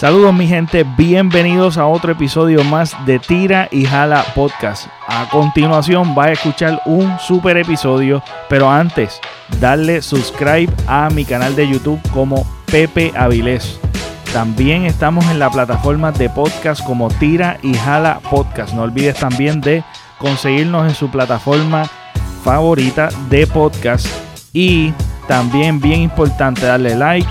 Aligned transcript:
Saludos 0.00 0.32
mi 0.32 0.46
gente, 0.46 0.82
bienvenidos 0.96 1.76
a 1.76 1.86
otro 1.86 2.12
episodio 2.12 2.64
más 2.64 2.96
de 3.04 3.18
Tira 3.18 3.68
y 3.70 3.84
Jala 3.84 4.24
Podcast. 4.34 4.86
A 5.06 5.28
continuación 5.28 6.14
va 6.16 6.24
a 6.24 6.32
escuchar 6.32 6.80
un 6.86 7.18
super 7.18 7.58
episodio, 7.58 8.22
pero 8.48 8.70
antes 8.70 9.20
darle 9.60 10.00
subscribe 10.00 10.72
a 10.86 11.10
mi 11.10 11.26
canal 11.26 11.54
de 11.54 11.68
YouTube 11.68 12.00
como 12.14 12.46
Pepe 12.64 13.12
Avilés. 13.14 13.78
También 14.32 14.86
estamos 14.86 15.26
en 15.26 15.38
la 15.38 15.50
plataforma 15.50 16.12
de 16.12 16.30
podcast 16.30 16.82
como 16.82 17.08
Tira 17.08 17.58
y 17.62 17.74
Jala 17.74 18.20
Podcast. 18.30 18.72
No 18.72 18.84
olvides 18.84 19.16
también 19.16 19.60
de 19.60 19.84
conseguirnos 20.16 20.88
en 20.88 20.94
su 20.94 21.10
plataforma 21.10 21.84
favorita 22.42 23.10
de 23.28 23.46
podcast 23.46 24.06
y 24.54 24.94
también 25.28 25.78
bien 25.78 26.00
importante 26.00 26.64
darle 26.64 26.96
like 26.96 27.28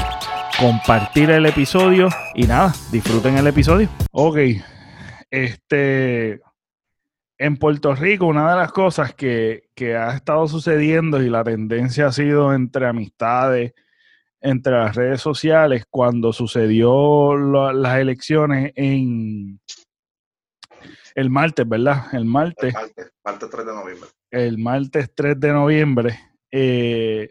compartir 0.59 1.29
el 1.29 1.45
episodio 1.45 2.09
y 2.35 2.43
nada, 2.43 2.73
disfruten 2.91 3.37
el 3.37 3.47
episodio. 3.47 3.87
Ok, 4.11 4.37
este, 5.31 6.41
en 7.37 7.57
Puerto 7.57 7.95
Rico 7.95 8.25
una 8.25 8.51
de 8.51 8.57
las 8.57 8.71
cosas 8.73 9.13
que, 9.15 9.69
ha 9.97 10.13
estado 10.13 10.47
sucediendo 10.49 11.21
y 11.21 11.29
la 11.29 11.45
tendencia 11.45 12.07
ha 12.07 12.11
sido 12.11 12.53
entre 12.53 12.87
amistades, 12.87 13.73
entre 14.41 14.73
las 14.73 14.95
redes 14.95 15.21
sociales, 15.21 15.85
cuando 15.89 16.33
sucedió 16.33 17.37
las 17.37 17.97
elecciones 17.97 18.73
en 18.75 19.61
el 21.15 21.29
martes, 21.29 21.67
¿verdad? 21.67 22.13
El 22.13 22.25
martes. 22.25 22.73
El 22.97 23.11
martes, 23.23 23.49
3 23.49 23.65
de 23.65 23.73
noviembre. 23.73 24.09
El 24.29 24.57
martes 24.57 25.11
3 25.15 25.39
de 25.39 25.53
noviembre. 25.53 26.19
Eh, 26.51 27.29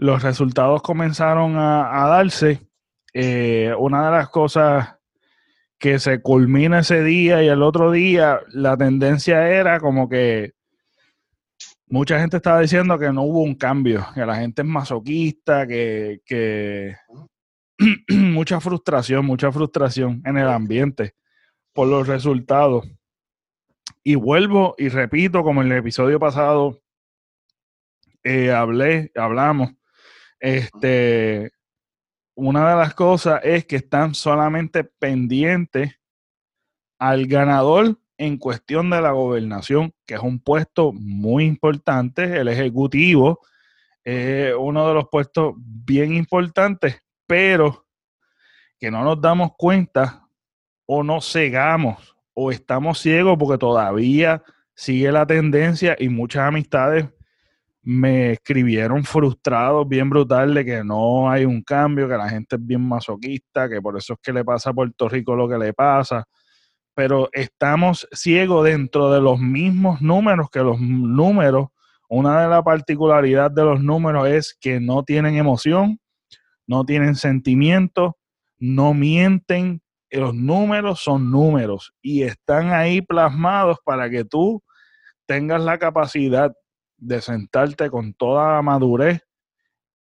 los 0.00 0.22
resultados 0.22 0.80
comenzaron 0.80 1.56
a, 1.58 2.06
darse. 2.08 2.66
Eh, 3.12 3.74
una 3.78 4.06
de 4.06 4.10
las 4.10 4.30
cosas 4.30 4.96
que 5.78 5.98
se 5.98 6.22
culmina 6.22 6.78
ese 6.78 7.04
día 7.04 7.42
y 7.42 7.48
el 7.48 7.62
otro 7.62 7.90
día, 7.90 8.40
la 8.48 8.78
tendencia 8.78 9.50
era 9.50 9.78
como 9.78 10.08
que 10.08 10.54
mucha 11.86 12.18
gente 12.18 12.38
estaba 12.38 12.60
diciendo 12.60 12.98
que 12.98 13.12
no 13.12 13.24
hubo 13.24 13.42
un 13.42 13.56
cambio, 13.56 14.06
que 14.14 14.24
la 14.24 14.36
gente 14.36 14.62
es 14.62 14.68
masoquista, 14.68 15.66
que, 15.66 16.22
que 16.24 16.96
mucha 18.08 18.58
frustración, 18.58 19.26
mucha 19.26 19.52
frustración 19.52 20.22
en 20.24 20.38
el 20.38 20.48
ambiente 20.48 21.14
por 21.74 21.88
los 21.88 22.08
resultados. 22.08 22.90
Y 24.02 24.14
vuelvo 24.14 24.74
y 24.78 24.88
repito, 24.88 25.42
como 25.42 25.60
en 25.60 25.70
el 25.72 25.78
episodio 25.78 26.18
pasado 26.18 26.80
eh, 28.22 28.50
hablé, 28.50 29.12
hablamos 29.14 29.72
este, 30.40 31.52
una 32.34 32.70
de 32.70 32.76
las 32.76 32.94
cosas 32.94 33.40
es 33.44 33.66
que 33.66 33.76
están 33.76 34.14
solamente 34.14 34.82
pendientes 34.84 36.00
al 36.98 37.26
ganador 37.26 37.98
en 38.18 38.36
cuestión 38.36 38.90
de 38.90 39.00
la 39.00 39.12
gobernación, 39.12 39.94
que 40.06 40.14
es 40.14 40.20
un 40.20 40.40
puesto 40.40 40.92
muy 40.92 41.44
importante, 41.44 42.38
el 42.38 42.48
ejecutivo, 42.48 43.40
es 44.04 44.54
uno 44.58 44.88
de 44.88 44.94
los 44.94 45.08
puestos 45.08 45.54
bien 45.56 46.14
importantes, 46.14 47.02
pero 47.26 47.86
que 48.78 48.90
no 48.90 49.04
nos 49.04 49.20
damos 49.20 49.52
cuenta 49.56 50.26
o 50.86 51.02
nos 51.02 51.30
cegamos 51.30 52.16
o 52.34 52.50
estamos 52.50 52.98
ciegos 52.98 53.36
porque 53.38 53.58
todavía 53.58 54.42
sigue 54.74 55.12
la 55.12 55.26
tendencia 55.26 55.96
y 55.98 56.08
muchas 56.08 56.42
amistades 56.42 57.06
me 57.82 58.32
escribieron 58.32 59.04
frustrados, 59.04 59.88
bien 59.88 60.10
brutal, 60.10 60.54
de 60.54 60.64
que 60.64 60.84
no 60.84 61.30
hay 61.30 61.44
un 61.44 61.62
cambio, 61.62 62.08
que 62.08 62.16
la 62.16 62.28
gente 62.28 62.56
es 62.56 62.66
bien 62.66 62.86
masoquista, 62.86 63.68
que 63.68 63.80
por 63.80 63.96
eso 63.96 64.14
es 64.14 64.18
que 64.22 64.32
le 64.32 64.44
pasa 64.44 64.70
a 64.70 64.74
Puerto 64.74 65.08
Rico 65.08 65.34
lo 65.34 65.48
que 65.48 65.58
le 65.58 65.72
pasa. 65.72 66.24
Pero 66.94 67.28
estamos 67.32 68.06
ciegos 68.12 68.64
dentro 68.64 69.10
de 69.12 69.20
los 69.20 69.40
mismos 69.40 70.02
números, 70.02 70.50
que 70.50 70.60
los 70.60 70.78
números, 70.80 71.68
una 72.08 72.42
de 72.42 72.48
las 72.48 72.62
particularidades 72.62 73.54
de 73.54 73.64
los 73.64 73.80
números 73.82 74.28
es 74.28 74.56
que 74.60 74.80
no 74.80 75.02
tienen 75.04 75.36
emoción, 75.36 75.98
no 76.66 76.84
tienen 76.84 77.14
sentimiento, 77.14 78.18
no 78.58 78.92
mienten. 78.94 79.82
Los 80.10 80.34
números 80.34 81.00
son 81.00 81.30
números 81.30 81.94
y 82.02 82.24
están 82.24 82.72
ahí 82.72 83.00
plasmados 83.00 83.78
para 83.84 84.10
que 84.10 84.24
tú 84.24 84.62
tengas 85.26 85.62
la 85.62 85.78
capacidad 85.78 86.52
de 87.00 87.20
sentarte 87.20 87.90
con 87.90 88.14
toda 88.14 88.56
la 88.56 88.62
madurez 88.62 89.22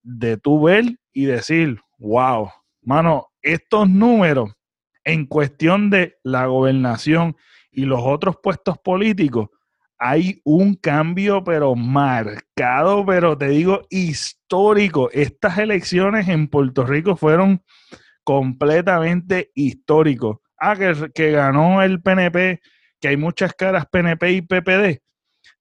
de 0.02 0.36
tu 0.36 0.62
ver 0.62 0.84
y 1.12 1.24
decir, 1.24 1.80
wow, 1.98 2.50
mano, 2.80 3.28
estos 3.42 3.88
números 3.90 4.52
en 5.04 5.26
cuestión 5.26 5.90
de 5.90 6.16
la 6.22 6.46
gobernación 6.46 7.36
y 7.70 7.84
los 7.84 8.00
otros 8.02 8.36
puestos 8.42 8.78
políticos, 8.78 9.48
hay 9.98 10.40
un 10.44 10.74
cambio, 10.74 11.42
pero 11.42 11.74
marcado, 11.74 13.04
pero 13.06 13.36
te 13.36 13.48
digo, 13.48 13.82
histórico. 13.88 15.10
Estas 15.10 15.58
elecciones 15.58 16.28
en 16.28 16.48
Puerto 16.48 16.84
Rico 16.84 17.16
fueron 17.16 17.62
completamente 18.24 19.50
históricos. 19.54 20.38
Ah, 20.58 20.76
que, 20.76 21.10
que 21.14 21.30
ganó 21.30 21.82
el 21.82 22.02
PNP, 22.02 22.60
que 23.00 23.08
hay 23.08 23.16
muchas 23.16 23.52
caras 23.54 23.86
PNP 23.90 24.32
y 24.32 24.42
PPD. 24.42 25.02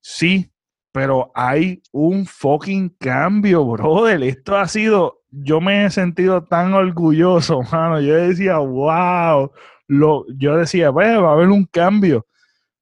Sí, 0.01 0.51
pero 0.95 1.29
hay 1.35 1.83
un 1.91 2.25
fucking 2.25 2.87
cambio, 2.97 3.65
brother. 3.65 4.23
Esto 4.23 4.55
ha 4.55 4.65
sido, 4.65 5.23
yo 5.29 5.59
me 5.59 5.83
he 5.83 5.89
sentido 5.89 6.45
tan 6.45 6.73
orgulloso, 6.73 7.61
mano. 7.69 7.99
Yo 7.99 8.15
decía, 8.15 8.59
wow, 8.59 9.51
lo, 9.89 10.25
yo 10.37 10.55
decía, 10.55 10.91
bueno, 10.91 11.23
va 11.23 11.31
a 11.31 11.33
haber 11.33 11.49
un 11.49 11.65
cambio, 11.65 12.25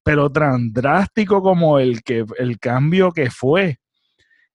pero 0.04 0.32
tan 0.32 0.72
drástico 0.72 1.42
como 1.42 1.80
el, 1.80 2.04
que, 2.04 2.24
el 2.38 2.60
cambio 2.60 3.12
que 3.12 3.32
fue. 3.32 3.80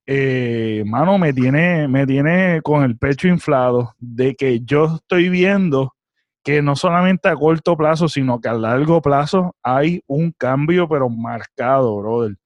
Eh, 0.07 0.85
mano, 0.87 1.19
me 1.19 1.33
tiene, 1.33 1.89
me 1.89 2.07
tiene 2.07 2.61
con 2.63 2.85
el 2.85 2.97
pecho 2.97 3.27
inflado 3.27 3.93
de 3.99 4.37
que 4.37 4.61
yo 4.61 4.95
estoy 4.95 5.31
viendo 5.31 5.97
que 6.45 6.63
no 6.63 6.77
solamente 6.77 7.29
a 7.29 7.35
corto 7.35 7.77
plazo, 7.77 8.09
sino 8.09 8.41
que 8.41 8.49
a 8.49 8.55
largo 8.55 9.03
plazo 9.03 9.57
hay 9.65 10.01
un 10.07 10.31
cambio, 10.31 10.89
pero 10.89 11.09
marcado, 11.09 11.97
brother. 11.97 12.37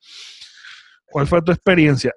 ¿Cuál 1.13 1.27
fue 1.27 1.43
tu 1.43 1.53
experiencia? 1.53 2.15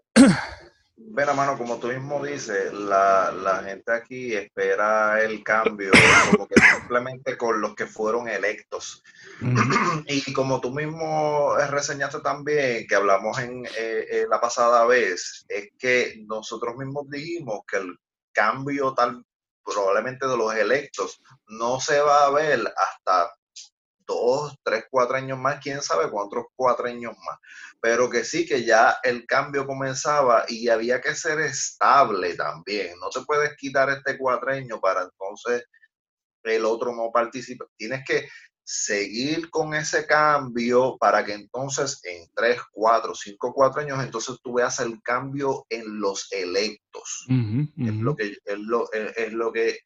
Bueno, 0.97 1.33
mano, 1.33 1.57
como 1.57 1.77
tú 1.77 1.87
mismo 1.87 2.25
dices, 2.25 2.73
la, 2.73 3.61
gente 3.65 3.91
aquí 3.91 4.33
espera 4.33 5.21
el 5.21 5.43
cambio 5.43 5.91
como 6.31 6.47
que 6.47 6.55
simplemente 6.59 7.37
con 7.37 7.61
los 7.61 7.75
que 7.75 7.85
fueron 7.85 8.27
electos. 8.27 9.03
Y 10.07 10.33
como 10.33 10.59
tú 10.59 10.71
mismo 10.71 11.55
reseñaste 11.69 12.19
también, 12.19 12.85
que 12.87 12.95
hablamos 12.95 13.37
en 13.39 13.65
eh, 13.77 14.25
la 14.29 14.41
pasada 14.41 14.85
vez, 14.85 15.45
es 15.47 15.69
que 15.77 16.23
nosotros 16.27 16.75
mismos 16.75 17.09
dijimos 17.09 17.61
que 17.67 17.77
el 17.77 17.97
cambio 18.33 18.93
tal 18.93 19.23
probablemente 19.63 20.27
de 20.27 20.37
los 20.37 20.53
electos 20.53 21.21
no 21.47 21.79
se 21.79 21.99
va 21.99 22.25
a 22.25 22.31
ver 22.31 22.61
hasta 22.75 23.33
dos, 24.07 24.57
tres, 24.63 24.85
cuatro 24.89 25.17
años 25.17 25.37
más, 25.37 25.59
quién 25.61 25.81
sabe 25.81 26.09
cuántos 26.09 26.45
cuatro 26.55 26.87
años 26.87 27.15
más, 27.17 27.39
pero 27.81 28.09
que 28.09 28.23
sí 28.23 28.45
que 28.45 28.63
ya 28.63 28.97
el 29.03 29.25
cambio 29.25 29.65
comenzaba 29.65 30.45
y 30.47 30.69
había 30.69 31.01
que 31.01 31.15
ser 31.15 31.39
estable 31.39 32.35
también, 32.35 32.97
no 32.99 33.09
te 33.09 33.21
puedes 33.21 33.55
quitar 33.57 33.89
este 33.89 34.17
cuatreño 34.17 34.79
para 34.79 35.03
entonces 35.03 35.65
el 36.43 36.65
otro 36.65 36.95
no 36.95 37.11
participe, 37.11 37.65
tienes 37.75 38.03
que 38.05 38.27
seguir 38.65 39.51
con 39.51 39.75
ese 39.75 40.07
cambio 40.07 40.97
para 40.97 41.23
que 41.23 41.33
entonces 41.33 41.99
en 42.03 42.27
tres, 42.33 42.59
cuatro, 42.71 43.13
cinco, 43.13 43.53
cuatro 43.53 43.81
años, 43.81 44.03
entonces 44.03 44.37
tú 44.43 44.53
veas 44.53 44.79
el 44.79 45.01
cambio 45.03 45.65
en 45.69 45.99
los 45.99 46.31
electos. 46.31 47.27
Es, 47.29 47.93
lo 47.93 48.15
que, 48.15 48.37
es, 48.43 48.59
lo, 48.59 48.91
es, 48.91 49.33
lo 49.33 49.51
que 49.53 49.79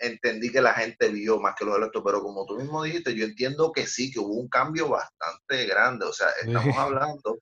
entendí 0.00 0.50
que 0.50 0.60
la 0.60 0.72
gente 0.72 1.08
vio 1.08 1.38
más 1.38 1.54
que 1.54 1.64
los 1.64 1.76
electos, 1.76 2.02
pero 2.04 2.22
como 2.22 2.46
tú 2.46 2.56
mismo 2.56 2.82
dijiste, 2.82 3.14
yo 3.14 3.24
entiendo 3.24 3.70
que 3.70 3.86
sí, 3.86 4.10
que 4.10 4.18
hubo 4.18 4.34
un 4.34 4.48
cambio 4.48 4.88
bastante 4.88 5.66
grande. 5.66 6.06
O 6.06 6.12
sea, 6.12 6.28
estamos 6.42 6.76
hablando 6.76 7.38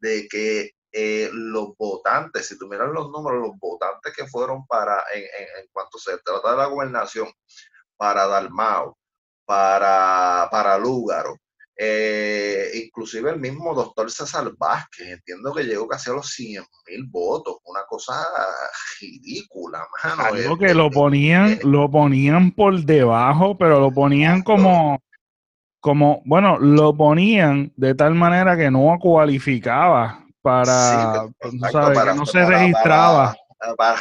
de 0.00 0.28
que 0.28 0.72
eh, 0.92 1.30
los 1.32 1.76
votantes, 1.76 2.46
si 2.46 2.58
tú 2.58 2.68
miras 2.68 2.88
los 2.92 3.10
números, 3.10 3.40
los 3.48 3.58
votantes 3.58 4.12
que 4.14 4.26
fueron 4.26 4.66
para, 4.66 5.04
en, 5.14 5.22
en, 5.22 5.68
cuanto 5.72 5.98
se 5.98 6.18
trata 6.18 6.52
de 6.52 6.56
la 6.56 6.66
gobernación, 6.66 7.28
para 7.96 8.26
Dalmao, 8.26 8.98
para, 9.44 10.48
para 10.50 10.78
Lúgaro, 10.78 11.36
eh, 11.76 12.70
inclusive 12.84 13.30
el 13.30 13.40
mismo 13.40 13.74
doctor 13.74 14.10
César 14.10 14.52
Vázquez, 14.56 15.08
entiendo 15.08 15.52
que 15.52 15.64
llegó 15.64 15.88
casi 15.88 16.10
a 16.10 16.14
los 16.14 16.28
100 16.28 16.62
mil 16.88 17.06
votos, 17.08 17.56
una 17.64 17.80
cosa 17.88 18.14
ridícula, 19.00 19.84
mano. 20.04 20.24
Algo 20.24 20.56
que 20.56 20.72
lo 20.72 20.90
ponían, 20.90 21.58
lo 21.64 21.90
ponían 21.90 22.52
por 22.52 22.80
debajo, 22.84 23.58
pero 23.58 23.80
lo 23.80 23.90
ponían 23.90 24.42
como, 24.42 25.02
como, 25.80 26.22
bueno, 26.24 26.58
lo 26.58 26.96
ponían 26.96 27.72
de 27.76 27.94
tal 27.94 28.14
manera 28.14 28.56
que 28.56 28.70
no 28.70 28.96
cualificaba 29.00 30.24
para, 30.42 31.26
no 32.14 32.26
se 32.26 32.44
registraba. 32.44 33.32
para 33.32 33.43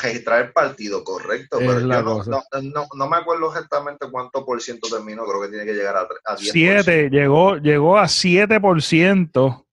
registrar 0.01 0.41
el 0.41 0.51
partido, 0.51 1.03
correcto. 1.03 1.57
pero 1.59 1.79
yo 1.79 1.87
no, 1.87 2.87
no, 2.95 3.07
me 3.07 3.17
acuerdo 3.17 3.47
exactamente 3.47 4.07
cuánto 4.11 4.45
por 4.45 4.61
ciento 4.61 4.87
terminó, 4.89 5.25
creo 5.25 5.41
que 5.41 5.47
tiene 5.49 5.65
que 5.65 5.73
llegar 5.73 5.95
a, 5.95 6.01
a 6.01 6.37
10%. 6.37 6.51
7, 6.51 7.09
llegó, 7.09 7.57
llegó 7.57 7.97
a 7.97 8.03
7%. 8.03 9.63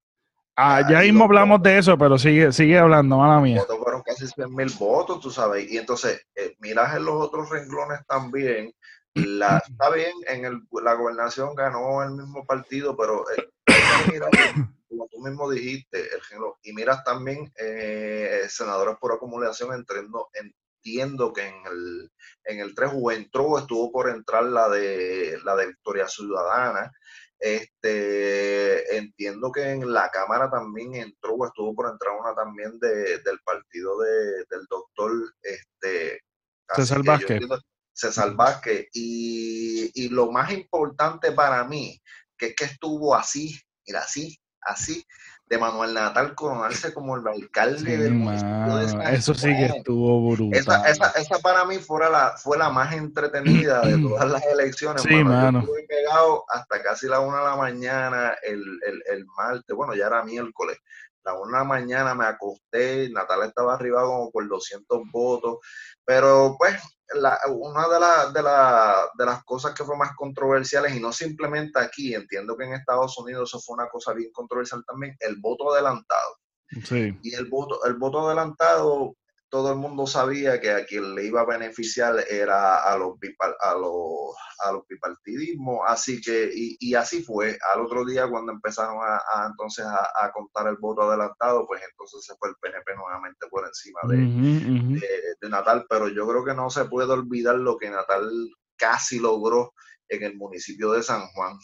Ah, 0.62 0.82
ya 0.88 1.00
mismo 1.00 1.24
hablamos 1.24 1.62
de 1.62 1.78
eso, 1.78 1.96
pero 1.96 2.18
sigue, 2.18 2.52
sigue 2.52 2.78
hablando, 2.78 3.16
mala 3.16 3.40
mía. 3.40 3.62
Fueron 3.66 4.02
casi 4.02 4.26
100 4.26 4.54
mil 4.54 4.70
votos, 4.78 5.18
tú 5.20 5.30
sabes. 5.30 5.70
Y 5.70 5.78
entonces, 5.78 6.26
eh, 6.34 6.54
miras 6.58 6.94
en 6.96 7.06
los 7.06 7.14
otros 7.14 7.48
renglones 7.48 8.00
también. 8.06 8.74
La, 9.14 9.56
está 9.58 9.90
bien, 9.90 10.12
en 10.28 10.44
el, 10.44 10.60
la 10.82 10.94
gobernación 10.94 11.54
ganó 11.54 12.02
el 12.02 12.10
mismo 12.10 12.44
partido, 12.44 12.94
pero 12.94 13.24
eh, 13.30 13.48
como 15.00 15.08
tú 15.08 15.20
mismo 15.20 15.50
dijiste, 15.50 15.98
el 15.98 16.20
y 16.62 16.72
miras 16.74 17.02
también 17.04 17.50
eh, 17.56 18.44
senadores 18.48 18.96
por 19.00 19.12
acumulación, 19.12 19.72
entiendo, 19.72 20.28
entiendo 20.34 21.32
que 21.32 21.48
en 21.48 21.54
el, 21.66 22.12
en 22.44 22.60
el 22.60 22.74
3 22.74 22.90
entró, 23.12 23.58
estuvo 23.58 23.90
por 23.90 24.10
entrar 24.10 24.44
la 24.44 24.68
de 24.68 25.38
la 25.42 25.56
de 25.56 25.68
Victoria 25.68 26.06
Ciudadana, 26.06 26.92
este, 27.38 28.98
entiendo 28.98 29.50
que 29.50 29.70
en 29.70 29.90
la 29.90 30.10
Cámara 30.10 30.50
también 30.50 30.94
entró 30.94 31.32
o 31.34 31.46
estuvo 31.46 31.74
por 31.74 31.90
entrar 31.90 32.14
una 32.20 32.34
también 32.34 32.78
de, 32.78 33.20
del 33.20 33.40
partido 33.42 33.98
de, 34.00 34.44
del 34.50 34.66
doctor 34.68 35.12
este, 35.40 36.20
César 36.76 37.02
Vázquez. 37.02 37.40
César 37.94 38.34
Vázquez. 38.34 38.88
Y, 38.92 39.90
y, 39.94 40.10
lo 40.10 40.30
más 40.30 40.52
importante 40.52 41.32
para 41.32 41.64
mí, 41.64 41.98
que 42.36 42.48
es 42.48 42.54
que 42.54 42.64
estuvo 42.64 43.14
así, 43.14 43.58
mira, 43.86 44.00
así, 44.00 44.38
así, 44.62 45.06
de 45.50 45.58
Manuel 45.58 45.92
Natal 45.92 46.34
coronarse 46.36 46.94
como 46.94 47.16
el 47.16 47.26
alcalde 47.26 47.96
del 47.98 48.14
municipio 48.14 48.76
de 48.76 48.88
San 48.88 49.14
Eso 49.14 49.34
sí 49.34 49.48
que 49.48 49.66
estuvo 49.66 50.30
brutal. 50.30 50.60
Esa, 50.60 50.88
esa, 50.88 51.10
esa, 51.20 51.38
para 51.40 51.64
mí 51.64 51.78
fue 51.78 52.08
la, 52.08 52.34
fue 52.36 52.56
la 52.56 52.70
más 52.70 52.92
entretenida 52.92 53.80
de 53.80 53.98
todas 54.08 54.30
las 54.30 54.46
elecciones. 54.46 55.02
Sí, 55.02 55.24
mano. 55.24 55.58
Yo 55.58 55.66
estuve 55.66 55.86
pegado 55.88 56.44
hasta 56.48 56.80
casi 56.82 57.08
la 57.08 57.18
una 57.18 57.38
de 57.38 57.44
la 57.44 57.56
mañana 57.56 58.36
el, 58.42 58.62
el, 58.86 59.02
el 59.12 59.26
martes, 59.36 59.74
bueno, 59.74 59.92
ya 59.94 60.06
era 60.06 60.22
miércoles. 60.22 60.78
La 61.24 61.34
una 61.34 61.58
de 61.58 61.64
la 61.64 61.64
mañana 61.64 62.14
me 62.14 62.26
acosté, 62.26 63.10
Natal 63.10 63.42
estaba 63.42 63.74
arriba 63.74 64.02
como 64.04 64.30
por 64.30 64.48
200 64.48 65.00
votos, 65.10 65.58
pero 66.04 66.54
pues 66.58 66.80
una 67.48 67.88
de, 67.88 68.32
de, 68.32 68.42
de, 69.18 69.24
las 69.26 69.44
cosas 69.44 69.74
que 69.74 69.84
fue 69.84 69.96
más 69.96 70.14
controversiales, 70.16 70.94
y 70.94 71.00
no 71.00 71.12
simplemente 71.12 71.80
aquí, 71.80 72.14
entiendo 72.14 72.56
que 72.56 72.64
en 72.64 72.74
Estados 72.74 73.18
Unidos 73.18 73.50
eso 73.50 73.60
fue 73.60 73.74
una 73.74 73.88
cosa 73.88 74.12
bien 74.12 74.30
controversial 74.32 74.84
también, 74.86 75.16
el 75.20 75.36
voto 75.40 75.72
adelantado. 75.72 76.36
Sí. 76.84 77.18
Y 77.22 77.34
el 77.34 77.46
voto, 77.46 77.84
el 77.84 77.94
voto 77.94 78.26
adelantado, 78.26 79.16
todo 79.50 79.72
el 79.72 79.78
mundo 79.78 80.06
sabía 80.06 80.60
que 80.60 80.70
a 80.70 80.86
quien 80.86 81.14
le 81.14 81.26
iba 81.26 81.40
a 81.40 81.46
beneficiar 81.46 82.24
era 82.30 82.76
a 82.76 82.96
los, 82.96 83.18
a 83.60 83.74
los, 83.74 84.36
a 84.64 84.72
los 84.72 84.86
bipartidismos, 84.88 85.80
así 85.86 86.20
que, 86.20 86.50
y, 86.54 86.94
así 86.94 87.22
fue. 87.22 87.58
Al 87.74 87.80
otro 87.80 88.04
día 88.04 88.28
cuando 88.28 88.52
empezaron 88.52 88.98
a, 89.02 89.46
entonces 89.48 89.84
a, 89.84 90.30
contar 90.32 90.68
el 90.68 90.76
voto 90.76 91.02
adelantado, 91.02 91.66
pues 91.66 91.82
entonces 91.82 92.24
se 92.24 92.34
fue 92.36 92.50
el 92.50 92.54
PNP 92.60 92.94
nuevamente 92.94 93.48
por 93.50 93.66
encima 93.66 94.00
de, 94.08 95.36
de 95.40 95.48
Natal, 95.48 95.84
pero 95.88 96.08
yo 96.08 96.26
creo 96.28 96.44
que 96.44 96.54
no 96.54 96.70
se 96.70 96.84
puede 96.84 97.12
olvidar 97.12 97.56
lo 97.56 97.76
que 97.76 97.90
Natal 97.90 98.30
casi 98.76 99.18
logró 99.18 99.74
en 100.08 100.22
el 100.22 100.36
municipio 100.36 100.92
de 100.92 101.02
San 101.02 101.26
Juan. 101.28 101.58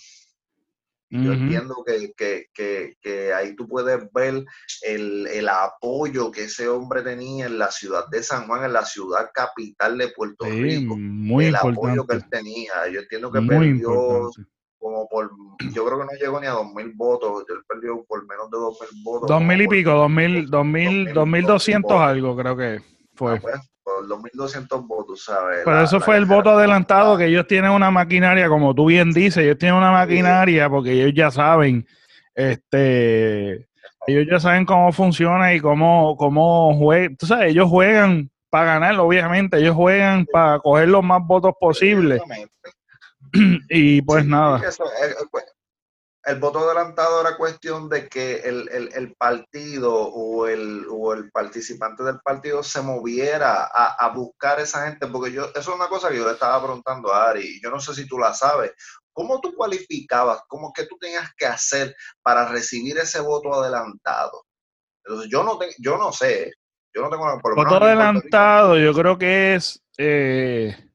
Yo 1.08 1.32
entiendo 1.32 1.84
que, 1.86 3.32
ahí 3.34 3.54
tú 3.54 3.68
puedes 3.68 4.12
ver 4.12 4.44
el, 4.82 5.48
apoyo 5.48 6.30
que 6.30 6.44
ese 6.44 6.68
hombre 6.68 7.02
tenía 7.02 7.46
en 7.46 7.58
la 7.58 7.70
ciudad 7.70 8.06
de 8.10 8.22
San 8.22 8.46
Juan, 8.46 8.64
en 8.64 8.72
la 8.72 8.84
ciudad 8.84 9.30
capital 9.32 9.98
de 9.98 10.08
Puerto 10.08 10.46
Rico. 10.46 10.96
Muy 10.96 11.44
el 11.44 11.54
importante. 11.54 11.78
apoyo 11.78 12.06
que 12.06 12.16
él 12.16 12.28
tenía. 12.28 12.72
Yo 12.92 13.00
entiendo 13.00 13.30
que 13.30 13.40
perdió 13.42 14.30
como 14.78 15.08
por, 15.08 15.30
yo 15.72 15.84
creo 15.84 15.98
que 15.98 16.04
no 16.04 16.12
llegó 16.20 16.40
ni 16.40 16.46
a 16.46 16.50
dos 16.50 16.72
mil 16.72 16.92
votos, 16.94 17.44
él 17.48 17.56
perdió 17.66 18.04
por 18.04 18.24
menos 18.26 18.50
de 18.50 18.58
dos 18.58 18.78
mil 18.80 19.02
votos. 19.02 19.28
Dos 19.28 19.42
mil 19.42 19.62
y 19.62 19.68
pico, 19.68 19.90
dos 19.90 20.10
mil, 20.10 20.46
dos 20.48 20.64
mil, 20.64 21.12
dos 21.12 21.26
mil 21.26 21.44
doscientos 21.44 22.00
algo 22.00 22.36
creo 22.36 22.56
que 22.56 22.80
fue. 23.14 23.34
Ah, 23.34 23.40
pues, 23.40 23.54
los 24.02 24.18
2.200 24.18 24.86
votos, 24.86 25.24
¿sabes? 25.24 25.62
Pero 25.64 25.82
eso 25.82 26.00
fue 26.00 26.16
el 26.16 26.26
voto 26.26 26.50
adelantado, 26.50 27.16
que 27.16 27.26
ellos 27.26 27.46
tienen 27.46 27.70
una 27.70 27.90
maquinaria, 27.90 28.48
como 28.48 28.74
tú 28.74 28.86
bien 28.86 29.12
dices, 29.12 29.38
ellos 29.38 29.58
tienen 29.58 29.78
una 29.78 29.92
maquinaria 29.92 30.68
porque 30.68 30.92
ellos 30.92 31.12
ya 31.14 31.30
saben, 31.30 31.86
este, 32.34 33.68
ellos 34.06 34.26
ya 34.30 34.40
saben 34.40 34.64
cómo 34.64 34.92
funciona 34.92 35.54
y 35.54 35.60
cómo, 35.60 36.16
cómo 36.16 36.76
juegan. 36.76 37.16
Tú 37.16 37.26
sabes, 37.26 37.50
ellos 37.50 37.68
juegan 37.68 38.30
para 38.50 38.74
ganar, 38.74 38.98
obviamente, 39.00 39.58
ellos 39.58 39.74
juegan 39.74 40.26
para 40.26 40.58
coger 40.60 40.88
los 40.88 41.04
más 41.04 41.22
votos 41.26 41.52
posibles. 41.60 42.22
y 43.68 44.02
pues 44.02 44.24
nada. 44.24 44.60
Eso, 44.66 44.84
eh, 44.84 45.14
pues, 45.30 45.44
el 46.26 46.40
voto 46.40 46.58
adelantado 46.58 47.20
era 47.20 47.36
cuestión 47.36 47.88
de 47.88 48.08
que 48.08 48.40
el, 48.40 49.14
partido 49.16 49.94
o 49.94 50.48
el, 50.48 50.84
o 50.90 51.14
el 51.14 51.30
participante 51.30 52.02
del 52.02 52.18
partido 52.18 52.64
se 52.64 52.82
moviera 52.82 53.62
a, 53.72 53.94
a, 53.94 54.08
buscar 54.08 54.58
esa 54.58 54.86
gente, 54.86 55.06
porque 55.06 55.30
yo, 55.30 55.44
eso 55.44 55.58
es 55.60 55.68
una 55.68 55.88
cosa 55.88 56.10
que 56.10 56.16
yo 56.16 56.26
le 56.26 56.32
estaba 56.32 56.60
preguntando 56.60 57.12
a 57.12 57.30
Ari, 57.30 57.60
yo 57.62 57.70
no 57.70 57.78
sé 57.78 57.94
si 57.94 58.08
tú 58.08 58.18
la 58.18 58.34
sabes, 58.34 58.72
¿cómo 59.12 59.40
tú 59.40 59.54
cualificabas, 59.54 60.40
cómo 60.48 60.72
que 60.72 60.86
tú 60.86 60.98
tenías 60.98 61.30
que 61.36 61.46
hacer 61.46 61.94
para 62.22 62.48
recibir 62.48 62.98
ese 62.98 63.20
voto 63.20 63.54
adelantado? 63.54 64.46
Entonces, 65.04 65.30
yo 65.30 65.44
no, 65.44 65.60
yo 65.78 65.96
no 65.96 66.10
sé, 66.10 66.52
yo 66.92 67.02
no 67.02 67.10
tengo... 67.10 67.38
Por 67.40 67.54
voto 67.54 67.76
adelantado, 67.76 68.76
yo 68.76 68.92
creo 68.92 69.16
que 69.16 69.54
es... 69.54 69.80
Eh 69.96 70.85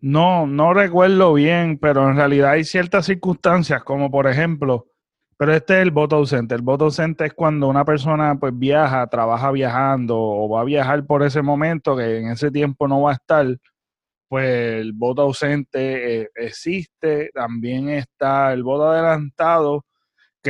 no, 0.00 0.46
no 0.46 0.74
recuerdo 0.74 1.34
bien, 1.34 1.78
pero 1.78 2.08
en 2.08 2.16
realidad 2.16 2.52
hay 2.52 2.64
ciertas 2.64 3.06
circunstancias, 3.06 3.82
como 3.84 4.10
por 4.10 4.28
ejemplo, 4.28 4.86
pero 5.38 5.54
este 5.54 5.74
es 5.76 5.82
el 5.82 5.90
voto 5.92 6.16
ausente. 6.16 6.54
El 6.54 6.62
voto 6.62 6.86
ausente 6.86 7.26
es 7.26 7.34
cuando 7.34 7.68
una 7.68 7.84
persona 7.84 8.36
pues 8.38 8.56
viaja, 8.58 9.06
trabaja 9.08 9.52
viajando 9.52 10.18
o 10.18 10.48
va 10.48 10.62
a 10.62 10.64
viajar 10.64 11.06
por 11.06 11.22
ese 11.22 11.42
momento 11.42 11.96
que 11.96 12.18
en 12.18 12.28
ese 12.28 12.50
tiempo 12.50 12.88
no 12.88 13.02
va 13.02 13.12
a 13.12 13.14
estar, 13.14 13.46
pues 14.28 14.48
el 14.80 14.92
voto 14.92 15.22
ausente 15.22 16.22
eh, 16.22 16.30
existe. 16.36 17.30
También 17.34 17.88
está 17.90 18.52
el 18.52 18.62
voto 18.64 18.90
adelantado, 18.90 19.84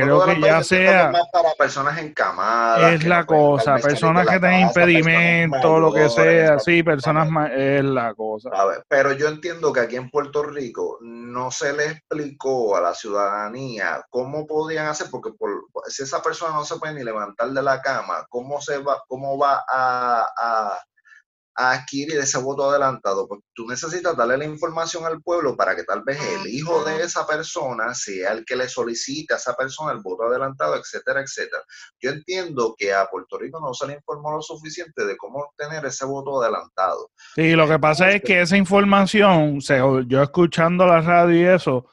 creo 0.01 0.25
que 0.25 0.41
ya 0.41 0.63
sea 0.63 1.11
para 1.31 1.53
personas 1.57 1.97
encamadas 1.99 2.93
es 2.93 3.05
la 3.05 3.25
cosa 3.25 3.75
personas 3.77 4.27
que 4.27 4.39
tienen 4.39 4.61
impedimento 4.61 5.79
lo 5.79 5.93
que 5.93 6.09
sea 6.09 6.59
sí 6.59 6.83
personas 6.83 7.29
más 7.29 7.51
es 7.53 7.83
la 7.83 8.13
cosa. 8.13 8.49
Pero 8.87 9.13
yo 9.13 9.27
entiendo 9.27 9.71
que 9.73 9.81
aquí 9.81 9.95
en 9.95 10.09
Puerto 10.09 10.43
Rico 10.43 10.97
no 11.01 11.51
se 11.51 11.73
le 11.73 11.85
explicó 11.85 12.75
a 12.75 12.81
la 12.81 12.93
ciudadanía 12.93 14.03
cómo 14.09 14.45
podían 14.47 14.87
hacer 14.87 15.07
porque 15.09 15.31
por, 15.31 15.49
si 15.87 16.03
esa 16.03 16.21
persona 16.21 16.53
no 16.53 16.65
se 16.65 16.77
puede 16.77 16.93
ni 16.93 17.03
levantar 17.03 17.49
de 17.49 17.61
la 17.61 17.81
cama 17.81 18.25
cómo 18.29 18.61
se 18.61 18.77
va 18.79 19.01
cómo 19.07 19.37
va 19.37 19.63
a 19.67 20.25
a 20.37 20.79
adquirir 21.59 22.17
ese 22.17 22.37
voto 22.37 22.69
adelantado, 22.69 23.27
pues 23.27 23.41
tú 23.53 23.67
necesitas 23.67 24.15
darle 24.15 24.37
la 24.37 24.45
información 24.45 25.05
al 25.05 25.21
pueblo 25.21 25.57
para 25.57 25.75
que 25.75 25.83
tal 25.83 26.03
vez 26.03 26.17
el 26.21 26.47
hijo 26.47 26.85
de 26.85 27.03
esa 27.03 27.27
persona 27.27 27.93
sea 27.93 28.31
el 28.31 28.45
que 28.45 28.55
le 28.55 28.69
solicite 28.69 29.33
a 29.33 29.37
esa 29.37 29.53
persona 29.55 29.91
el 29.91 29.99
voto 29.99 30.23
adelantado, 30.23 30.77
etcétera, 30.77 31.21
etcétera. 31.21 31.61
Yo 31.99 32.11
entiendo 32.11 32.75
que 32.77 32.93
a 32.93 33.07
Puerto 33.07 33.37
Rico 33.37 33.59
no 33.59 33.73
se 33.73 33.87
le 33.87 33.95
informó 33.95 34.31
lo 34.31 34.41
suficiente 34.41 35.05
de 35.05 35.17
cómo 35.17 35.39
obtener 35.39 35.85
ese 35.85 36.05
voto 36.05 36.41
adelantado. 36.41 37.11
Sí, 37.35 37.51
lo 37.51 37.67
que 37.67 37.77
pasa 37.77 38.09
es 38.11 38.21
que 38.21 38.39
esa 38.39 38.55
información, 38.55 39.59
yo 40.07 40.23
escuchando 40.23 40.85
la 40.85 41.01
radio 41.01 41.41
y 41.41 41.55
eso, 41.55 41.87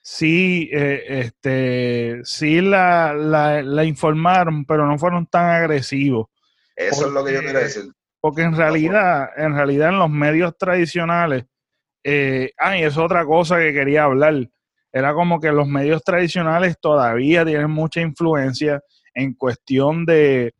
sí, 0.00 0.70
eh, 0.72 1.04
este, 1.08 2.20
sí 2.24 2.62
la, 2.62 3.12
la, 3.12 3.84
informaron, 3.84 4.64
pero 4.64 4.86
no 4.86 4.98
fueron 4.98 5.26
tan 5.26 5.50
agresivos. 5.50 6.28
Eso 6.74 7.06
es 7.06 7.12
lo 7.12 7.22
que 7.22 7.34
yo 7.34 7.40
quiero 7.40 7.58
decir. 7.58 7.92
Porque 8.20 8.42
en 8.42 8.56
realidad, 8.56 9.30
en 9.36 9.54
realidad 9.54 9.88
en 9.88 9.98
los 9.98 10.10
medios 10.10 10.56
tradicionales, 10.58 11.44
eh, 12.04 12.52
ah, 12.58 12.76
es 12.76 12.96
otra 12.96 13.24
cosa 13.24 13.58
que 13.58 13.72
quería 13.72 14.04
hablar, 14.04 14.48
era 14.92 15.14
como 15.14 15.40
que 15.40 15.52
los 15.52 15.68
medios 15.68 16.02
tradicionales 16.02 16.76
todavía 16.80 17.44
tienen 17.44 17.70
mucha 17.70 18.00
influencia 18.00 18.82
en 19.14 19.34
cuestión 19.34 20.04
de, 20.04 20.52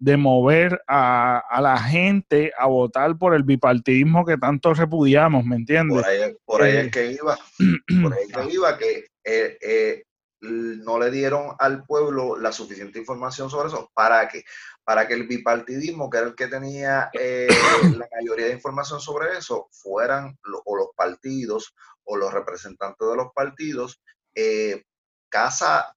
mover 0.00 0.80
a, 0.86 1.42
la 1.60 1.78
gente 1.78 2.52
a 2.56 2.66
votar 2.66 3.16
por 3.16 3.34
el 3.34 3.42
bipartidismo 3.42 4.24
que 4.24 4.36
tanto 4.36 4.74
repudiamos, 4.74 5.44
¿me 5.44 5.56
entiendes? 5.56 6.04
Por 6.44 6.62
ahí, 6.62 6.76
es 6.76 6.86
eh, 6.86 6.90
que 6.90 7.12
iba, 7.12 7.36
por 8.02 8.12
ahí 8.12 8.24
es 8.28 8.36
que 8.36 8.54
iba, 8.54 8.78
que 8.78 9.04
eh, 9.24 9.58
eh 9.60 10.02
no 10.40 10.98
le 10.98 11.10
dieron 11.10 11.54
al 11.58 11.84
pueblo 11.84 12.36
la 12.36 12.52
suficiente 12.52 12.98
información 12.98 13.50
sobre 13.50 13.68
eso. 13.68 13.90
¿Para 13.94 14.28
que 14.28 14.44
Para 14.84 15.06
que 15.06 15.14
el 15.14 15.26
bipartidismo, 15.26 16.08
que 16.08 16.18
era 16.18 16.26
el 16.28 16.34
que 16.34 16.46
tenía 16.46 17.10
eh, 17.12 17.48
la 17.96 18.08
mayoría 18.14 18.46
de 18.46 18.54
información 18.54 19.00
sobre 19.00 19.38
eso, 19.38 19.68
fueran 19.72 20.38
o 20.64 20.76
los 20.76 20.88
partidos 20.96 21.74
o 22.04 22.16
los 22.16 22.32
representantes 22.32 23.06
de 23.06 23.16
los 23.16 23.32
partidos, 23.34 24.00
eh, 24.34 24.84
casa 25.28 25.94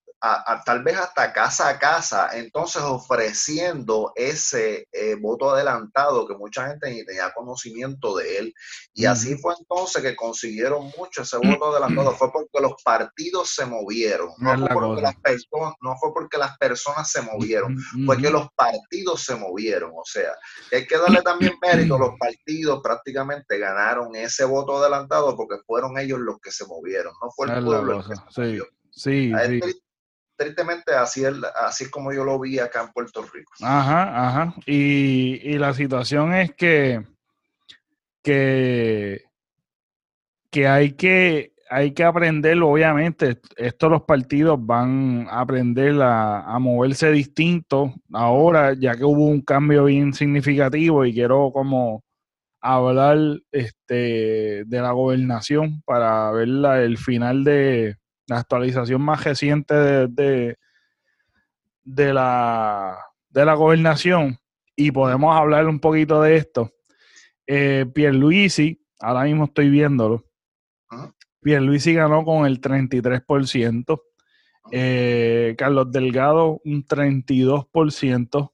tal 0.64 0.84
vez 0.84 0.96
hasta 0.96 1.32
casa 1.32 1.68
a 1.68 1.78
casa, 1.78 2.30
entonces 2.34 2.80
ofreciendo 2.82 4.12
ese 4.14 4.86
eh, 4.92 5.16
voto 5.20 5.50
adelantado 5.50 6.28
que 6.28 6.34
mucha 6.34 6.68
gente 6.68 6.90
ni 6.90 7.04
tenía 7.04 7.32
conocimiento 7.32 8.16
de 8.16 8.38
él. 8.38 8.54
Y 8.94 9.06
así 9.06 9.36
fue 9.36 9.54
entonces 9.58 10.00
que 10.00 10.14
consiguieron 10.14 10.92
mucho 10.96 11.22
ese 11.22 11.38
voto 11.38 11.72
adelantado. 11.72 12.12
Fue 12.12 12.30
porque 12.30 12.60
los 12.60 12.80
partidos 12.84 13.50
se 13.50 13.66
movieron, 13.66 14.30
no, 14.38 14.56
fue 14.58 14.68
porque, 14.68 15.02
las 15.02 15.16
personas, 15.16 15.74
no 15.80 15.96
fue 15.98 16.12
porque 16.14 16.38
las 16.38 16.56
personas 16.56 17.10
se 17.10 17.22
movieron, 17.22 17.76
fue 18.06 18.16
que 18.18 18.30
los 18.30 18.46
partidos 18.54 19.24
se 19.24 19.34
movieron. 19.34 19.90
O 19.92 20.04
sea, 20.04 20.32
hay 20.70 20.86
que 20.86 20.98
darle 20.98 21.22
también 21.22 21.54
mérito, 21.60 21.98
los 21.98 22.16
partidos 22.16 22.80
prácticamente 22.80 23.58
ganaron 23.58 24.14
ese 24.14 24.44
voto 24.44 24.78
adelantado 24.78 25.36
porque 25.36 25.56
fueron 25.66 25.98
ellos 25.98 26.20
los 26.20 26.38
que 26.40 26.52
se 26.52 26.64
movieron, 26.64 27.12
no 27.20 27.28
fue 27.32 27.48
el 27.52 27.64
pueblo. 27.64 28.04
que 28.08 28.14
se 28.14 28.40
movió. 28.40 28.66
Sí, 28.92 29.32
sí 29.48 29.82
tristemente 30.44 30.94
así 30.94 31.24
es, 31.24 31.34
así 31.56 31.90
como 31.90 32.12
yo 32.12 32.24
lo 32.24 32.38
vi 32.38 32.58
acá 32.58 32.82
en 32.82 32.92
Puerto 32.92 33.22
Rico. 33.22 33.52
Ajá, 33.60 34.28
ajá. 34.28 34.54
Y, 34.66 35.58
la 35.58 35.74
situación 35.74 36.34
es 36.34 36.52
que, 36.54 37.04
que, 38.22 39.24
que 40.50 40.68
hay 40.68 40.92
que 40.92 41.52
hay 41.72 41.92
que 41.92 42.04
aprender, 42.04 42.62
obviamente, 42.62 43.40
estos 43.56 43.90
los 43.90 44.02
partidos 44.02 44.58
van 44.60 45.26
a 45.30 45.40
aprender 45.40 45.96
a, 46.02 46.58
moverse 46.58 47.10
distinto 47.10 47.94
ahora, 48.12 48.74
ya 48.74 48.94
que 48.94 49.04
hubo 49.04 49.24
un 49.26 49.40
cambio 49.40 49.84
bien 49.84 50.12
significativo 50.12 51.06
y 51.06 51.14
quiero 51.14 51.50
como 51.50 52.04
hablar 52.60 53.16
este, 53.50 54.64
de 54.66 54.80
la 54.82 54.92
gobernación 54.92 55.80
para 55.86 56.30
ver 56.32 56.48
el 56.82 56.98
final 56.98 57.42
de, 57.42 57.96
la 58.26 58.38
actualización 58.38 59.02
más 59.02 59.24
reciente 59.24 59.74
de, 59.74 60.56
de, 61.84 62.14
la, 62.14 62.98
de 63.28 63.44
la 63.44 63.54
gobernación 63.54 64.38
y 64.76 64.90
podemos 64.90 65.36
hablar 65.36 65.68
un 65.68 65.80
poquito 65.80 66.22
de 66.22 66.36
esto. 66.36 66.70
Eh, 67.46 67.86
Pierluisi, 67.92 68.84
ahora 69.00 69.24
mismo 69.24 69.44
estoy 69.44 69.68
viéndolo. 69.70 70.24
Pierluisi 71.40 71.94
ganó 71.94 72.24
con 72.24 72.46
el 72.46 72.60
33%. 72.60 74.00
Eh, 74.70 75.54
Carlos 75.58 75.90
Delgado 75.90 76.60
un 76.64 76.84
32%. 76.86 78.52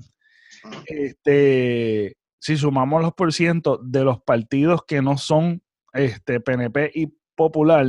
este, 0.86 2.16
si 2.38 2.56
sumamos 2.56 3.02
los 3.02 3.12
por 3.12 3.32
ciento 3.34 3.78
de 3.82 4.02
los 4.02 4.22
partidos 4.22 4.84
que 4.86 5.02
no 5.02 5.18
son 5.18 5.62
este, 5.92 6.40
PNP 6.40 6.92
y 6.94 7.14
Popular, 7.34 7.86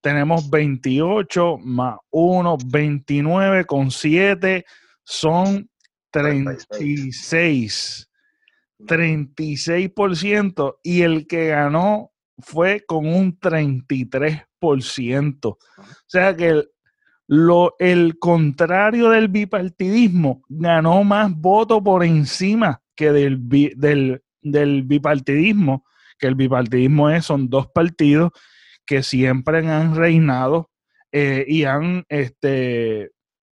tenemos 0.00 0.50
28 0.50 1.58
más 1.58 1.98
1, 2.10 2.58
29 2.66 3.64
con 3.64 3.92
7, 3.92 4.64
son 5.04 5.70
36. 6.12 8.08
36%. 8.78 10.78
Y 10.82 11.02
el 11.02 11.26
que 11.26 11.48
ganó 11.48 12.12
fue 12.38 12.82
con 12.86 13.06
un 13.06 13.38
33%. 13.38 15.44
O 15.44 15.58
sea 16.06 16.34
que 16.36 16.48
el, 16.48 16.70
lo, 17.26 17.74
el 17.78 18.18
contrario 18.18 19.10
del 19.10 19.28
bipartidismo 19.28 20.42
ganó 20.48 21.04
más 21.04 21.34
votos 21.34 21.80
por 21.82 22.04
encima 22.04 22.82
que 22.94 23.12
del, 23.12 23.48
del, 23.76 24.22
del 24.42 24.82
bipartidismo, 24.82 25.84
que 26.18 26.26
el 26.26 26.34
bipartidismo 26.34 27.10
es, 27.10 27.24
son 27.24 27.48
dos 27.48 27.68
partidos 27.68 28.32
que 28.84 29.02
siempre 29.02 29.66
han 29.66 29.96
reinado 29.96 30.70
eh, 31.10 31.44
y 31.46 31.64
han 31.64 32.04
este, 32.08 33.10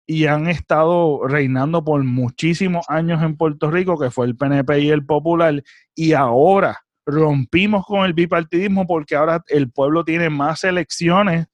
y 0.09 0.25
han 0.25 0.47
estado 0.47 1.27
reinando 1.27 1.83
por 1.83 2.03
muchísimos 2.03 2.83
años 2.89 3.21
en 3.21 3.37
Puerto 3.37 3.69
Rico, 3.69 3.95
que 3.99 4.09
fue 4.09 4.25
el 4.25 4.35
PNP 4.35 4.79
y 4.79 4.89
el 4.89 5.05
Popular, 5.05 5.61
y 5.93 6.13
ahora 6.13 6.83
rompimos 7.05 7.85
con 7.85 8.05
el 8.05 8.13
bipartidismo 8.13 8.87
porque 8.87 9.15
ahora 9.15 9.43
el 9.49 9.69
pueblo 9.69 10.03
tiene 10.03 10.31
más 10.31 10.63
elecciones 10.63 11.45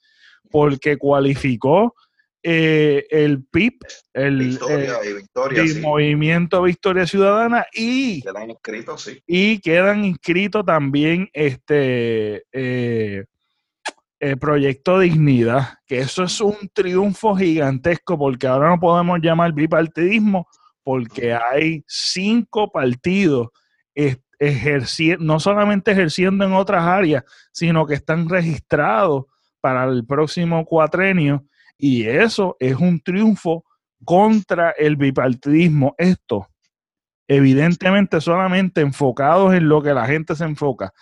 porque 0.50 0.96
cualificó 0.96 1.96
eh, 2.44 3.06
el 3.10 3.44
PIB, 3.44 3.74
el, 4.14 4.58
eh, 4.70 5.82
Movimiento 5.82 6.62
Victoria 6.62 7.06
Ciudadana 7.06 7.66
y 7.74 8.22
quedan 8.22 8.52
inscritos, 8.52 9.02
sí. 9.02 9.22
y 9.28 9.60
quedan 9.60 10.06
inscritos 10.06 10.66
también 10.66 11.28
este 11.34 12.46
eh, 12.54 13.26
el 14.26 14.40
Proyecto 14.40 15.00
Dignidad, 15.00 15.76
que 15.86 16.00
eso 16.00 16.24
es 16.24 16.42
un 16.42 16.56
triunfo 16.74 17.36
gigantesco 17.36 18.18
porque 18.18 18.48
ahora 18.48 18.70
no 18.70 18.80
podemos 18.80 19.20
llamar 19.22 19.54
bipartidismo 19.54 20.48
porque 20.84 21.34
hay 21.34 21.84
cinco 21.88 22.72
partidos 22.72 23.50
no 25.20 25.40
solamente 25.40 25.92
ejerciendo 25.92 26.44
en 26.44 26.54
otras 26.54 26.84
áreas, 26.84 27.24
sino 27.52 27.86
que 27.86 27.94
están 27.94 28.28
registrados 28.28 29.26
para 29.62 29.86
el 29.86 30.06
próximo 30.06 30.66
cuatrenio 30.66 31.46
y 31.78 32.06
eso 32.06 32.58
es 32.60 32.76
un 32.76 33.00
triunfo 33.00 33.64
contra 34.04 34.72
el 34.72 34.96
bipartidismo. 34.96 35.94
Esto, 36.00 36.48
evidentemente, 37.28 38.20
solamente 38.22 38.82
enfocados 38.82 39.54
en 39.54 39.70
lo 39.70 39.84
que 39.84 39.94
la 39.94 40.08
gente 40.08 40.36
se 40.36 40.46
enfoca 40.46 40.94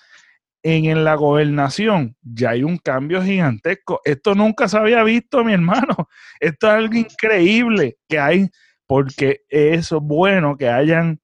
en, 0.64 1.04
la 1.04 1.16
gobernación 1.16 2.16
ya 2.22 2.52
hay 2.52 2.64
un 2.64 2.78
cambio 2.78 3.22
gigantesco. 3.22 4.02
Esto 4.06 4.34
nunca 4.34 4.68
se 4.68 4.78
había 4.78 5.04
visto, 5.04 5.44
mi 5.44 5.54
hermano. 5.54 6.10
Esto 6.40 6.68
es 6.68 6.74
algo 6.74 6.96
increíble 6.96 7.98
que 8.08 8.18
hay, 8.18 8.50
porque 8.88 9.42
es 9.50 9.92
bueno 9.92 10.58
que 10.58 10.70
hayan 10.70 11.20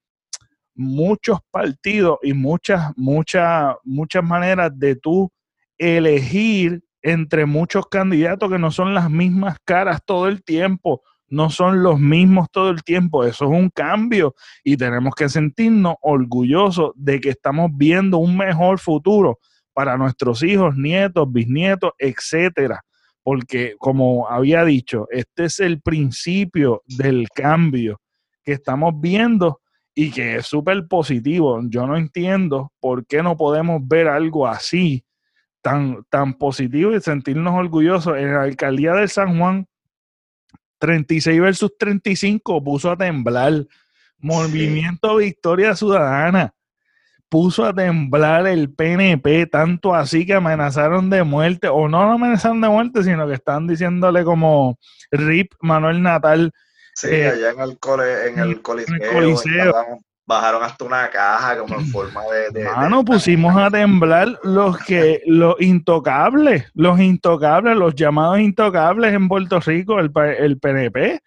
muchos 0.75 1.39
partidos 1.51 2.19
y 2.21 2.33
muchas, 2.33 2.91
muchas, 2.95 3.75
muchas 3.83 4.23
maneras 4.23 4.71
de 4.75 4.95
tú 4.95 5.31
elegir 5.77 6.81
entre 7.01 7.45
muchos 7.45 7.87
candidatos 7.87 8.51
que 8.51 8.59
no 8.59 8.71
son 8.71 8.93
las 8.93 9.09
mismas 9.09 9.57
caras 9.63 10.01
todo 10.05 10.27
el 10.27 10.43
tiempo 10.43 11.01
no 11.29 11.49
son 11.49 11.83
los 11.83 11.99
mismos 11.99 12.47
todo 12.51 12.69
el 12.69 12.83
tiempo. 12.83 13.23
Eso 13.23 13.45
es 13.45 13.51
un 13.51 13.69
cambio 13.69 14.35
y 14.63 14.77
tenemos 14.77 15.13
que 15.15 15.29
sentirnos 15.29 15.95
orgullosos 16.01 16.91
de 16.95 17.19
que 17.19 17.29
estamos 17.29 17.71
viendo 17.73 18.17
un 18.17 18.37
mejor 18.37 18.79
futuro 18.79 19.39
para 19.73 19.97
nuestros 19.97 20.43
hijos, 20.43 20.75
nietos, 20.75 21.31
bisnietos, 21.31 21.91
etcétera. 21.97 22.81
Porque, 23.23 23.75
como 23.77 24.27
había 24.29 24.65
dicho, 24.65 25.07
este 25.11 25.45
es 25.45 25.59
el 25.59 25.81
principio 25.81 26.81
del 26.85 27.27
cambio 27.29 27.99
que 28.43 28.53
estamos 28.53 28.93
viendo 28.99 29.61
y 29.93 30.11
que 30.11 30.37
es 30.37 30.47
súper 30.47 30.87
positivo. 30.87 31.61
Yo 31.69 31.85
no 31.85 31.97
entiendo 31.97 32.71
por 32.79 33.05
qué 33.05 33.21
no 33.21 33.37
podemos 33.37 33.81
ver 33.85 34.07
algo 34.07 34.47
así 34.47 35.03
tan, 35.61 36.03
tan 36.09 36.33
positivo 36.33 36.93
y 36.93 37.01
sentirnos 37.01 37.53
orgullosos. 37.53 38.17
En 38.17 38.33
la 38.33 38.43
alcaldía 38.43 38.93
de 38.93 39.07
San 39.07 39.37
Juan, 39.37 39.67
36 40.79 41.39
versus 41.39 41.77
35 41.77 42.63
puso 42.63 42.91
a 42.91 42.97
temblar. 42.97 43.65
Movimiento 44.17 45.15
Victoria 45.15 45.75
Ciudadana 45.75 46.53
puso 47.29 47.63
a 47.63 47.73
temblar 47.73 48.47
el 48.47 48.73
PNP, 48.73 49.45
tanto 49.45 49.93
así 49.93 50.25
que 50.25 50.33
amenazaron 50.33 51.09
de 51.09 51.23
muerte, 51.23 51.67
o 51.67 51.87
no 51.87 52.11
amenazaron 52.11 52.59
de 52.59 52.69
muerte, 52.69 53.03
sino 53.03 53.27
que 53.27 53.35
están 53.35 53.67
diciéndole 53.67 54.23
como 54.23 54.79
RIP 55.11 55.53
Manuel 55.61 56.01
Natal. 56.01 56.51
Sí, 56.95 57.07
eh, 57.11 57.29
allá 57.29 57.51
en 57.51 57.59
el, 57.61 57.79
cole, 57.79 58.27
en 58.27 58.39
el 58.39 58.61
Coliseo. 58.61 59.73
Bajaron 60.29 60.61
hasta 60.61 60.85
una 60.85 61.09
caja 61.09 61.57
como 61.57 61.73
en 61.73 61.87
forma 61.87 62.21
de... 62.25 62.51
de 62.51 62.63
Mano, 62.63 63.03
pusimos 63.03 63.57
a 63.57 63.71
temblar 63.71 64.39
los 64.43 64.77
que, 64.77 65.23
los 65.25 65.59
intocables, 65.59 66.69
los 66.75 66.99
intocables, 66.99 67.75
los 67.75 67.95
llamados 67.95 68.39
intocables 68.39 69.11
en 69.11 69.27
Puerto 69.27 69.59
Rico, 69.59 69.99
el, 69.99 70.11
el 70.37 70.59
PNP, 70.59 71.19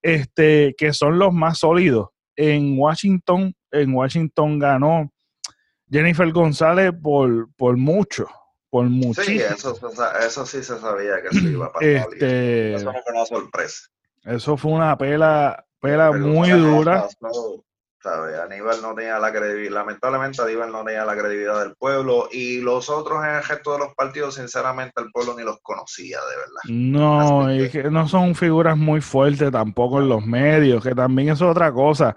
este, 0.00 0.74
que 0.78 0.94
son 0.94 1.18
los 1.18 1.34
más 1.34 1.58
sólidos. 1.58 2.08
En 2.36 2.78
Washington, 2.78 3.54
en 3.70 3.94
Washington 3.94 4.58
ganó 4.58 5.12
Jennifer 5.90 6.32
González 6.32 6.92
por, 7.02 7.52
por 7.54 7.76
mucho, 7.76 8.28
por 8.70 8.86
muchísimo. 8.86 9.40
Sí, 9.40 9.54
eso, 9.54 9.78
eso 10.26 10.46
sí 10.46 10.62
se 10.62 10.78
sabía 10.78 11.20
que 11.20 11.36
eso 11.36 11.46
iba 11.46 11.66
a 11.66 11.72
pasar. 11.72 11.86
Este, 11.86 12.74
eso 12.76 12.92
no 12.92 13.02
fue 13.02 13.12
una 13.12 13.26
sorpresa. 13.26 13.88
Eso 14.24 14.56
fue 14.56 14.72
una 14.72 14.96
pela, 14.96 15.66
pela 15.80 16.12
muy 16.12 16.48
dura. 16.48 17.06
Aníbal 18.04 18.80
no 18.80 18.94
tenía 18.94 19.18
la 19.18 19.32
credibilidad, 19.32 19.74
lamentablemente 19.74 20.40
Aníbal 20.40 20.70
no 20.70 20.84
tenía 20.84 21.04
la 21.04 21.16
credibilidad 21.16 21.60
del 21.60 21.74
pueblo 21.74 22.28
y 22.30 22.60
los 22.60 22.88
otros 22.88 23.24
en 23.24 23.34
el 23.34 23.42
gesto 23.42 23.72
de 23.72 23.80
los 23.80 23.94
partidos, 23.94 24.36
sinceramente 24.36 25.00
el 25.02 25.10
pueblo 25.10 25.34
ni 25.36 25.42
los 25.42 25.58
conocía, 25.62 26.18
de 26.18 26.36
verdad. 26.36 26.60
No, 26.68 27.52
y 27.54 27.68
que 27.68 27.90
no 27.90 28.06
son 28.06 28.34
figuras 28.34 28.76
muy 28.76 29.00
fuertes 29.00 29.50
tampoco 29.50 30.00
en 30.00 30.08
los 30.08 30.24
medios, 30.24 30.82
que 30.82 30.94
también 30.94 31.30
es 31.30 31.42
otra 31.42 31.72
cosa 31.72 32.14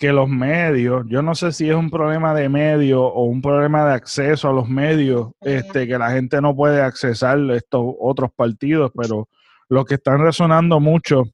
que 0.00 0.12
los 0.12 0.30
medios, 0.30 1.04
yo 1.08 1.20
no 1.20 1.34
sé 1.34 1.52
si 1.52 1.68
es 1.68 1.74
un 1.76 1.90
problema 1.90 2.32
de 2.32 2.48
medios 2.48 3.02
o 3.02 3.24
un 3.24 3.42
problema 3.42 3.84
de 3.84 3.94
acceso 3.94 4.48
a 4.48 4.52
los 4.52 4.66
medios, 4.66 5.28
este, 5.42 5.86
que 5.86 5.98
la 5.98 6.10
gente 6.10 6.40
no 6.40 6.56
puede 6.56 6.80
accesar 6.80 7.38
estos 7.50 7.82
otros 8.00 8.30
partidos, 8.34 8.90
pero 8.96 9.28
los 9.68 9.84
que 9.84 9.96
están 9.96 10.20
resonando 10.20 10.80
mucho 10.80 11.24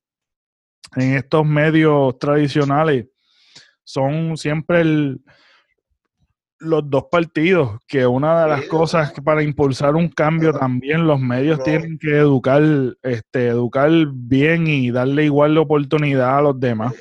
en 0.97 1.15
estos 1.15 1.47
medios 1.47 2.19
tradicionales 2.19 3.07
son 3.87 4.37
siempre 4.37 4.85
los 6.59 6.91
dos 6.91 7.05
partidos, 7.11 7.79
que 7.87 8.07
una 8.07 8.43
de 8.43 8.49
las 8.49 8.65
cosas 8.67 9.13
que 9.13 9.23
para 9.23 9.43
impulsar 9.43 9.95
un 9.95 10.09
cambio 10.09 10.53
también 10.53 11.07
los 11.07 11.21
medios 11.21 11.63
tienen 11.63 11.99
que 11.99 12.17
educar, 12.17 12.63
este, 13.03 13.49
educar 13.49 13.91
bien 14.13 14.67
y 14.67 14.91
darle 14.91 15.25
igual 15.25 15.57
oportunidad 15.57 16.39
a 16.39 16.43
los 16.43 16.59
demás. 16.59 16.95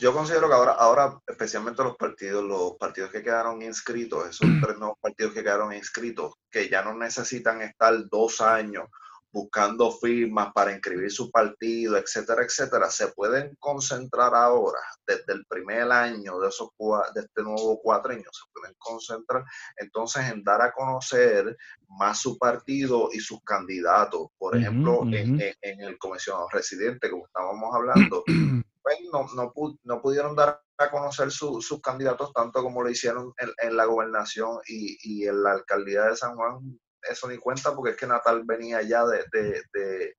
Yo 0.00 0.12
considero 0.12 0.48
que 0.48 0.54
ahora, 0.54 0.72
ahora, 0.72 1.20
especialmente 1.26 1.82
los 1.82 1.96
partidos, 1.96 2.44
los 2.44 2.72
partidos 2.78 3.10
que 3.10 3.22
quedaron 3.22 3.62
inscritos, 3.62 4.28
esos 4.28 4.48
tres 4.62 4.76
nuevos 4.76 4.98
partidos 5.00 5.32
que 5.32 5.42
quedaron 5.42 5.72
inscritos, 5.72 6.34
que 6.50 6.68
ya 6.68 6.82
no 6.82 6.94
necesitan 6.94 7.62
estar 7.62 7.94
dos 8.10 8.40
años 8.40 8.88
buscando 9.30 9.90
firmas 9.92 10.52
para 10.52 10.72
inscribir 10.72 11.10
su 11.10 11.30
partido, 11.30 11.96
etcétera, 11.96 12.42
etcétera, 12.44 12.90
se 12.90 13.08
pueden 13.08 13.54
concentrar 13.58 14.34
ahora, 14.34 14.80
desde 15.06 15.32
el 15.34 15.44
primer 15.46 15.90
año 15.92 16.38
de, 16.38 16.48
esos, 16.48 16.70
de 17.14 17.20
este 17.20 17.42
nuevo 17.42 17.80
cuatrenio, 17.82 18.28
se 18.32 18.50
pueden 18.52 18.74
concentrar 18.78 19.44
entonces 19.76 20.30
en 20.30 20.42
dar 20.42 20.62
a 20.62 20.72
conocer 20.72 21.56
más 21.88 22.18
su 22.18 22.38
partido 22.38 23.08
y 23.12 23.20
sus 23.20 23.42
candidatos. 23.42 24.28
Por 24.38 24.56
ejemplo, 24.56 25.02
en, 25.04 25.40
en, 25.40 25.80
el 25.80 25.98
comisionado 25.98 26.48
residente, 26.50 27.10
como 27.10 27.26
estábamos 27.26 27.74
hablando, 27.74 28.24
pues 28.82 28.96
no, 29.12 29.26
no, 29.34 29.52
no, 29.82 30.02
pudieron 30.02 30.34
dar 30.34 30.62
a 30.78 30.90
conocer 30.90 31.30
sus 31.30 31.80
candidatos 31.82 32.32
tanto 32.32 32.62
como 32.62 32.82
lo 32.82 32.90
hicieron 32.90 33.32
en, 33.62 33.76
la 33.76 33.84
gobernación 33.84 34.58
y, 34.66 34.96
y, 35.02 35.26
en 35.26 35.42
la 35.42 35.52
alcaldía 35.52 36.04
de 36.04 36.16
San 36.16 36.36
Juan. 36.36 36.78
Eso 37.08 37.28
ni 37.28 37.38
cuenta 37.38 37.74
porque 37.74 37.92
es 37.92 37.96
que 37.96 38.06
Natal 38.06 38.42
venía 38.44 38.82
ya 38.82 39.04
de, 39.04 39.24
de, 39.32 40.14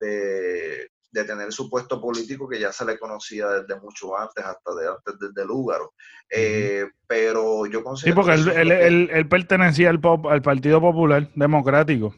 de, 0.00 0.88
de 1.12 1.24
tener 1.24 1.52
su 1.52 1.68
puesto 1.68 2.00
político 2.00 2.48
que 2.48 2.58
ya 2.58 2.72
se 2.72 2.84
le 2.84 2.98
conocía 2.98 3.46
desde 3.48 3.78
mucho 3.80 4.18
antes, 4.18 4.44
hasta 4.44 4.74
de 4.74 4.88
antes 4.88 5.14
desde 5.20 5.46
Lúgaro. 5.46 5.92
Eh, 6.30 6.86
pero 7.06 7.66
yo 7.66 7.84
considero... 7.84 8.22
Sí, 8.22 8.28
porque 8.28 8.60
él, 8.60 9.28
pertenecía 9.28 9.90
al, 9.90 10.00
al, 10.30 10.42
Partido 10.42 10.80
Popular 10.80 11.28
Democrático 11.34 12.14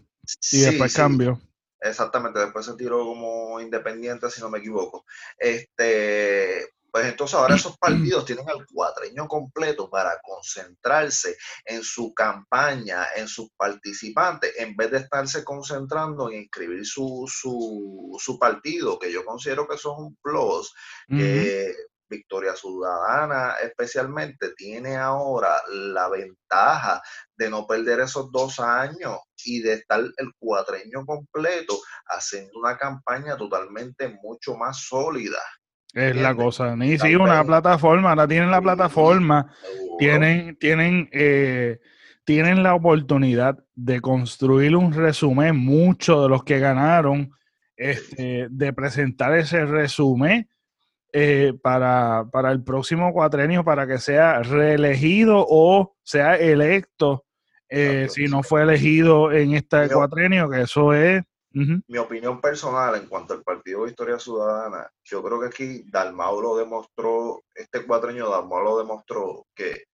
y 0.52 0.60
después 0.60 0.94
cambió. 0.94 1.40
Exactamente, 1.80 2.38
después 2.38 2.64
se 2.64 2.76
tiró 2.76 3.00
como 3.00 3.60
independiente, 3.60 4.30
si 4.30 4.40
no 4.40 4.48
me 4.48 4.58
equivoco. 4.58 5.04
Este, 5.36 6.68
pues 6.94 7.06
entonces 7.06 7.34
ahora 7.34 7.56
esos 7.56 7.76
partidos 7.78 8.24
tienen 8.24 8.48
el 8.48 8.64
cuatreño 8.72 9.26
completo 9.26 9.90
para 9.90 10.16
concentrarse 10.22 11.36
en 11.64 11.82
su 11.82 12.14
campaña, 12.14 13.06
en 13.16 13.26
sus 13.26 13.50
participantes, 13.56 14.52
en 14.58 14.76
vez 14.76 14.92
de 14.92 14.98
estarse 14.98 15.42
concentrando 15.42 16.30
en 16.30 16.42
inscribir 16.42 16.86
su, 16.86 17.24
su, 17.26 18.16
su 18.20 18.38
partido, 18.38 18.96
que 18.96 19.10
yo 19.10 19.24
considero 19.24 19.66
que 19.66 19.74
eso 19.74 19.92
es 19.92 19.98
un 19.98 20.16
plus, 20.22 20.72
que 21.08 21.74
Victoria 22.08 22.54
Ciudadana 22.54 23.54
especialmente 23.60 24.54
tiene 24.54 24.96
ahora 24.96 25.60
la 25.68 26.08
ventaja 26.08 27.02
de 27.36 27.50
no 27.50 27.66
perder 27.66 28.00
esos 28.00 28.30
dos 28.30 28.60
años 28.60 29.18
y 29.44 29.62
de 29.62 29.72
estar 29.72 29.98
el 29.98 30.30
cuatreño 30.38 31.04
completo 31.04 31.76
haciendo 32.06 32.56
una 32.56 32.78
campaña 32.78 33.36
totalmente 33.36 34.08
mucho 34.22 34.54
más 34.54 34.84
sólida. 34.84 35.40
Es 35.94 36.16
la 36.16 36.34
cosa, 36.34 36.74
ni 36.74 36.98
sí, 36.98 37.14
una 37.14 37.44
plataforma, 37.44 38.10
ahora 38.10 38.26
tienen 38.26 38.50
la 38.50 38.60
plataforma, 38.60 39.54
tienen, 39.98 40.56
tienen, 40.56 41.08
eh, 41.12 41.78
tienen 42.24 42.64
la 42.64 42.74
oportunidad 42.74 43.58
de 43.76 44.00
construir 44.00 44.74
un 44.74 44.92
resumen, 44.92 45.56
muchos 45.56 46.22
de 46.22 46.28
los 46.28 46.42
que 46.42 46.58
ganaron, 46.58 47.30
este, 47.76 48.48
de 48.50 48.72
presentar 48.72 49.36
ese 49.36 49.66
resumen 49.66 50.48
eh, 51.12 51.52
para, 51.62 52.24
para, 52.32 52.50
el 52.50 52.62
próximo 52.64 53.12
cuatrenio 53.12 53.64
para 53.64 53.86
que 53.86 53.98
sea 53.98 54.42
reelegido 54.42 55.44
o 55.48 55.96
sea 56.02 56.36
electo 56.36 57.24
eh, 57.76 58.06
si 58.08 58.26
no 58.26 58.42
fue 58.42 58.62
elegido 58.62 59.32
en 59.32 59.54
este 59.54 59.88
cuatrenio, 59.88 60.48
que 60.48 60.62
eso 60.62 60.94
es... 60.94 61.22
Mi 61.54 61.98
opinión 61.98 62.40
personal 62.40 62.96
en 62.96 63.06
cuanto 63.06 63.32
al 63.32 63.44
Partido 63.44 63.84
de 63.84 63.90
Historia 63.90 64.18
Ciudadana, 64.18 64.90
yo 65.04 65.22
creo 65.22 65.40
que 65.40 65.46
aquí 65.46 65.84
Dalmau 65.86 66.40
lo 66.40 66.56
demostró, 66.56 67.44
este 67.54 67.86
cuatrenio 67.86 68.28
Dalmau 68.28 68.64
lo 68.64 68.78
demostró 68.78 69.46
que 69.54 69.84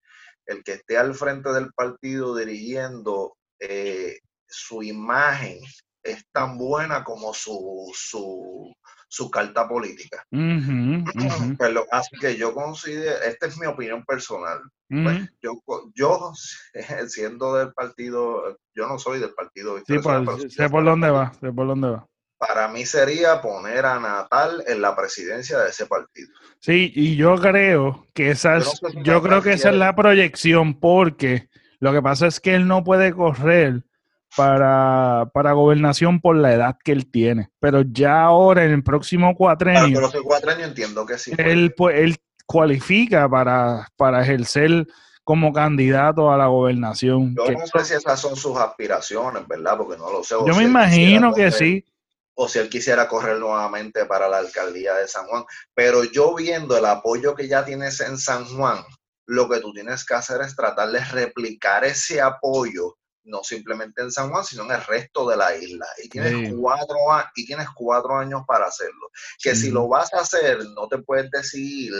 el 0.47 0.63
que 0.63 0.73
esté 0.73 0.97
al 0.97 1.13
frente 1.13 1.53
del 1.53 1.71
partido 1.73 2.35
dirigiendo 2.35 3.37
eh, 3.59 4.19
su 4.47 4.81
imagen 4.81 5.59
es 6.03 6.25
tan 6.31 6.57
buena 6.57 7.03
como 7.03 7.31
su, 7.33 8.73
su 9.11 9.29
carta 9.29 9.67
política. 9.67 10.25
Pero, 10.29 11.85
así 11.91 12.17
que 12.17 12.37
yo 12.37 12.53
considero, 12.53 13.21
esta 13.25 13.47
es 13.47 13.59
mi 13.59 13.65
opinión 13.67 14.05
personal. 14.05 14.61
Pues, 14.87 15.29
yo, 15.41 15.61
yo, 15.93 16.31
siendo 17.07 17.55
del 17.55 17.73
partido, 17.73 18.57
yo 18.73 18.87
no 18.87 18.97
soy 18.97 19.19
del 19.19 19.33
partido. 19.33 19.77
Sí, 19.79 19.99
pues, 19.99 20.53
sé 20.53 20.69
por 20.69 20.85
dónde 20.85 21.09
va, 21.09 21.33
sé 21.33 21.51
por 21.51 21.67
dónde 21.67 21.89
va. 21.89 22.07
Para 22.37 22.69
mí 22.69 22.85
sería 22.85 23.41
poner 23.41 23.85
a 23.85 23.99
Natal 23.99 24.63
en 24.65 24.81
la 24.81 24.95
presidencia 24.95 25.59
de 25.59 25.69
ese 25.69 25.87
partido. 25.87 26.29
Sí, 26.59 26.91
y 26.95 27.17
yo 27.17 27.35
creo 27.35 28.07
que 28.13 28.31
esa 28.31 28.59
yo 29.03 29.21
creo 29.21 29.41
que 29.41 29.53
esa 29.53 29.69
es 29.71 29.75
la 29.75 29.93
proyección, 29.93 30.79
porque 30.79 31.49
lo 31.79 31.91
que 31.91 32.01
pasa 32.01 32.27
es 32.27 32.39
que 32.39 32.55
él 32.55 32.65
no 32.65 32.83
puede 32.83 33.13
correr 33.13 33.83
para, 34.35 35.29
para 35.33 35.53
gobernación 35.53 36.21
por 36.21 36.35
la 36.35 36.53
edad 36.53 36.77
que 36.83 36.91
él 36.91 37.09
tiene. 37.09 37.49
Pero 37.59 37.81
ya 37.81 38.23
ahora, 38.23 38.63
en 38.63 38.71
el 38.71 38.83
próximo 38.83 39.35
cuatrenio. 39.35 40.09
pero 40.11 40.23
cuatrenio 40.23 40.65
entiendo 40.65 41.05
que 41.05 41.17
sí. 41.17 41.31
Él, 41.37 41.73
pues, 41.75 41.97
él 41.99 42.17
cualifica 42.45 43.29
para, 43.29 43.87
para 43.97 44.21
ejercer 44.21 44.87
como 45.23 45.53
candidato 45.53 46.31
a 46.31 46.37
la 46.37 46.47
gobernación. 46.47 47.35
Yo 47.35 47.51
no 47.51 47.67
sé 47.67 47.85
si 47.85 47.93
esas 47.93 48.19
son 48.19 48.35
sus 48.35 48.57
aspiraciones, 48.57 49.47
¿verdad? 49.47 49.77
Porque 49.77 49.97
no 49.97 50.11
lo 50.11 50.23
sé. 50.23 50.35
Yo 50.45 50.55
me 50.55 50.63
imagino 50.63 51.33
que 51.33 51.51
sí. 51.51 51.85
O 52.33 52.47
si 52.47 52.59
él 52.59 52.69
quisiera 52.69 53.07
correr 53.07 53.37
nuevamente 53.37 54.05
para 54.05 54.27
la 54.27 54.37
alcaldía 54.37 54.95
de 54.95 55.07
San 55.07 55.27
Juan. 55.27 55.43
Pero 55.75 56.03
yo 56.05 56.33
viendo 56.35 56.77
el 56.77 56.85
apoyo 56.85 57.35
que 57.35 57.47
ya 57.47 57.63
tienes 57.63 57.99
en 57.99 58.17
San 58.17 58.45
Juan, 58.45 58.83
lo 59.27 59.47
que 59.47 59.59
tú 59.59 59.73
tienes 59.73 60.03
que 60.05 60.15
hacer 60.15 60.41
es 60.41 60.55
tratar 60.55 60.89
de 60.89 61.03
replicar 61.05 61.85
ese 61.85 62.19
apoyo 62.19 62.97
no 63.23 63.43
simplemente 63.43 64.01
en 64.01 64.11
San 64.11 64.29
Juan, 64.29 64.43
sino 64.43 64.63
en 64.63 64.71
el 64.71 64.83
resto 64.83 65.27
de 65.29 65.37
la 65.37 65.55
isla. 65.55 65.85
Y 66.03 66.09
tienes, 66.09 66.53
cuatro, 66.59 66.97
y 67.35 67.45
tienes 67.45 67.67
cuatro 67.75 68.17
años 68.17 68.41
para 68.47 68.65
hacerlo. 68.65 69.09
Que 69.41 69.55
si 69.55 69.71
lo 69.71 69.87
vas 69.87 70.13
a 70.13 70.21
hacer, 70.21 70.59
no 70.75 70.87
te 70.87 70.99
puedes 70.99 71.29
decir 71.29 71.93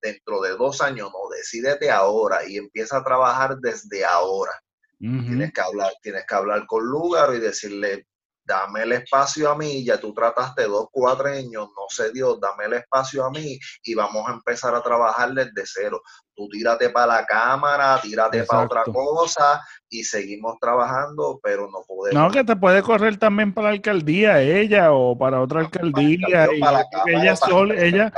dentro 0.00 0.40
de 0.40 0.50
dos 0.50 0.80
años, 0.80 1.10
no, 1.12 1.28
decídete 1.36 1.90
ahora 1.90 2.46
y 2.46 2.56
empieza 2.56 2.98
a 2.98 3.04
trabajar 3.04 3.56
desde 3.58 4.04
ahora. 4.04 4.52
tienes, 4.98 5.52
que 5.52 5.60
hablar, 5.60 5.92
tienes 6.02 6.24
que 6.26 6.34
hablar 6.34 6.66
con 6.66 6.84
Lugaro 6.84 7.34
y 7.34 7.40
decirle, 7.40 8.06
dame 8.46 8.82
el 8.82 8.92
espacio 8.92 9.50
a 9.50 9.56
mí, 9.56 9.84
ya 9.84 9.98
tú 9.98 10.14
trataste 10.14 10.64
dos 10.64 10.88
cuatreños, 10.90 11.68
no 11.76 11.86
sé 11.88 12.12
Dios, 12.12 12.38
dame 12.40 12.66
el 12.66 12.74
espacio 12.74 13.24
a 13.24 13.30
mí 13.30 13.58
y 13.82 13.94
vamos 13.94 14.28
a 14.28 14.32
empezar 14.32 14.74
a 14.74 14.82
trabajar 14.82 15.32
desde 15.32 15.62
cero. 15.64 16.00
Tú 16.34 16.48
tírate 16.48 16.90
para 16.90 17.06
la 17.06 17.26
cámara, 17.26 17.98
tírate 18.02 18.44
para 18.44 18.64
otra 18.64 18.84
cosa 18.84 19.62
y 19.88 20.04
seguimos 20.04 20.56
trabajando, 20.60 21.40
pero 21.42 21.68
no 21.70 21.82
podemos. 21.86 22.22
No, 22.22 22.30
que 22.30 22.44
te 22.44 22.54
puede 22.54 22.82
correr 22.82 23.16
también 23.16 23.52
para 23.52 23.68
la 23.68 23.74
alcaldía, 23.74 24.42
ella, 24.42 24.92
o 24.92 25.16
para 25.16 25.40
otra 25.40 25.60
alcaldía. 25.60 26.46
Para, 26.60 26.84
ella, 27.06 27.34
ella, 27.74 28.12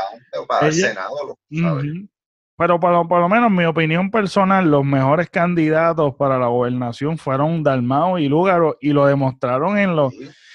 para 0.49 0.67
el 0.67 0.75
Senado, 0.75 1.39
Pero 2.59 2.81
por, 2.81 3.07
por, 3.07 3.21
lo 3.21 3.29
menos, 3.29 3.53
mi 3.53 3.65
opinión 3.65 4.11
personal, 4.11 4.69
los 4.69 4.85
mejores 4.85 5.31
candidatos 5.31 6.17
para 6.17 6.39
la 6.39 6.49
gobernación 6.49 7.17
fueron 7.17 7.63
Dalmao 7.63 8.19
y 8.19 8.29
Lúgaro 8.29 8.77
y 8.81 8.91
lo 8.91 9.07
demostraron 9.07 9.79
en 9.79 9.95
los 9.95 10.13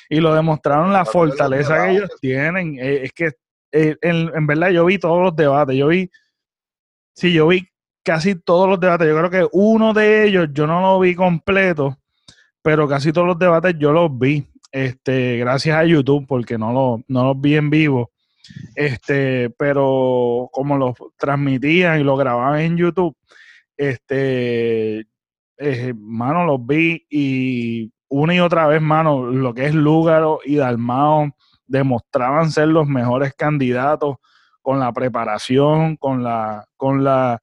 y 0.09 0.19
lo 0.19 0.35
demostraron 0.35 0.91
la 0.91 1.05
fortaleza 1.05 1.85
que 1.85 1.91
ellos 1.91 2.09
tienen. 2.19 2.77
Eh, 2.77 3.05
es 3.05 3.13
que 3.13 3.31
eh, 3.71 3.95
en, 4.01 4.29
en, 4.35 4.45
verdad 4.45 4.69
yo 4.69 4.85
vi 4.85 4.99
todos 4.99 5.23
los 5.23 5.35
debates, 5.35 5.75
yo 5.77 5.87
vi, 5.87 6.11
sí, 7.15 7.31
yo 7.33 7.47
vi 7.47 7.67
casi 8.03 8.35
todos 8.35 8.69
los 8.69 8.79
debates. 8.79 9.07
Yo 9.07 9.17
creo 9.17 9.29
que 9.29 9.47
uno 9.53 9.93
de 9.93 10.27
ellos 10.27 10.49
yo 10.51 10.67
no 10.67 10.81
lo 10.81 10.99
vi 10.99 11.15
completo, 11.15 11.97
pero 12.61 12.87
casi 12.87 13.13
todos 13.13 13.27
los 13.27 13.39
debates 13.39 13.75
yo 13.79 13.93
los 13.93 14.15
vi. 14.19 14.45
Este, 14.71 15.37
gracias 15.37 15.77
a 15.77 15.85
YouTube, 15.85 16.25
porque 16.27 16.57
no, 16.57 16.73
lo, 16.73 17.01
no 17.07 17.23
los 17.25 17.39
vi 17.39 17.55
en 17.55 17.69
vivo. 17.69 18.11
Este, 18.75 19.49
pero 19.51 20.49
como 20.51 20.77
lo 20.77 20.95
transmitían 21.17 21.99
y 21.99 22.03
lo 22.03 22.17
grababan 22.17 22.59
en 22.59 22.77
YouTube, 22.77 23.15
este, 23.77 25.07
eh, 25.57 25.93
mano, 25.95 26.45
los 26.45 26.65
vi 26.65 27.05
y 27.09 27.91
una 28.09 28.35
y 28.35 28.39
otra 28.39 28.67
vez, 28.67 28.81
mano, 28.81 29.25
lo 29.25 29.53
que 29.53 29.65
es 29.65 29.73
Lúgaro 29.73 30.39
y 30.45 30.55
Dalmao 30.57 31.35
demostraban 31.65 32.51
ser 32.51 32.67
los 32.67 32.87
mejores 32.87 33.33
candidatos 33.33 34.17
con 34.61 34.79
la 34.79 34.93
preparación, 34.93 35.97
con 35.97 36.23
la, 36.23 36.65
con 36.77 37.03
la, 37.03 37.41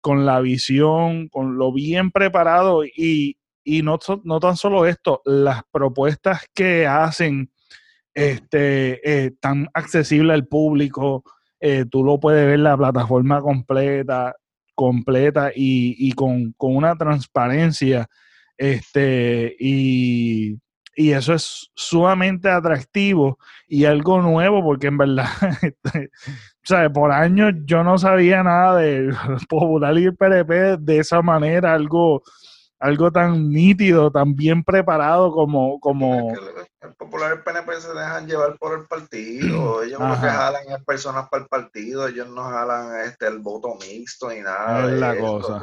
con 0.00 0.24
la 0.26 0.40
visión, 0.40 1.28
con 1.28 1.58
lo 1.58 1.72
bien 1.72 2.10
preparado 2.10 2.84
y, 2.84 3.36
y 3.62 3.82
no, 3.82 3.98
no 4.24 4.40
tan 4.40 4.56
solo 4.56 4.86
esto, 4.86 5.22
las 5.24 5.62
propuestas 5.70 6.46
que 6.54 6.86
hacen 6.86 7.49
este, 8.20 9.00
eh, 9.02 9.30
tan 9.40 9.68
accesible 9.72 10.34
al 10.34 10.46
público. 10.46 11.24
Eh, 11.58 11.86
tú 11.90 12.04
lo 12.04 12.20
puedes 12.20 12.46
ver 12.46 12.58
la 12.58 12.76
plataforma 12.76 13.40
completa, 13.40 14.36
completa 14.74 15.50
y, 15.54 16.12
con, 16.12 16.54
una 16.58 16.96
transparencia. 16.96 18.06
Este, 18.58 19.56
y, 19.58 20.58
eso 20.96 21.32
es 21.32 21.70
sumamente 21.74 22.50
atractivo 22.50 23.38
y 23.66 23.86
algo 23.86 24.20
nuevo, 24.20 24.62
porque 24.62 24.88
en 24.88 24.98
verdad, 24.98 25.28
este, 25.62 26.10
por 26.92 27.12
años 27.12 27.54
yo 27.64 27.82
no 27.82 27.96
sabía 27.96 28.42
nada 28.42 28.76
de 28.76 29.14
Popular 29.48 29.96
y 29.96 30.04
el 30.04 30.78
de 30.78 30.98
esa 30.98 31.22
manera, 31.22 31.72
algo 31.72 32.22
algo 32.80 33.12
tan 33.12 33.50
nítido, 33.50 34.10
tan 34.10 34.34
bien 34.34 34.64
preparado 34.64 35.30
como... 35.32 35.78
como... 35.80 36.32
El, 36.80 36.94
popular 36.94 37.32
el 37.32 37.42
PNP 37.42 37.80
se 37.80 37.92
dejan 37.92 38.26
llevar 38.26 38.58
por 38.58 38.78
el 38.78 38.86
partido, 38.86 39.82
ellos 39.84 40.00
lo 40.00 40.14
que 40.20 40.28
jalan 40.28 40.62
es 40.68 40.84
personas 40.84 41.28
para 41.28 41.42
el 41.42 41.48
partido, 41.48 42.08
ellos 42.08 42.28
no 42.28 42.42
jalan 42.42 43.04
este 43.04 43.26
el 43.26 43.38
voto 43.40 43.74
mixto 43.74 44.30
ni 44.30 44.40
nada. 44.40 44.86
Es 44.86 44.98
la 44.98 45.16
cosa. 45.18 45.62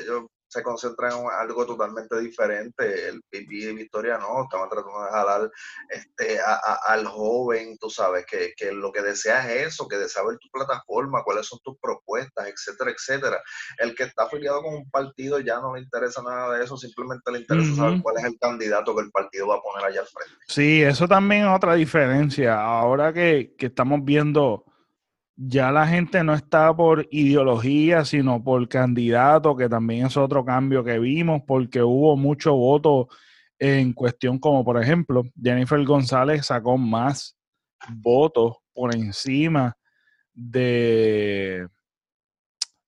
Ellos 0.00 0.24
se 0.56 0.62
concentra 0.62 1.10
en 1.10 1.26
algo 1.38 1.66
totalmente 1.66 2.18
diferente. 2.18 3.08
El 3.08 3.22
PIB 3.28 3.50
y 3.50 3.74
Victoria 3.74 4.18
no, 4.18 4.44
estaban 4.44 4.68
tratando 4.70 5.04
de 5.04 5.10
jalar 5.10 5.50
este, 5.90 6.38
al 6.86 7.06
joven, 7.06 7.76
tú 7.78 7.90
sabes, 7.90 8.24
que, 8.26 8.54
que, 8.56 8.72
lo 8.72 8.90
que 8.90 9.02
desea 9.02 9.52
es 9.52 9.68
eso, 9.68 9.86
que 9.86 9.96
desea 9.96 10.24
ver 10.24 10.38
tu 10.38 10.48
plataforma, 10.50 11.22
cuáles 11.22 11.46
son 11.46 11.58
tus 11.62 11.76
propuestas, 11.78 12.48
etcétera, 12.48 12.90
etcétera. 12.90 13.42
El 13.78 13.94
que 13.94 14.04
está 14.04 14.24
afiliado 14.24 14.62
con 14.62 14.74
un 14.74 14.90
partido 14.90 15.40
ya 15.40 15.60
no 15.60 15.74
le 15.74 15.82
interesa 15.82 16.22
nada 16.22 16.56
de 16.56 16.64
eso, 16.64 16.76
simplemente 16.76 17.30
le 17.30 17.40
interesa 17.40 17.74
saber 17.74 18.00
cuál 18.02 18.16
es 18.18 18.24
el 18.24 18.38
candidato 18.38 18.94
que 18.96 19.02
el 19.02 19.10
partido 19.10 19.48
va 19.48 19.56
a 19.56 19.62
poner 19.62 19.86
allá 19.86 20.00
al 20.00 20.06
frente. 20.06 20.34
Sí, 20.48 20.82
eso 20.82 21.06
también 21.06 21.46
es 21.46 21.54
otra 21.54 21.74
diferencia. 21.74 22.60
Ahora 22.60 23.12
que, 23.12 23.54
que 23.58 23.66
estamos 23.66 24.00
viendo 24.02 24.64
ya 25.36 25.70
la 25.70 25.86
gente 25.86 26.24
no 26.24 26.34
está 26.34 26.74
por 26.74 27.06
ideología, 27.10 28.04
sino 28.04 28.42
por 28.42 28.66
candidato, 28.68 29.54
que 29.54 29.68
también 29.68 30.06
es 30.06 30.16
otro 30.16 30.44
cambio 30.44 30.82
que 30.82 30.98
vimos, 30.98 31.42
porque 31.46 31.82
hubo 31.82 32.16
mucho 32.16 32.54
voto 32.54 33.08
en 33.58 33.92
cuestión, 33.92 34.38
como 34.38 34.64
por 34.64 34.82
ejemplo, 34.82 35.22
Jennifer 35.40 35.82
González 35.84 36.46
sacó 36.46 36.78
más 36.78 37.36
votos 37.90 38.56
por 38.72 38.94
encima 38.94 39.76
de 40.34 41.66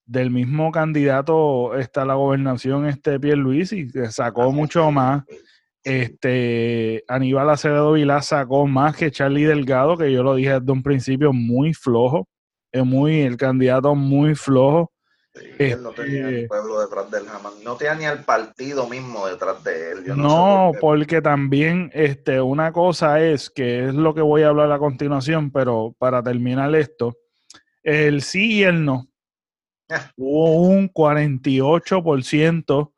del 0.05 0.31
mismo 0.31 0.71
candidato 0.71 1.75
está 1.77 2.03
la 2.03 2.15
gobernación 2.15 2.87
este 2.87 3.19
Pierluisi, 3.19 3.91
que 3.91 4.11
sacó 4.11 4.51
mucho 4.51 4.91
más. 4.91 5.23
Este 5.83 7.03
Aníbal 7.07 7.49
Acevedo 7.51 7.93
Vilá 7.93 8.21
sacó 8.23 8.65
más 8.67 8.95
que 8.95 9.11
Charlie 9.11 9.45
Delgado, 9.45 9.97
que 9.97 10.11
yo 10.11 10.23
lo 10.23 10.35
dije 10.35 10.59
desde 10.59 10.71
un 10.71 10.81
principio, 10.83 11.31
muy 11.31 11.73
flojo 11.75 12.27
es 12.71 12.85
muy, 12.85 13.21
el 13.21 13.37
candidato 13.37 13.95
muy 13.95 14.35
flojo. 14.35 14.91
él 15.57 15.81
no 15.81 15.91
tenía 15.91 16.27
el 16.27 16.35
este, 16.35 16.47
pueblo 16.47 16.81
detrás 16.81 17.11
de 17.11 17.19
él 17.19 17.27
jamás. 17.27 17.53
No 17.63 17.75
tenía 17.75 17.95
ni 17.95 18.05
al 18.05 18.23
partido 18.23 18.87
mismo 18.87 19.27
detrás 19.27 19.63
de 19.63 19.91
él. 19.91 20.03
no, 20.15 20.71
porque 20.79 21.21
también 21.21 21.91
este, 21.93 22.41
una 22.41 22.71
cosa 22.71 23.21
es, 23.21 23.49
que 23.49 23.87
es 23.87 23.93
lo 23.93 24.13
que 24.13 24.21
voy 24.21 24.43
a 24.43 24.49
hablar 24.49 24.71
a 24.71 24.79
continuación, 24.79 25.51
pero 25.51 25.95
para 25.97 26.23
terminar 26.23 26.73
esto, 26.75 27.17
el 27.83 28.21
sí 28.21 28.57
y 28.57 28.63
el 28.63 28.85
no. 28.85 29.07
Ah. 29.89 30.11
Hubo 30.17 30.61
un 30.61 30.91
48% 30.91 32.93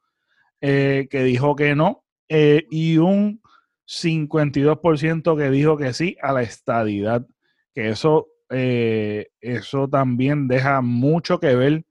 eh, 0.62 1.08
que 1.10 1.24
dijo 1.24 1.56
que 1.56 1.76
no 1.76 2.06
eh, 2.30 2.66
y 2.70 2.98
un 2.98 3.42
52% 3.88 5.38
que 5.38 5.50
dijo 5.50 5.78
que 5.78 5.94
sí 5.94 6.18
a 6.22 6.32
la 6.32 6.44
estadidad. 6.44 7.26
Que 7.74 7.90
eso 7.90 8.28
eh, 8.52 9.28
eso 9.40 9.88
también 9.88 10.48
deja 10.48 10.82
mucho 10.82 11.40
que 11.40 11.56
ver 11.56 11.86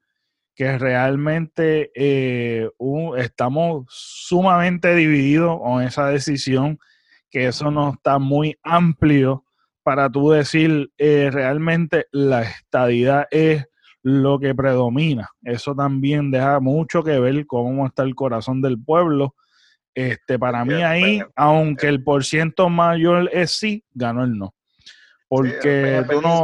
que 0.55 0.77
realmente 0.77 1.91
eh, 1.95 2.69
estamos 3.17 3.85
sumamente 3.89 4.93
divididos 4.95 5.59
con 5.59 5.81
esa 5.81 6.07
decisión, 6.07 6.77
que 7.29 7.47
eso 7.47 7.71
no 7.71 7.93
está 7.93 8.19
muy 8.19 8.57
amplio 8.61 9.45
para 9.83 10.09
tú 10.09 10.29
decir 10.29 10.91
eh, 10.97 11.29
realmente 11.31 12.05
la 12.11 12.43
estadidad 12.43 13.27
es 13.31 13.65
lo 14.03 14.39
que 14.39 14.53
predomina. 14.53 15.29
Eso 15.43 15.75
también 15.75 16.31
deja 16.31 16.59
mucho 16.59 17.03
que 17.03 17.19
ver 17.19 17.45
cómo 17.47 17.87
está 17.87 18.03
el 18.03 18.15
corazón 18.15 18.61
del 18.61 18.81
pueblo. 18.81 19.35
Este, 19.93 20.39
para 20.39 20.63
mí 20.63 20.75
ahí, 20.75 21.21
aunque 21.35 21.87
el 21.87 22.03
por 22.03 22.23
ciento 22.23 22.69
mayor 22.69 23.29
es 23.33 23.51
sí, 23.51 23.83
ganó 23.93 24.23
el 24.23 24.37
no. 24.37 24.53
Porque 25.31 26.03
tú 26.09 26.21
no... 26.21 26.43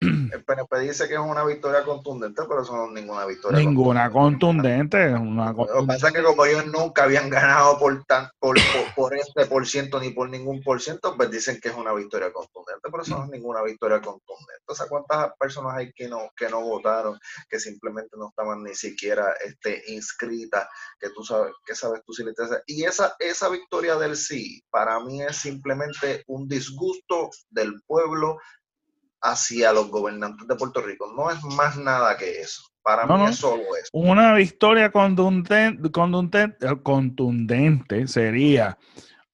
El 0.00 0.44
PNP 0.46 0.78
dice 0.80 1.08
que 1.08 1.14
es 1.14 1.20
una 1.20 1.44
victoria 1.44 1.82
contundente, 1.82 2.42
pero 2.48 2.62
eso 2.62 2.76
no 2.76 2.86
es 2.86 2.92
ninguna 2.92 3.26
victoria. 3.26 3.58
Ninguna 3.58 4.10
contundente. 4.10 5.12
Una 5.14 5.52
Lo 5.52 5.66
que 5.80 5.86
pasa 5.86 6.08
es 6.08 6.14
que 6.14 6.22
como 6.22 6.44
ellos 6.44 6.66
nunca 6.66 7.04
habían 7.04 7.28
ganado 7.28 7.78
por, 7.78 8.04
tan, 8.04 8.28
por, 8.38 8.56
por, 8.94 9.16
este 9.16 9.46
por 9.46 9.66
ciento 9.66 9.98
ni 9.98 10.10
por 10.10 10.30
ningún 10.30 10.62
por 10.62 10.80
ciento, 10.80 11.16
pues 11.16 11.30
dicen 11.32 11.58
que 11.60 11.70
es 11.70 11.74
una 11.74 11.92
victoria 11.92 12.32
contundente, 12.32 12.88
pero 12.90 13.02
eso 13.02 13.18
no 13.18 13.24
es 13.24 13.30
ninguna 13.30 13.62
victoria 13.62 14.00
contundente. 14.00 14.64
O 14.66 14.74
sea, 14.74 14.86
¿cuántas 14.86 15.32
personas 15.36 15.76
hay 15.76 15.92
que 15.92 16.08
no, 16.08 16.30
que 16.36 16.48
no 16.48 16.60
votaron, 16.60 17.18
que 17.48 17.58
simplemente 17.58 18.16
no 18.16 18.28
estaban 18.28 18.62
ni 18.62 18.76
siquiera 18.76 19.34
este, 19.44 19.82
inscritas, 19.88 20.68
que 21.00 21.10
tú 21.10 21.24
sabes, 21.24 21.52
que 21.66 21.74
sabes 21.74 22.02
tú 22.04 22.12
si 22.12 22.22
le 22.22 22.32
Y 22.66 22.84
esa, 22.84 23.16
esa 23.18 23.48
victoria 23.48 23.96
del 23.96 24.16
sí, 24.16 24.62
para 24.70 25.00
mí 25.00 25.22
es 25.22 25.38
simplemente 25.38 26.22
un 26.28 26.46
disgusto 26.46 27.30
del 27.50 27.82
pueblo 27.84 28.38
hacia 29.20 29.72
los 29.72 29.90
gobernantes 29.90 30.46
de 30.46 30.56
Puerto 30.56 30.80
Rico. 30.80 31.12
No 31.14 31.30
es 31.30 31.42
más 31.56 31.76
nada 31.76 32.16
que 32.16 32.40
eso. 32.40 32.62
Para 32.82 33.06
mí 33.06 33.24
es 33.26 33.36
solo 33.36 33.62
eso. 33.62 33.90
Una 33.92 34.34
victoria 34.34 34.90
contundente, 34.90 35.90
contundente, 36.82 38.06
sería 38.06 38.78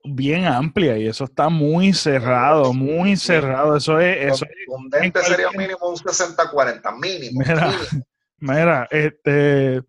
bien 0.04 0.44
amplia 0.44 0.98
y 0.98 1.06
eso 1.06 1.24
está 1.24 1.48
muy 1.48 1.92
cerrado, 1.92 2.72
muy 2.72 3.16
cerrado. 3.16 3.76
Eso 3.76 4.00
es. 4.00 4.32
Eso 4.32 4.46
contundente 4.66 5.22
sería 5.22 5.50
mínimo 5.50 5.88
un 5.88 5.96
60-40, 5.96 6.98
mínimo. 7.00 7.40
Mira, 7.46 7.72
mira, 8.38 8.88
este. 8.90 9.82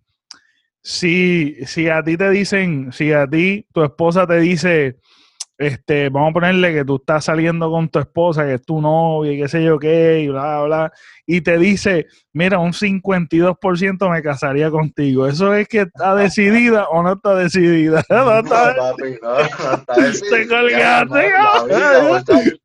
Si, 0.82 1.58
si 1.66 1.90
a 1.90 2.04
ti 2.04 2.16
te 2.16 2.30
dicen, 2.30 2.94
si 2.94 3.12
a 3.12 3.28
ti 3.28 3.66
tu 3.74 3.84
esposa 3.84 4.28
te 4.28 4.40
dice, 4.40 5.00
este, 5.58 6.10
vamos 6.10 6.32
a 6.32 6.34
ponerle 6.34 6.74
que 6.74 6.84
tú 6.84 6.98
estás 6.98 7.26
saliendo 7.26 7.70
con 7.72 7.88
tu 7.88 8.00
esposa, 8.00 8.46
que 8.46 8.56
es 8.56 8.66
tu 8.66 8.82
novia 8.82 9.32
y 9.32 9.42
qué 9.42 9.48
sé 9.48 9.64
yo 9.64 9.80
qué, 9.80 10.22
y 10.22 10.28
bla, 10.28 10.64
bla, 10.64 10.94
y 11.26 11.42
te 11.42 11.58
dice, 11.58 12.08
mira, 12.34 12.60
un 12.60 12.74
52% 12.74 14.12
me 14.12 14.22
casaría 14.22 14.70
contigo. 14.70 15.28
¿Eso 15.28 15.54
es 15.54 15.68
que 15.68 15.82
está 15.82 16.14
decidida 16.14 16.88
o 16.90 17.02
no 17.02 17.14
está 17.14 17.36
decidida? 17.36 18.04
No, 18.16 18.40
está, 18.40 18.74
no, 18.76 18.92
no, 18.92 18.96
Te 20.30 20.48
colgaste. 20.48 21.32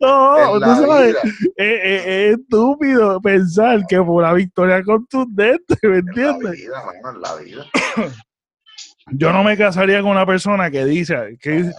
No, 0.01 0.61
tú 0.61 0.87
sabes, 0.87 1.17
es, 1.57 2.07
estúpido 2.35 3.21
pensar 3.21 3.85
que 3.89 4.01
por 4.03 4.23
la 4.23 4.33
victoria 4.33 4.83
contundente, 4.83 5.77
¿me 5.83 5.99
entiendes? 5.99 6.43
La 6.43 6.51
vida, 6.53 7.19
la 7.21 7.37
vida. 7.37 7.67
Yo 9.13 9.33
no 9.33 9.43
me 9.43 9.57
casaría 9.57 10.03
con 10.03 10.13
una 10.13 10.27
persona 10.27 10.71
que 10.71 10.85
dice, 10.85 11.37
que 11.41 11.51
dice 11.51 11.73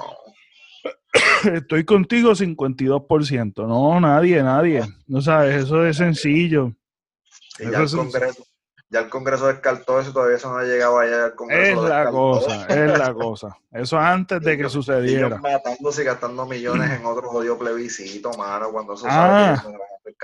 estoy 1.53 1.83
contigo 1.85 2.31
52%. 2.31 3.67
No, 3.67 3.99
nadie, 3.99 4.41
nadie. 4.43 4.83
No 5.07 5.21
sabes, 5.21 5.65
eso 5.65 5.85
es 5.85 5.97
sencillo. 5.97 6.73
ya, 7.59 7.79
el 7.79 7.89
Congreso, 7.89 8.45
ya, 8.89 8.99
el 9.01 9.09
Congreso, 9.09 9.47
descartó 9.47 9.99
eso, 9.99 10.13
todavía 10.13 10.37
eso 10.37 10.51
no 10.51 10.57
ha 10.57 10.63
llegado 10.63 10.99
allá 10.99 11.25
al 11.25 11.35
Congreso. 11.35 11.83
Es 11.83 11.89
la 11.89 12.09
cosa, 12.09 12.67
es 12.67 12.97
la 12.97 13.13
cosa. 13.15 13.57
Eso 13.71 13.97
antes 13.97 14.41
de 14.41 14.57
que 14.57 14.69
sucediera. 14.69 15.37
matándose 15.37 16.01
y 16.01 16.05
gastando 16.05 16.45
millones 16.45 16.91
en 16.91 17.05
otro 17.05 17.29
jodido 17.29 17.57
plebiscito, 17.57 18.31
mano, 18.37 18.71
cuando 18.71 18.93
eso 18.93 19.05
ah, 19.09 19.61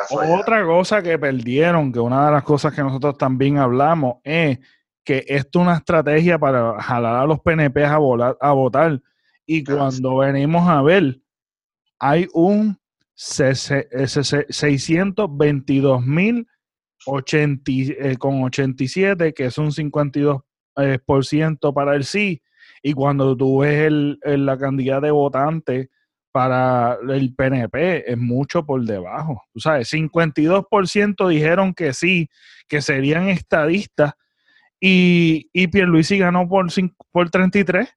Otra 0.10 0.66
cosa 0.66 1.02
que 1.02 1.20
perdieron, 1.20 1.92
que 1.92 2.00
una 2.00 2.26
de 2.28 2.32
las 2.32 2.44
cosas 2.44 2.74
que 2.74 2.82
nosotros 2.82 3.18
también 3.18 3.58
hablamos 3.58 4.18
es 4.24 4.60
que 5.04 5.24
esto 5.28 5.60
es 5.60 5.64
una 5.64 5.78
estrategia 5.78 6.38
para 6.38 6.82
jalar 6.82 7.16
a 7.16 7.26
los 7.26 7.40
PNP 7.40 7.86
a, 7.86 7.96
a 7.96 8.52
votar 8.52 9.02
y 9.48 9.64
cuando 9.64 10.18
venimos 10.18 10.70
a 10.70 10.82
ver, 10.82 11.22
hay 12.00 12.28
un 12.34 12.78
622 13.16 16.06
mil 16.06 16.46
eh, 17.08 18.18
con 18.18 18.44
87, 18.44 19.34
que 19.34 19.46
es 19.46 19.58
un 19.58 19.72
52% 19.72 20.44
eh, 20.80 21.00
por 21.04 21.26
ciento 21.26 21.74
para 21.74 21.96
el 21.96 22.04
sí. 22.04 22.44
Y 22.84 22.94
cuando 22.94 23.36
tú 23.36 23.60
ves 23.60 23.88
el, 23.88 24.20
la 24.24 24.58
cantidad 24.58 25.02
de 25.02 25.12
votantes 25.12 25.90
para 26.32 26.98
el 27.10 27.34
PNP, 27.34 28.12
es 28.12 28.18
mucho 28.18 28.66
por 28.66 28.84
debajo. 28.84 29.42
Tú 29.54 29.62
sabes, 29.62 29.92
52% 29.92 31.30
dijeron 31.30 31.74
que 31.74 31.94
sí, 31.94 32.30
que 32.68 32.82
serían 32.82 33.30
estadistas. 33.30 34.14
Y, 34.80 35.50
y 35.54 35.68
Pierluisi 35.68 36.20
ganó 36.20 36.48
por, 36.48 36.68
por 37.12 37.30
33. 37.30 37.90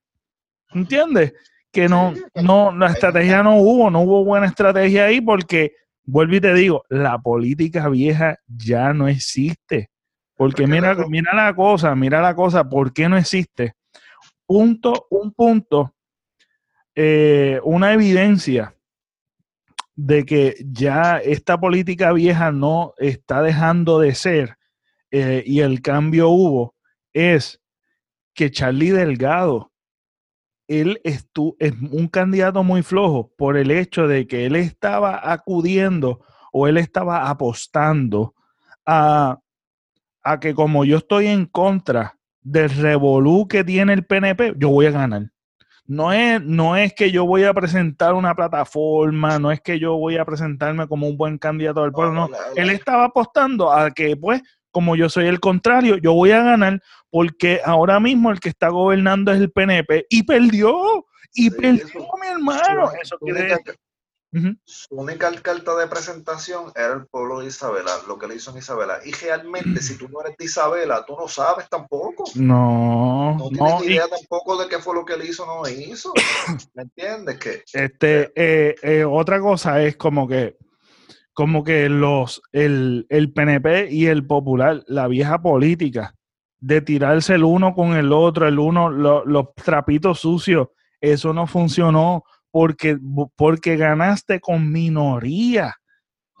¿Entiendes? 0.73 1.33
Que 1.71 1.87
no, 1.87 2.13
no, 2.35 2.71
la 2.75 2.87
estrategia 2.87 3.43
no 3.43 3.57
hubo, 3.57 3.89
no 3.89 4.01
hubo 4.01 4.25
buena 4.25 4.47
estrategia 4.47 5.05
ahí 5.05 5.21
porque, 5.21 5.73
vuelvo 6.03 6.35
y 6.35 6.41
te 6.41 6.53
digo, 6.53 6.83
la 6.89 7.17
política 7.17 7.87
vieja 7.89 8.37
ya 8.47 8.93
no 8.93 9.07
existe. 9.07 9.89
Porque 10.35 10.65
mira, 10.67 10.95
mira 11.07 11.33
la 11.33 11.53
cosa, 11.53 11.95
mira 11.95 12.21
la 12.21 12.35
cosa, 12.35 12.67
¿por 12.67 12.93
qué 12.93 13.07
no 13.07 13.17
existe? 13.17 13.73
Punto, 14.45 15.07
un 15.11 15.31
punto, 15.31 15.93
eh, 16.95 17.59
una 17.63 17.93
evidencia 17.93 18.75
de 19.95 20.25
que 20.25 20.55
ya 20.65 21.19
esta 21.19 21.59
política 21.59 22.11
vieja 22.11 22.51
no 22.51 22.93
está 22.97 23.41
dejando 23.41 23.99
de 23.99 24.15
ser 24.15 24.57
eh, 25.11 25.43
y 25.45 25.59
el 25.59 25.81
cambio 25.81 26.29
hubo, 26.29 26.75
es 27.13 27.61
que 28.33 28.49
Charlie 28.49 28.91
Delgado 28.91 29.70
él 30.71 31.01
es 31.03 31.27
un 31.35 32.07
candidato 32.07 32.63
muy 32.63 32.81
flojo 32.81 33.31
por 33.35 33.57
el 33.57 33.71
hecho 33.71 34.07
de 34.07 34.25
que 34.25 34.45
él 34.45 34.55
estaba 34.55 35.31
acudiendo 35.31 36.21
o 36.53 36.67
él 36.67 36.77
estaba 36.77 37.29
apostando 37.29 38.35
a, 38.85 39.39
que 40.39 40.53
como 40.53 40.85
yo 40.85 40.97
estoy 40.97 41.27
en 41.27 41.45
contra 41.45 42.17
del 42.41 42.69
revolú 42.69 43.47
que 43.49 43.65
tiene 43.65 43.93
el 43.93 44.05
PNP, 44.05 44.53
yo 44.57 44.69
voy 44.69 44.85
a 44.85 44.91
ganar. 44.91 45.31
No 45.85 46.13
es, 46.13 46.41
no 46.41 46.77
es 46.77 46.93
que 46.93 47.11
yo 47.11 47.25
voy 47.25 47.43
a 47.43 47.53
presentar 47.53 48.13
una 48.13 48.33
plataforma, 48.33 49.39
no 49.39 49.51
es 49.51 49.59
que 49.59 49.77
yo 49.77 49.97
voy 49.97 50.15
a 50.15 50.23
presentarme 50.23 50.87
como 50.87 51.07
un 51.07 51.17
buen 51.17 51.37
candidato 51.37 51.81
del 51.81 51.91
pueblo, 51.91 52.13
no. 52.13 52.29
Él 52.55 52.69
estaba 52.69 53.05
apostando 53.05 53.71
a 53.73 53.91
que, 53.91 54.15
pues, 54.15 54.41
como 54.71 54.95
yo 54.95 55.09
soy 55.09 55.27
el 55.27 55.39
contrario, 55.39 55.97
yo 55.97 56.13
voy 56.13 56.31
a 56.31 56.43
ganar 56.43 56.81
porque 57.09 57.61
ahora 57.63 57.99
mismo 57.99 58.31
el 58.31 58.39
que 58.39 58.49
está 58.49 58.69
gobernando 58.69 59.31
es 59.31 59.39
el 59.39 59.51
PNP 59.51 60.07
y 60.09 60.23
perdió, 60.23 61.05
y 61.33 61.49
perdió 61.51 61.85
mi 62.21 62.27
hermano. 62.27 62.89
Eso 63.01 63.17
Su 64.63 64.95
única 64.95 65.29
carta 65.41 65.75
de 65.75 65.87
presentación 65.87 66.71
era 66.73 66.93
el 66.93 67.05
pueblo 67.07 67.41
de 67.41 67.47
Isabela, 67.47 67.91
lo 68.07 68.17
que 68.17 68.27
le 68.27 68.35
hizo 68.35 68.51
en 68.51 68.59
Isabela. 68.59 68.99
Y 69.03 69.11
realmente, 69.11 69.81
si 69.81 69.97
tú 69.97 70.07
no 70.07 70.21
eres 70.21 70.37
de 70.37 70.45
Isabela, 70.45 71.05
tú 71.05 71.17
no 71.19 71.27
sabes 71.27 71.67
tampoco. 71.69 72.23
No. 72.35 73.37
No 73.37 73.49
tienes 73.49 73.83
idea 73.83 74.07
tampoco 74.07 74.57
de 74.57 74.69
qué 74.69 74.79
fue 74.79 74.95
lo 74.95 75.03
que 75.03 75.17
le 75.17 75.27
hizo 75.27 75.43
o 75.43 75.63
no 75.63 75.69
hizo. 75.69 76.13
¿Me 76.73 76.83
entiendes? 76.83 77.37
Que, 77.39 77.63
este, 77.73 78.31
eh, 78.35 78.75
eh, 78.81 79.03
otra 79.03 79.41
cosa 79.41 79.83
es 79.83 79.97
como 79.97 80.29
que 80.29 80.55
como 81.33 81.63
que 81.63 81.89
los, 81.89 82.41
el, 82.51 83.05
el 83.09 83.31
PNP 83.31 83.89
y 83.91 84.07
el 84.07 84.25
Popular, 84.25 84.83
la 84.87 85.07
vieja 85.07 85.41
política 85.41 86.15
de 86.59 86.81
tirarse 86.81 87.35
el 87.35 87.43
uno 87.43 87.73
con 87.73 87.93
el 87.93 88.11
otro, 88.13 88.47
el 88.47 88.59
uno, 88.59 88.89
los 88.89 89.53
trapitos 89.55 90.19
sucios, 90.19 90.67
eso 90.99 91.33
no 91.33 91.47
funcionó 91.47 92.23
porque, 92.51 92.97
porque 93.35 93.77
ganaste 93.77 94.39
con 94.39 94.71
minoría. 94.71 95.75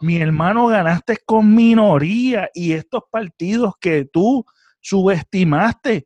Mi 0.01 0.17
hermano, 0.17 0.67
ganaste 0.67 1.17
con 1.25 1.53
minoría 1.53 2.49
y 2.53 2.73
estos 2.73 3.03
partidos 3.11 3.73
que 3.79 4.05
tú 4.05 4.45
subestimaste 4.79 6.05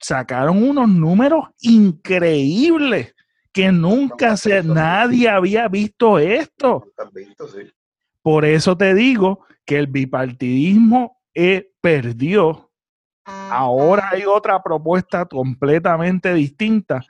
sacaron 0.00 0.62
unos 0.62 0.88
números 0.88 1.48
increíbles 1.60 3.14
que 3.52 3.70
nunca 3.70 4.36
se, 4.36 4.62
nadie 4.62 5.28
había 5.28 5.68
visto 5.68 6.18
esto. 6.18 6.84
Por 8.22 8.44
eso 8.44 8.76
te 8.76 8.94
digo 8.94 9.44
que 9.64 9.78
el 9.78 9.88
bipartidismo 9.88 11.20
eh, 11.34 11.70
perdió. 11.80 12.70
Ahora 13.24 14.10
hay 14.12 14.24
otra 14.24 14.62
propuesta 14.62 15.26
completamente 15.26 16.32
distinta 16.34 17.04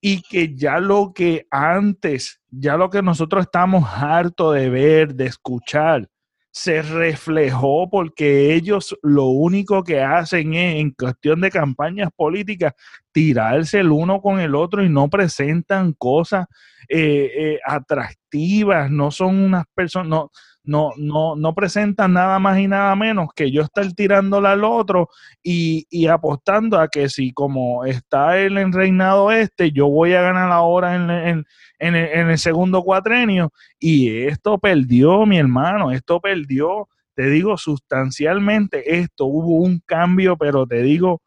y 0.00 0.22
que 0.22 0.54
ya 0.54 0.78
lo 0.78 1.12
que 1.12 1.46
antes, 1.50 2.40
ya 2.50 2.76
lo 2.76 2.88
que 2.90 3.02
nosotros 3.02 3.42
estamos 3.42 3.84
hartos 3.92 4.54
de 4.54 4.70
ver, 4.70 5.14
de 5.14 5.26
escuchar, 5.26 6.08
se 6.50 6.82
reflejó 6.82 7.88
porque 7.90 8.54
ellos 8.54 8.96
lo 9.02 9.26
único 9.26 9.84
que 9.84 10.00
hacen 10.02 10.54
es, 10.54 10.76
en 10.76 10.90
cuestión 10.92 11.40
de 11.40 11.50
campañas 11.50 12.10
políticas, 12.16 12.74
tirarse 13.18 13.80
el 13.80 13.90
uno 13.90 14.22
con 14.22 14.38
el 14.38 14.54
otro 14.54 14.84
y 14.84 14.88
no 14.88 15.10
presentan 15.10 15.92
cosas 15.92 16.46
eh, 16.88 17.32
eh, 17.36 17.58
atractivas, 17.66 18.92
no 18.92 19.10
son 19.10 19.34
unas 19.40 19.64
personas, 19.74 20.08
no, 20.08 20.30
no, 20.62 20.92
no, 20.96 21.34
no 21.34 21.52
presentan 21.52 22.12
nada 22.12 22.38
más 22.38 22.60
y 22.60 22.68
nada 22.68 22.94
menos 22.94 23.30
que 23.34 23.50
yo 23.50 23.62
estar 23.62 23.92
tirándole 23.92 24.46
al 24.46 24.62
otro 24.62 25.08
y, 25.42 26.06
apostando 26.06 26.78
a 26.78 26.86
que 26.86 27.08
si 27.08 27.32
como 27.32 27.84
está 27.84 28.38
el 28.38 28.56
enreinado 28.56 29.32
este, 29.32 29.72
yo 29.72 29.88
voy 29.88 30.14
a 30.14 30.22
ganar 30.22 30.52
ahora 30.52 30.94
en, 30.94 31.44
en 31.80 32.30
el 32.30 32.38
segundo 32.38 32.84
cuatrenio. 32.84 33.52
Y 33.80 34.26
esto 34.26 34.58
perdió, 34.58 35.26
mi 35.26 35.38
hermano, 35.38 35.90
esto 35.90 36.20
perdió, 36.20 36.88
te 37.16 37.28
digo, 37.28 37.56
sustancialmente 37.56 39.00
esto, 39.00 39.24
hubo 39.24 39.56
un 39.56 39.80
cambio, 39.84 40.36
pero 40.36 40.68
te 40.68 40.82
digo, 40.82 41.20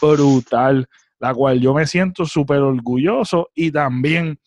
brutal, 0.00 0.88
la 1.18 1.34
cual 1.34 1.60
yo 1.60 1.74
me 1.74 1.86
siento 1.86 2.26
súper 2.26 2.58
orgulloso 2.58 3.50
y 3.54 3.70
también 3.70 4.38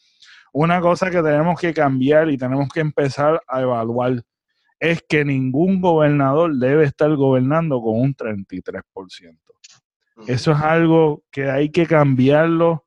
una 0.54 0.82
cosa 0.82 1.10
que 1.10 1.22
tenemos 1.22 1.60
que 1.60 1.74
cambiar 1.74 2.30
y 2.30 2.38
tenemos 2.38 2.70
que 2.70 2.80
empezar 2.80 3.42
a 3.48 3.62
evaluar 3.62 4.24
es 4.80 5.04
que 5.08 5.26
ningún 5.26 5.82
gobernador 5.82 6.56
debe 6.56 6.86
estar 6.86 7.14
gobernando 7.16 7.82
con 7.82 8.00
un 8.00 8.16
33%. 8.16 8.84
Eso 10.28 10.52
es 10.52 10.58
algo 10.62 11.24
que 11.32 11.50
hay 11.50 11.70
que 11.70 11.86
cambiarlo 11.86 12.86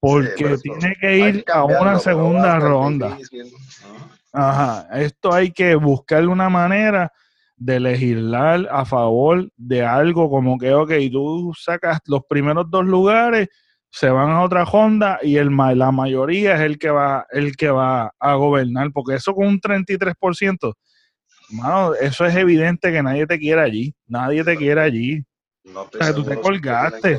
porque 0.00 0.58
tiene 0.58 0.96
que 1.00 1.18
ir 1.18 1.44
a 1.52 1.64
una 1.64 1.98
segunda 1.98 2.58
ronda. 2.58 3.16
Ajá, 4.32 4.88
esto 5.00 5.32
hay 5.32 5.52
que 5.52 5.74
buscarle 5.76 6.28
una 6.28 6.48
manera 6.48 7.12
de 7.56 7.80
legislar 7.80 8.68
a 8.70 8.84
favor 8.84 9.48
de 9.56 9.84
algo 9.84 10.28
como 10.28 10.58
que, 10.58 10.72
ok, 10.72 10.92
tú 11.10 11.52
sacas 11.58 12.00
los 12.06 12.22
primeros 12.28 12.70
dos 12.70 12.84
lugares, 12.84 13.48
se 13.90 14.10
van 14.10 14.30
a 14.30 14.42
otra 14.42 14.64
ronda 14.64 15.18
y 15.22 15.36
el, 15.36 15.54
la 15.56 15.92
mayoría 15.92 16.56
es 16.56 16.62
el 16.62 16.78
que 16.78 16.90
va 16.90 17.26
el 17.30 17.56
que 17.56 17.70
va 17.70 18.12
a 18.18 18.34
gobernar, 18.34 18.90
porque 18.92 19.14
eso 19.14 19.34
con 19.34 19.46
un 19.46 19.60
33%, 19.60 20.74
mano, 21.50 21.94
eso 21.94 22.26
es 22.26 22.34
evidente 22.34 22.90
que 22.90 23.02
nadie 23.02 23.26
te 23.26 23.38
quiere 23.38 23.60
allí, 23.60 23.94
nadie 24.06 24.42
te 24.42 24.56
quiere 24.56 24.80
allí. 24.80 25.24
No 25.62 25.86
tú 25.86 26.24
te 26.24 26.40
colgaste. 26.40 27.18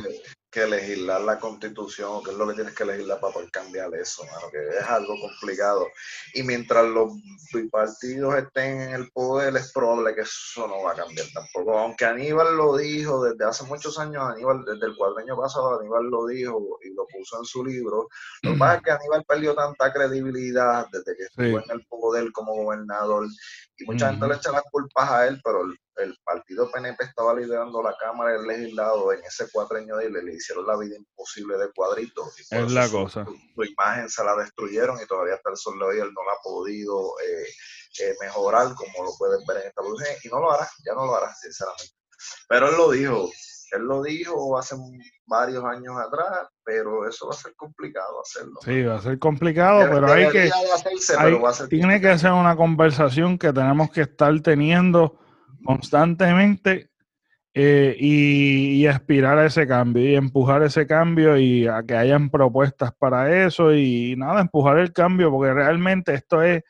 Que 0.56 0.66
legislar 0.66 1.20
la 1.20 1.38
constitución, 1.38 2.24
qué 2.24 2.32
es 2.32 2.38
lo 2.38 2.48
que 2.48 2.54
tienes 2.54 2.74
que 2.74 2.86
legislar 2.86 3.20
para 3.20 3.34
poder 3.34 3.52
cambiar 3.52 3.94
eso, 3.94 4.24
que 4.54 4.78
es 4.78 4.86
algo 4.88 5.20
complicado. 5.20 5.86
Y 6.34 6.44
mientras 6.44 6.86
los 6.86 7.12
bipartidos 7.54 8.36
estén 8.36 8.80
en 8.80 8.94
el 8.94 9.12
poder, 9.12 9.54
es 9.58 9.74
probable 9.74 10.16
que 10.16 10.22
eso 10.22 10.66
no 10.66 10.84
va 10.84 10.94
a 10.94 10.96
cambiar 10.96 11.28
tampoco. 11.34 11.78
Aunque 11.78 12.06
Aníbal 12.06 12.56
lo 12.56 12.78
dijo 12.78 13.26
desde 13.26 13.44
hace 13.44 13.66
muchos 13.66 14.00
años, 14.00 14.24
Aníbal, 14.24 14.64
desde 14.64 14.86
el 14.86 14.96
año 15.18 15.36
pasado, 15.36 15.78
Aníbal 15.78 16.06
lo 16.06 16.26
dijo 16.26 16.80
y 16.82 16.94
lo 16.94 17.06
puso 17.08 17.38
en 17.38 17.44
su 17.44 17.66
libro. 17.66 18.08
Lo 18.44 18.54
que 18.54 18.58
pasa 18.58 18.78
es 18.78 18.84
que 18.84 18.92
Aníbal 18.92 19.26
perdió 19.26 19.56
tanta 19.56 19.92
credibilidad 19.92 20.88
desde 20.90 21.18
que 21.18 21.24
estuvo 21.24 21.60
en 21.60 21.70
el 21.70 21.86
poder 21.88 22.32
como 22.32 22.56
gobernador 22.56 23.28
y 23.78 23.84
mucha 23.84 24.10
gente 24.10 24.26
le 24.26 24.36
echa 24.36 24.54
las 24.54 24.64
culpas 24.72 25.12
a 25.12 25.28
él, 25.28 25.42
pero 25.44 25.66
el, 25.98 26.18
partido 26.24 26.70
PNP 26.72 27.04
estaba 27.04 27.34
liderando 27.34 27.82
la 27.82 27.96
Cámara 27.98 28.34
del 28.34 28.48
Legislado 28.48 29.12
en 29.14 29.24
ese 29.24 29.48
cuatreño 29.52 29.98
de 29.98 30.08
él, 30.08 30.14
le 30.14 30.34
hicieron 30.34 30.66
la 30.66 30.78
vida 30.78 30.96
imposible 30.96 31.58
de 31.58 31.72
cuadritos. 31.74 32.34
es 32.50 32.72
la 32.72 32.90
cosa. 32.90 33.26
Su, 33.26 33.64
imagen 33.64 34.10
se 34.10 34.24
la 34.24 34.36
destruyeron 34.36 35.02
y 35.02 35.06
todavía 35.06 35.36
hasta 35.36 35.52
el 35.52 35.58
sol 35.58 35.80
de 35.80 35.86
hoy 35.86 36.00
él 36.00 36.12
no 36.14 36.24
la 36.24 36.34
ha 36.34 36.42
podido 36.44 37.16
eh, 37.20 37.48
eh, 38.02 38.16
mejorar, 38.22 38.74
como 38.76 39.06
lo 39.06 39.12
pueden 39.18 39.46
ver 39.46 39.58
en 39.58 39.68
esta 39.68 39.82
producción, 39.82 40.10
y 40.24 40.28
no 40.28 40.40
lo 40.40 40.52
hará, 40.52 40.70
ya 40.86 40.94
no 40.94 41.06
lo 41.06 41.16
hará, 41.16 41.34
sinceramente. 41.34 41.94
Pero 42.48 42.70
él 42.70 42.78
lo 42.78 42.92
dijo, 42.92 43.30
él 43.72 43.82
lo 43.84 44.02
dijo 44.04 44.58
hace 44.58 44.76
varios 45.26 45.64
años 45.64 45.96
atrás, 45.98 46.48
pero 46.64 47.08
eso 47.08 47.28
va 47.28 47.34
a 47.34 47.38
ser 47.38 47.56
complicado 47.56 48.22
hacerlo. 48.22 48.60
Sí, 48.64 48.84
va 48.84 48.96
a 48.96 49.02
ser 49.02 49.20
complicado, 49.20 49.90
pero 49.92 50.12
hay 50.12 50.30
que... 50.30 50.52
tiene 51.70 52.02
que 52.02 52.18
ser 52.18 52.32
una 52.32 52.56
conversación 52.56 53.38
que 53.38 53.52
tenemos 53.52 53.90
que 53.92 54.02
estar 54.02 54.40
teniendo 54.42 55.20
constantemente 55.66 56.90
eh, 57.54 57.96
y, 58.00 58.86
aspirar 58.86 59.38
a 59.38 59.46
ese 59.46 59.68
cambio 59.68 60.04
y 60.04 60.16
empujar 60.16 60.64
ese 60.64 60.88
cambio 60.88 61.38
y 61.38 61.68
a 61.68 61.84
que 61.84 61.96
hayan 61.96 62.30
propuestas 62.30 62.94
para 62.98 63.46
eso 63.46 63.74
y 63.74 64.16
nada, 64.18 64.42
empujar 64.42 64.78
el 64.78 64.94
cambio 64.94 65.32
porque 65.32 65.54
realmente 65.54 66.14
esto 66.14 66.42
es 66.42 66.64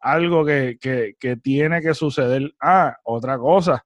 algo 0.00 0.44
que, 0.44 0.78
que 0.80 1.36
tiene 1.36 1.82
que 1.82 1.94
suceder. 1.94 2.54
Ah, 2.60 2.96
otra 3.04 3.36
cosa, 3.38 3.84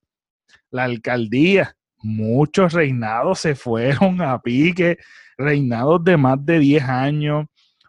la 0.70 0.84
alcaldía 0.84 1.74
muchos 2.02 2.72
reinados 2.72 3.40
se 3.40 3.54
fueron 3.54 4.20
a 4.22 4.40
pique, 4.40 4.98
reinados 5.36 6.02
de 6.04 6.16
más 6.16 6.44
de 6.44 6.58
10 6.58 6.84
años. 6.84 7.46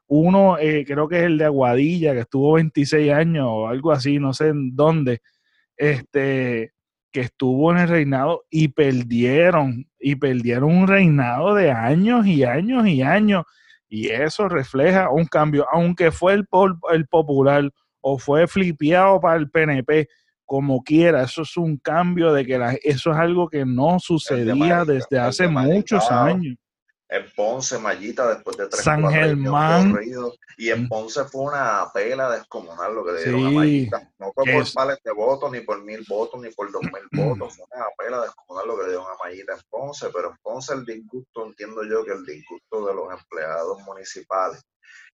Uno, 0.07 0.57
eh, 0.57 0.83
creo 0.85 1.07
que 1.07 1.19
es 1.19 1.23
el 1.23 1.37
de 1.37 1.45
Aguadilla, 1.45 2.13
que 2.13 2.21
estuvo 2.21 2.53
26 2.53 3.11
años 3.11 3.45
o 3.47 3.67
algo 3.67 3.91
así, 3.91 4.19
no 4.19 4.33
sé 4.33 4.49
en 4.49 4.75
dónde, 4.75 5.21
este, 5.81 6.73
que 7.11 7.21
estuvo 7.21 7.71
en 7.71 7.79
el 7.79 7.87
reinado 7.87 8.43
y 8.51 8.67
perdieron, 8.67 9.87
y 9.99 10.15
perdieron 10.15 10.71
un 10.77 10.87
reinado 10.87 11.55
de 11.55 11.71
años 11.71 12.27
y 12.27 12.43
años 12.43 12.87
y 12.87 13.01
años. 13.01 13.45
Y 13.89 14.09
eso 14.09 14.47
refleja 14.47 15.09
un 15.09 15.25
cambio, 15.25 15.65
aunque 15.73 16.11
fue 16.11 16.33
el, 16.33 16.45
el 16.93 17.07
popular 17.07 17.69
o 17.99 18.19
fue 18.19 18.47
flipeado 18.47 19.19
para 19.19 19.37
el 19.37 19.49
PNP, 19.49 20.07
como 20.45 20.83
quiera, 20.83 21.23
eso 21.23 21.41
es 21.41 21.57
un 21.57 21.77
cambio 21.77 22.31
de 22.31 22.45
que 22.45 22.59
eso 22.83 23.11
es 23.11 23.17
algo 23.17 23.49
que 23.49 23.65
no 23.65 23.99
sucedía 23.99 24.85
desde 24.85 25.17
hace 25.17 25.47
muchos 25.47 26.11
años. 26.11 26.57
En 27.13 27.29
Ponce, 27.35 27.77
Mallita, 27.77 28.25
después 28.33 28.55
de 28.55 28.69
tres 28.69 28.85
San 28.85 29.05
Germán. 29.11 29.93
y 30.57 30.69
en 30.69 30.87
Ponce 30.87 31.25
fue 31.25 31.43
una 31.43 31.91
pela 31.93 32.31
descomunal 32.31 32.95
lo 32.95 33.03
que 33.03 33.11
le 33.11 33.23
dieron 33.23 33.47
a 33.47 33.51
Mallita. 33.51 34.09
No 34.17 34.31
fue 34.33 34.45
por 34.45 34.73
pares 34.73 34.97
de 35.03 35.11
votos, 35.11 35.51
ni 35.51 35.59
por 35.59 35.83
mil 35.83 36.05
votos, 36.07 36.41
ni 36.41 36.49
por 36.51 36.71
dos 36.71 36.81
mil 36.83 37.25
votos. 37.25 37.57
Fue 37.57 37.65
una 37.69 37.85
pela 37.97 38.21
descomunal 38.21 38.65
lo 38.65 38.77
que 38.77 38.83
le 38.83 38.89
dieron 38.91 39.07
a 39.07 39.21
Mallita 39.21 39.53
en 39.53 39.59
Ponce. 39.69 40.07
Pero 40.13 40.29
en 40.29 40.37
Ponce 40.41 40.73
el 40.73 40.85
disgusto, 40.85 41.45
entiendo 41.45 41.83
yo 41.83 42.05
que 42.05 42.13
el 42.13 42.25
disgusto 42.25 42.85
de 42.87 42.93
los 42.93 43.11
empleados 43.11 43.81
municipales 43.81 44.63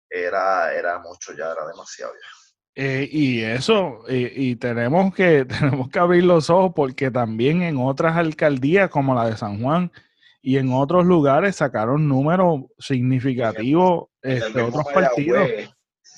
era, 0.08 0.76
era 0.76 1.00
mucho 1.00 1.34
ya, 1.34 1.52
era 1.52 1.66
demasiado 1.66 2.14
ya. 2.14 2.48
Eh, 2.80 3.10
y 3.12 3.42
eso, 3.42 4.04
y, 4.08 4.56
tenemos, 4.58 5.16
que, 5.16 5.46
tenemos 5.50 5.90
que 5.90 5.98
abrir 5.98 6.26
los 6.26 6.52
ojos 6.52 6.74
porque 6.76 7.10
también 7.10 7.64
en 7.64 7.78
otras 7.78 8.16
alcaldías 8.18 8.92
como 8.92 9.16
la 9.16 9.28
de 9.28 9.36
San 9.36 9.64
Juan 9.64 9.92
y 10.42 10.58
en 10.58 10.72
otros 10.72 11.06
lugares 11.06 11.58
sacaron 11.58 12.08
números 12.08 12.62
significativos 12.80 14.08
de 14.22 14.38
este, 14.38 14.62
otros 14.62 14.86
partidos. 14.94 15.50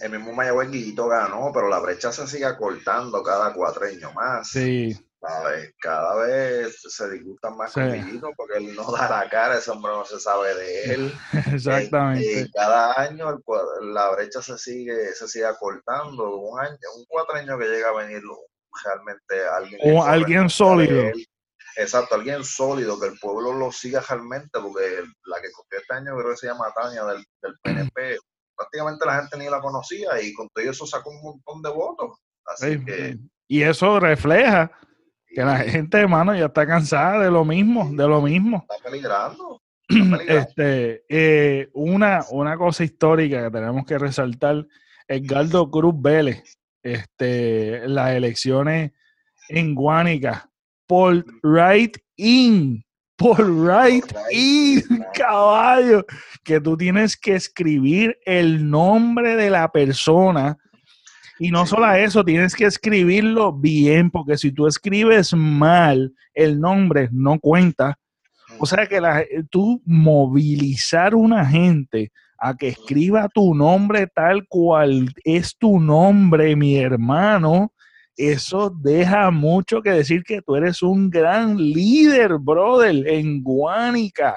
El 0.01 0.12
mismo 0.12 0.34
Mayagüez 0.34 0.71
Guillito 0.71 1.08
ganó, 1.08 1.51
pero 1.53 1.67
la 1.67 1.79
brecha 1.79 2.12
se 2.12 2.25
sigue 2.27 2.55
cortando 2.58 3.21
cada 3.21 3.53
cuatreño 3.53 4.13
más. 4.13 4.49
Sí, 4.49 4.95
cada 5.79 6.15
vez 6.15 6.82
se 6.82 7.10
disgustan 7.10 7.58
más 7.58 7.73
con 7.73 7.91
porque 8.38 8.58
él 8.58 8.75
no 8.75 8.89
da 8.91 9.10
la 9.10 9.29
cara, 9.29 9.58
ese 9.58 9.71
hombre 9.71 9.91
no 9.91 10.05
se 10.05 10.19
sabe 10.19 10.55
de 10.55 10.93
él. 10.93 11.13
Exactamente. 11.53 12.41
Y 12.41 12.51
cada 12.51 12.99
año 12.99 13.38
la 13.82 14.12
brecha 14.12 14.41
se 14.41 14.58
sigue, 14.58 15.13
se 15.13 15.27
sigue 15.27 15.45
acortando. 15.45 16.38
Un 16.38 16.60
año, 16.60 16.77
un 16.95 17.05
cuatro 17.08 17.36
que 17.36 17.65
llega 17.65 17.89
a 17.89 17.93
venir 17.93 18.21
realmente 18.84 19.47
alguien. 19.47 19.79
O 19.84 20.03
alguien 20.03 20.49
sólido. 20.49 21.12
Exacto, 21.80 22.15
alguien 22.15 22.44
sólido, 22.44 23.00
que 23.00 23.08
el 23.08 23.18
pueblo 23.20 23.54
lo 23.54 23.72
siga 23.72 24.02
realmente, 24.02 24.60
porque 24.62 24.82
la 25.24 25.42
que 25.42 25.50
cogió 25.50 25.80
este 25.80 25.94
año 25.94 26.18
creo 26.18 26.32
que 26.32 26.38
se 26.38 26.48
llama 26.48 26.74
Tania 26.76 27.06
del, 27.06 27.24
del 27.42 27.54
PNP. 27.63 28.18
Prácticamente 28.54 29.06
la 29.06 29.22
gente 29.22 29.38
ni 29.38 29.50
la 29.50 29.62
conocía 29.62 30.22
y 30.22 30.34
con 30.34 30.50
todo 30.50 30.70
eso 30.70 30.86
sacó 30.86 31.10
un 31.10 31.22
montón 31.22 31.62
de 31.62 31.70
votos. 31.70 32.20
Así 32.46 32.84
que. 32.84 33.18
Y 33.48 33.62
eso 33.62 33.98
refleja 33.98 34.70
que 35.30 35.42
la 35.42 35.60
gente, 35.60 35.98
hermano, 36.00 36.36
ya 36.36 36.48
está 36.48 36.68
cansada 36.68 37.24
de 37.24 37.32
lo 37.32 37.46
mismo, 37.46 37.89
de 37.94 38.08
lo 38.10 38.22
mismo. 38.22 38.65
Está 38.70 38.89
peligrando. 38.89 39.62
Este, 40.28 41.06
eh, 41.08 41.70
una, 41.74 42.26
una 42.32 42.58
cosa 42.58 42.84
histórica 42.84 43.46
que 43.46 43.52
tenemos 43.52 43.86
que 43.86 43.98
resaltar, 43.98 44.68
Edgardo 45.08 45.72
Cruz 45.72 45.96
Vélez, 45.98 46.60
este, 46.84 47.88
las 47.88 48.12
elecciones 48.12 48.92
en 49.48 49.74
Guánica, 49.74 50.49
por 50.89 51.23
right 51.43 51.95
in, 52.17 52.84
por 53.15 53.38
right 53.38 54.12
in, 54.32 54.82
caballo, 55.13 56.04
que 56.43 56.60
tú 56.60 56.75
tienes 56.75 57.15
que 57.15 57.36
escribir 57.36 58.17
el 58.25 58.67
nombre 58.67 59.36
de 59.36 59.52
la 59.52 59.71
persona. 59.71 60.58
Y 61.38 61.52
no 61.52 61.67
solo 61.67 61.93
eso, 61.93 62.25
tienes 62.25 62.56
que 62.56 62.65
escribirlo 62.65 63.54
bien, 63.54 64.10
porque 64.10 64.36
si 64.36 64.52
tú 64.52 64.65
escribes 64.65 65.32
mal, 65.36 66.12
el 66.34 66.60
nombre 66.60 67.08
no 67.12 67.39
cuenta. 67.39 67.99
O 68.58 68.65
sea 68.65 68.88
que 68.88 68.99
la, 68.99 69.23
tú 69.52 69.84
movilizar 69.86 71.13
una 71.13 71.45
gente 71.45 72.12
a 72.39 72.58
que 72.58 72.69
escriba 72.69 73.30
tu 73.32 73.54
nombre 73.54 74.08
tal 74.08 74.47
cual 74.47 75.13
es 75.23 75.56
tu 75.56 75.80
nombre, 75.80 76.56
mi 76.56 76.78
hermano, 76.78 77.73
eso 78.15 78.69
deja 78.69 79.32
mucho 79.32 79.82
que 79.82 79.91
decir 79.91 80.24
que 80.24 80.41
tú 80.41 80.56
eres 80.56 80.82
un 80.82 81.10
gran 81.10 81.58
líder, 81.58 82.38
brother, 82.38 83.08
en 83.08 83.41
Guánica. 83.41 84.36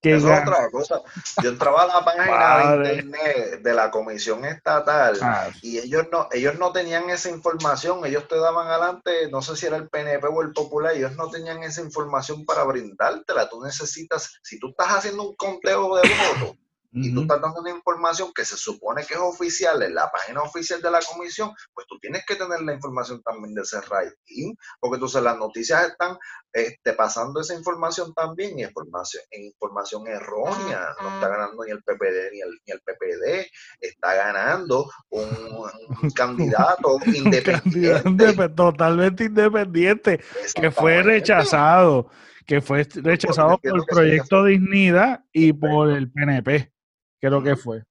Que 0.00 0.14
es 0.14 0.22
otra 0.22 0.70
cosa. 0.70 1.02
Yo 1.42 1.50
entraba 1.50 1.82
a 1.82 1.86
la 1.88 2.04
página 2.04 2.76
de 2.76 2.94
internet 2.94 3.62
de 3.62 3.74
la 3.74 3.90
comisión 3.90 4.44
estatal 4.44 5.18
ah. 5.20 5.48
y 5.60 5.78
ellos 5.78 6.06
no, 6.12 6.28
ellos 6.30 6.56
no 6.56 6.70
tenían 6.70 7.10
esa 7.10 7.30
información, 7.30 8.06
ellos 8.06 8.28
te 8.28 8.38
daban 8.38 8.68
adelante, 8.68 9.28
no 9.28 9.42
sé 9.42 9.56
si 9.56 9.66
era 9.66 9.76
el 9.76 9.88
PNP 9.88 10.24
o 10.28 10.42
el 10.42 10.52
Popular, 10.52 10.94
ellos 10.94 11.16
no 11.16 11.28
tenían 11.30 11.64
esa 11.64 11.82
información 11.82 12.44
para 12.44 12.62
brindártela. 12.62 13.48
Tú 13.48 13.60
necesitas, 13.60 14.38
si 14.44 14.60
tú 14.60 14.68
estás 14.68 14.88
haciendo 14.88 15.30
un 15.30 15.34
conteo 15.34 15.96
de 15.96 16.08
votos, 16.08 16.56
y 16.90 17.12
tú 17.12 17.22
estás 17.22 17.40
dando 17.40 17.60
una 17.60 17.70
información 17.70 18.32
que 18.34 18.44
se 18.44 18.56
supone 18.56 19.04
que 19.04 19.14
es 19.14 19.20
oficial 19.20 19.82
en 19.82 19.94
la 19.94 20.10
página 20.10 20.40
oficial 20.40 20.80
de 20.80 20.90
la 20.90 21.00
comisión, 21.00 21.52
pues 21.74 21.86
tú 21.86 21.98
tienes 21.98 22.24
que 22.26 22.34
tener 22.34 22.62
la 22.62 22.72
información 22.72 23.22
también 23.22 23.54
de 23.54 23.62
ese 23.62 23.80
rating, 23.82 24.54
porque 24.80 24.94
entonces 24.94 25.22
las 25.22 25.36
noticias 25.36 25.88
están 25.88 26.16
este, 26.52 26.94
pasando 26.94 27.40
esa 27.40 27.54
información 27.54 28.14
también 28.14 28.58
y 28.58 28.62
información, 28.62 29.22
información 29.32 30.06
errónea. 30.06 30.94
No 31.02 31.14
está 31.14 31.28
ganando 31.28 31.62
ni 31.62 31.72
el 31.72 31.82
PPD 31.82 32.32
ni 32.32 32.40
el, 32.40 32.58
ni 32.66 32.72
el 32.72 32.80
PPD, 32.80 33.50
está 33.80 34.14
ganando 34.14 34.90
un, 35.10 35.28
candidato 36.14 36.98
independiente. 37.04 38.48
totalmente 38.50 39.24
independiente, 39.24 40.24
que 40.54 40.70
fue 40.70 41.02
rechazado 41.02 42.08
que 42.46 42.62
fue 42.62 42.88
rechazado 42.94 43.58
por 43.58 43.76
el 43.76 43.84
proyecto 43.84 44.42
Dignidad 44.42 45.22
y 45.34 45.52
por 45.52 45.90
el 45.90 46.10
PNP 46.10 46.72
creo 47.20 47.42
que 47.42 47.56
fue. 47.56 47.84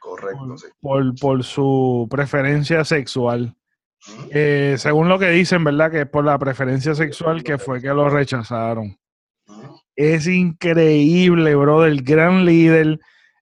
Correcto, 0.00 0.46
por, 0.80 1.14
sí. 1.14 1.18
Por, 1.20 1.44
su 1.44 2.08
preferencia 2.10 2.84
sexual. 2.84 3.54
Eh, 4.30 4.74
según 4.78 5.08
lo 5.08 5.18
que 5.18 5.30
dicen, 5.30 5.62
¿verdad? 5.62 5.90
Que 5.90 6.00
es 6.02 6.08
por 6.08 6.24
la 6.24 6.38
preferencia 6.38 6.94
sexual 6.94 7.42
que 7.42 7.58
fue 7.58 7.80
que 7.80 7.88
lo 7.88 8.08
rechazaron. 8.08 8.96
Es 9.94 10.26
increíble, 10.26 11.54
bro, 11.54 11.82
del 11.82 12.02
gran 12.02 12.44
líder. 12.44 12.98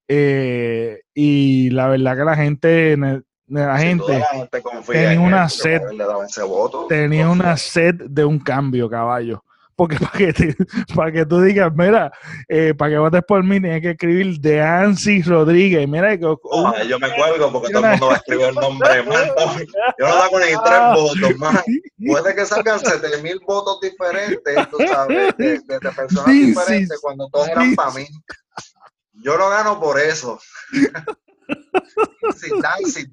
Eh, 0.07 1.01
y 1.13 1.69
la 1.71 1.87
verdad 1.87 2.17
que 2.17 2.23
la 2.23 2.35
gente, 2.35 2.97
la 3.47 3.77
gente, 3.79 4.23
tenía 4.87 5.21
una 5.21 5.49
sed, 5.49 5.81
tenía 6.89 7.29
una 7.29 7.57
sed 7.57 7.95
de 7.95 8.25
un 8.25 8.39
cambio, 8.39 8.89
caballo 8.89 9.43
porque 9.81 9.97
para 9.97 10.11
que, 10.11 10.55
para 10.95 11.11
que 11.11 11.25
tú 11.25 11.41
digas, 11.41 11.73
mira, 11.75 12.11
eh, 12.47 12.75
para 12.77 12.91
que 12.91 12.97
votes 12.99 13.23
por 13.27 13.43
mí, 13.43 13.59
tienes 13.59 13.81
que 13.81 13.89
escribir 13.89 14.39
de 14.39 14.61
Ansi 14.61 15.23
Rodríguez. 15.23 15.87
Mira, 15.87 16.15
que, 16.19 16.21
yo 16.21 16.99
me 16.99 17.15
cuelgo 17.15 17.51
porque 17.51 17.73
todo 17.73 17.83
el 17.85 17.89
mundo 17.89 18.05
va 18.05 18.13
a 18.13 18.17
escribir 18.17 18.45
el 18.45 18.53
nombre 18.53 19.01
más. 19.07 19.25
Yo 19.97 20.07
no 20.07 20.13
hago 20.13 20.39
ni 20.39 20.45
tres 20.45 20.59
ah. 20.67 20.93
votos 20.95 21.35
más. 21.39 21.63
Puede 22.05 22.35
que 22.35 22.45
salgan 22.45 22.79
7000 22.79 23.39
votos 23.39 23.79
diferentes, 23.81 24.69
tú 24.69 24.77
sabes, 24.87 25.35
de, 25.37 25.59
de, 25.67 25.79
personas 25.79 26.27
diferentes 26.27 26.99
cuando 27.01 27.27
todos 27.31 27.47
eran 27.47 27.73
para 27.73 27.91
mí. 27.93 28.07
Yo 29.13 29.35
lo 29.35 29.49
gano 29.49 29.79
por 29.79 29.99
eso. 29.99 30.39
Dancy, 32.61 33.09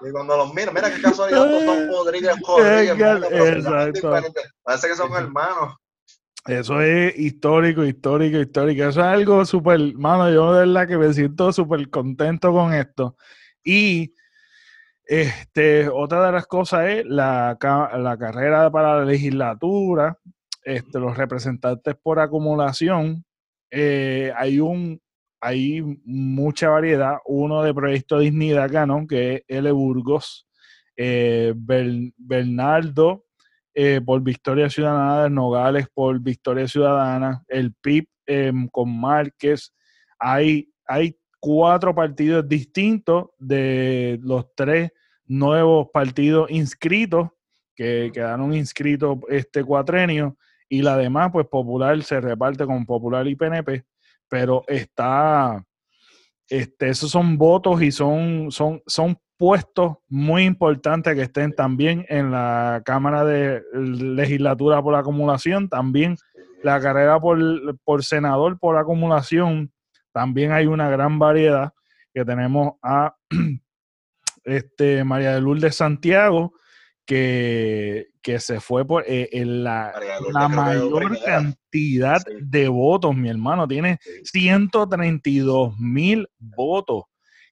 Y 0.00 0.12
cuando 0.12 0.36
los 0.36 0.54
miro, 0.54 0.72
mira 0.72 0.94
qué 0.94 1.00
casualidad, 1.00 1.46
estos 1.46 1.64
son 1.64 1.88
Rodríguez 1.92 2.36
Rodríguez. 2.46 4.02
Parece 4.62 4.88
que 4.88 4.96
son 4.96 5.12
hermanos. 5.14 5.76
Eso 6.46 6.80
es 6.80 7.18
histórico, 7.18 7.84
histórico, 7.84 8.38
histórico. 8.38 8.84
Eso 8.84 9.00
es 9.00 9.06
algo 9.06 9.44
súper, 9.44 9.94
mano, 9.94 10.30
yo 10.30 10.52
de 10.54 10.60
verdad 10.60 10.88
que 10.88 10.96
me 10.96 11.12
siento 11.12 11.52
súper 11.52 11.90
contento 11.90 12.52
con 12.52 12.72
esto. 12.72 13.16
Y 13.62 14.14
este, 15.04 15.88
otra 15.88 16.26
de 16.26 16.32
las 16.32 16.46
cosas 16.46 16.86
es 16.88 17.04
la, 17.04 17.58
la 17.60 18.16
carrera 18.18 18.70
para 18.70 18.98
la 18.98 19.04
legislatura, 19.04 20.18
este, 20.62 20.98
los 20.98 21.16
representantes 21.16 21.96
por 22.02 22.20
acumulación. 22.20 23.24
Eh, 23.70 24.32
hay 24.36 24.60
un 24.60 25.00
hay 25.40 25.82
mucha 26.04 26.68
variedad. 26.68 27.18
Uno 27.26 27.62
de 27.62 27.74
Proyecto 27.74 28.18
Dignidad 28.18 28.70
Canon, 28.70 29.06
que 29.06 29.34
es 29.34 29.42
L. 29.48 29.70
Burgos, 29.72 30.46
eh, 30.96 31.54
Bernardo 31.56 33.24
eh, 33.74 34.00
por 34.04 34.20
Victoria 34.22 34.68
Ciudadana, 34.68 35.28
Nogales 35.28 35.86
por 35.94 36.20
Victoria 36.20 36.66
Ciudadana, 36.66 37.44
el 37.48 37.72
PIB 37.74 38.06
em, 38.26 38.68
con 38.68 39.00
Márquez. 39.00 39.72
Hay, 40.18 40.68
hay 40.86 41.16
cuatro 41.38 41.94
partidos 41.94 42.48
distintos 42.48 43.26
de 43.38 44.18
los 44.22 44.46
tres 44.56 44.90
nuevos 45.26 45.88
partidos 45.92 46.50
inscritos 46.50 47.28
que 47.76 48.10
quedaron 48.12 48.52
inscritos 48.54 49.18
este 49.28 49.62
cuatrenio 49.62 50.36
y 50.68 50.82
la 50.82 50.96
demás, 50.96 51.30
pues 51.32 51.46
Popular 51.46 52.02
se 52.02 52.20
reparte 52.20 52.66
con 52.66 52.84
Popular 52.84 53.26
y 53.28 53.36
PNP 53.36 53.84
pero 54.28 54.64
está, 54.68 55.64
este, 56.48 56.88
esos 56.88 57.10
son 57.10 57.38
votos 57.38 57.82
y 57.82 57.92
son, 57.92 58.50
son, 58.50 58.82
son 58.86 59.18
puestos 59.36 59.98
muy 60.08 60.44
importantes 60.44 61.14
que 61.14 61.22
estén 61.22 61.52
también 61.54 62.04
en 62.08 62.30
la 62.30 62.82
Cámara 62.84 63.24
de 63.24 63.62
Legislatura 63.72 64.82
por 64.82 64.94
acumulación, 64.94 65.68
también 65.68 66.16
la 66.62 66.80
carrera 66.80 67.20
por, 67.20 67.38
por 67.84 68.04
senador 68.04 68.58
por 68.58 68.76
acumulación, 68.76 69.72
también 70.12 70.52
hay 70.52 70.66
una 70.66 70.90
gran 70.90 71.18
variedad 71.18 71.72
que 72.12 72.24
tenemos 72.24 72.72
a 72.82 73.14
este, 74.44 75.04
María 75.04 75.34
de 75.34 75.40
Lourdes 75.40 75.76
Santiago, 75.76 76.54
que, 77.08 78.10
que 78.20 78.38
se 78.38 78.60
fue 78.60 78.86
por 78.86 79.02
eh, 79.06 79.30
la, 79.46 79.98
la 80.30 80.46
mayor 80.46 81.18
cantidad 81.24 82.20
de 82.38 82.68
votos, 82.68 83.16
mi 83.16 83.30
hermano. 83.30 83.66
Tiene 83.66 83.98
132 84.24 85.78
mil 85.78 86.28
votos. 86.38 87.04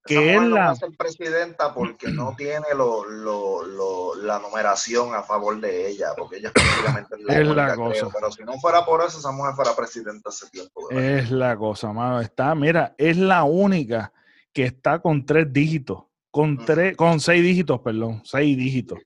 Que 0.04 0.34
es 0.34 0.42
la 0.42 0.74
no 0.74 0.92
presidenta 0.96 1.72
porque 1.72 2.08
no 2.08 2.34
tiene 2.36 2.66
lo, 2.76 3.06
lo, 3.06 4.14
la 4.16 4.38
numeración 4.40 5.14
a 5.14 5.22
favor 5.22 5.58
de 5.58 5.88
ella, 5.88 6.08
porque 6.16 6.36
ella 6.36 6.52
es 6.54 6.84
la, 7.24 7.40
es 7.40 7.48
la 7.48 7.74
cosa. 7.74 8.08
Pero 8.12 8.30
si 8.30 8.44
no 8.44 8.52
fuera 8.60 8.84
por 8.84 9.02
eso, 9.02 9.18
esa 9.18 9.32
mujer 9.32 9.54
fuera 9.54 9.74
presidenta 9.74 10.28
hace 10.28 10.50
tiempo. 10.50 10.90
Es 10.90 11.30
la 11.30 11.56
cosa, 11.56 11.94
mano. 11.94 12.20
Está, 12.20 12.54
mira, 12.54 12.94
es 12.98 13.16
la 13.16 13.44
única 13.44 14.12
que 14.52 14.64
está 14.64 14.98
con 15.00 15.24
tres 15.24 15.50
dígitos, 15.50 16.04
con 16.30 16.62
tres, 16.62 16.94
con 16.94 17.20
seis 17.20 17.42
dígitos, 17.42 17.80
perdón, 17.80 18.20
seis 18.22 18.54
dígitos 18.54 18.98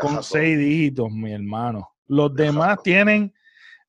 con 0.00 0.22
seis 0.22 0.58
dígitos, 0.58 1.10
mi 1.10 1.32
hermano. 1.32 1.88
Los 2.06 2.34
demás 2.34 2.82
tienen, 2.82 3.32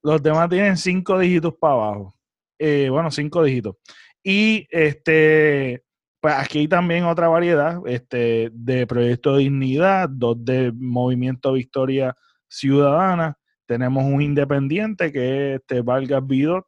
los 0.01 0.21
demás 0.21 0.49
tienen 0.49 0.77
cinco 0.77 1.19
dígitos 1.19 1.53
para 1.59 1.73
abajo. 1.73 2.13
Eh, 2.57 2.89
bueno, 2.89 3.11
cinco 3.11 3.43
dígitos. 3.43 3.75
Y 4.23 4.67
este, 4.69 5.83
pues 6.19 6.35
aquí 6.35 6.59
hay 6.59 6.67
también 6.67 7.05
otra 7.05 7.27
variedad 7.27 7.81
este, 7.85 8.49
de 8.53 8.85
Proyecto 8.85 9.37
Dignidad, 9.37 10.09
dos 10.09 10.43
de 10.43 10.71
Movimiento 10.73 11.53
Victoria 11.53 12.15
Ciudadana. 12.47 13.37
Tenemos 13.65 14.03
un 14.03 14.21
independiente 14.21 15.11
que 15.11 15.53
es 15.53 15.59
este, 15.61 15.81
Vargas 15.81 16.25
Vidor 16.25 16.67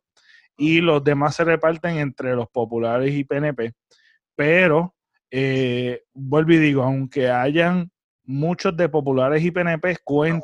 y 0.56 0.80
los 0.80 1.04
demás 1.04 1.36
se 1.36 1.44
reparten 1.44 1.98
entre 1.98 2.36
los 2.36 2.48
populares 2.50 3.14
y 3.14 3.24
PNP. 3.24 3.74
Pero, 4.36 4.96
eh, 5.30 6.04
vuelvo 6.14 6.54
y 6.54 6.58
digo, 6.58 6.84
aunque 6.84 7.30
hayan 7.30 7.92
muchos 8.24 8.76
de 8.78 8.90
populares 8.90 9.44
y 9.44 9.52
PNP 9.52 9.98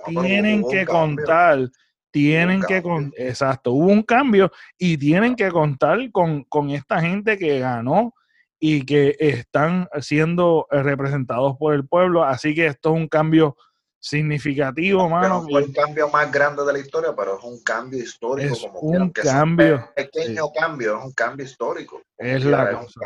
tienen 0.10 0.68
que 0.70 0.86
contar, 0.86 1.70
tienen 2.12 2.62
que 2.68 2.82
contar, 2.82 3.20
exacto, 3.20 3.72
hubo 3.72 3.88
un 3.88 4.04
cambio 4.04 4.52
y 4.78 4.98
tienen 4.98 5.36
que 5.36 5.50
contar 5.50 6.12
con, 6.12 6.44
con 6.44 6.70
esta 6.72 7.00
gente 7.02 7.38
que 7.38 7.60
ganó 7.60 8.14
y 8.60 8.84
que 8.86 9.16
están 9.20 9.88
siendo 10.00 10.68
representados 10.72 11.58
por 11.58 11.74
el 11.74 11.88
pueblo. 11.88 12.24
Así 12.24 12.56
que 12.56 12.68
esto 12.68 12.96
es 12.96 13.02
un 13.02 13.08
cambio 13.08 13.56
significativo, 14.00 15.10
mano. 15.10 15.44
fue 15.44 15.64
el 15.64 15.74
cambio 15.74 16.10
más 16.10 16.32
grande 16.32 16.64
de 16.64 16.74
la 16.74 16.80
historia, 16.80 17.14
pero 17.16 17.38
es 17.38 17.44
un 17.44 17.62
cambio 17.64 18.00
histórico. 18.00 18.54
Es 18.54 18.68
un 18.82 19.10
cambio. 19.12 19.76
un 19.76 19.94
pequeño 19.96 20.52
cambio, 20.54 20.98
es 20.98 21.06
un 21.06 21.14
cambio 21.14 21.46
histórico. 21.46 22.02
Es 22.18 22.44
la 22.46 22.72
cosa. 22.72 23.00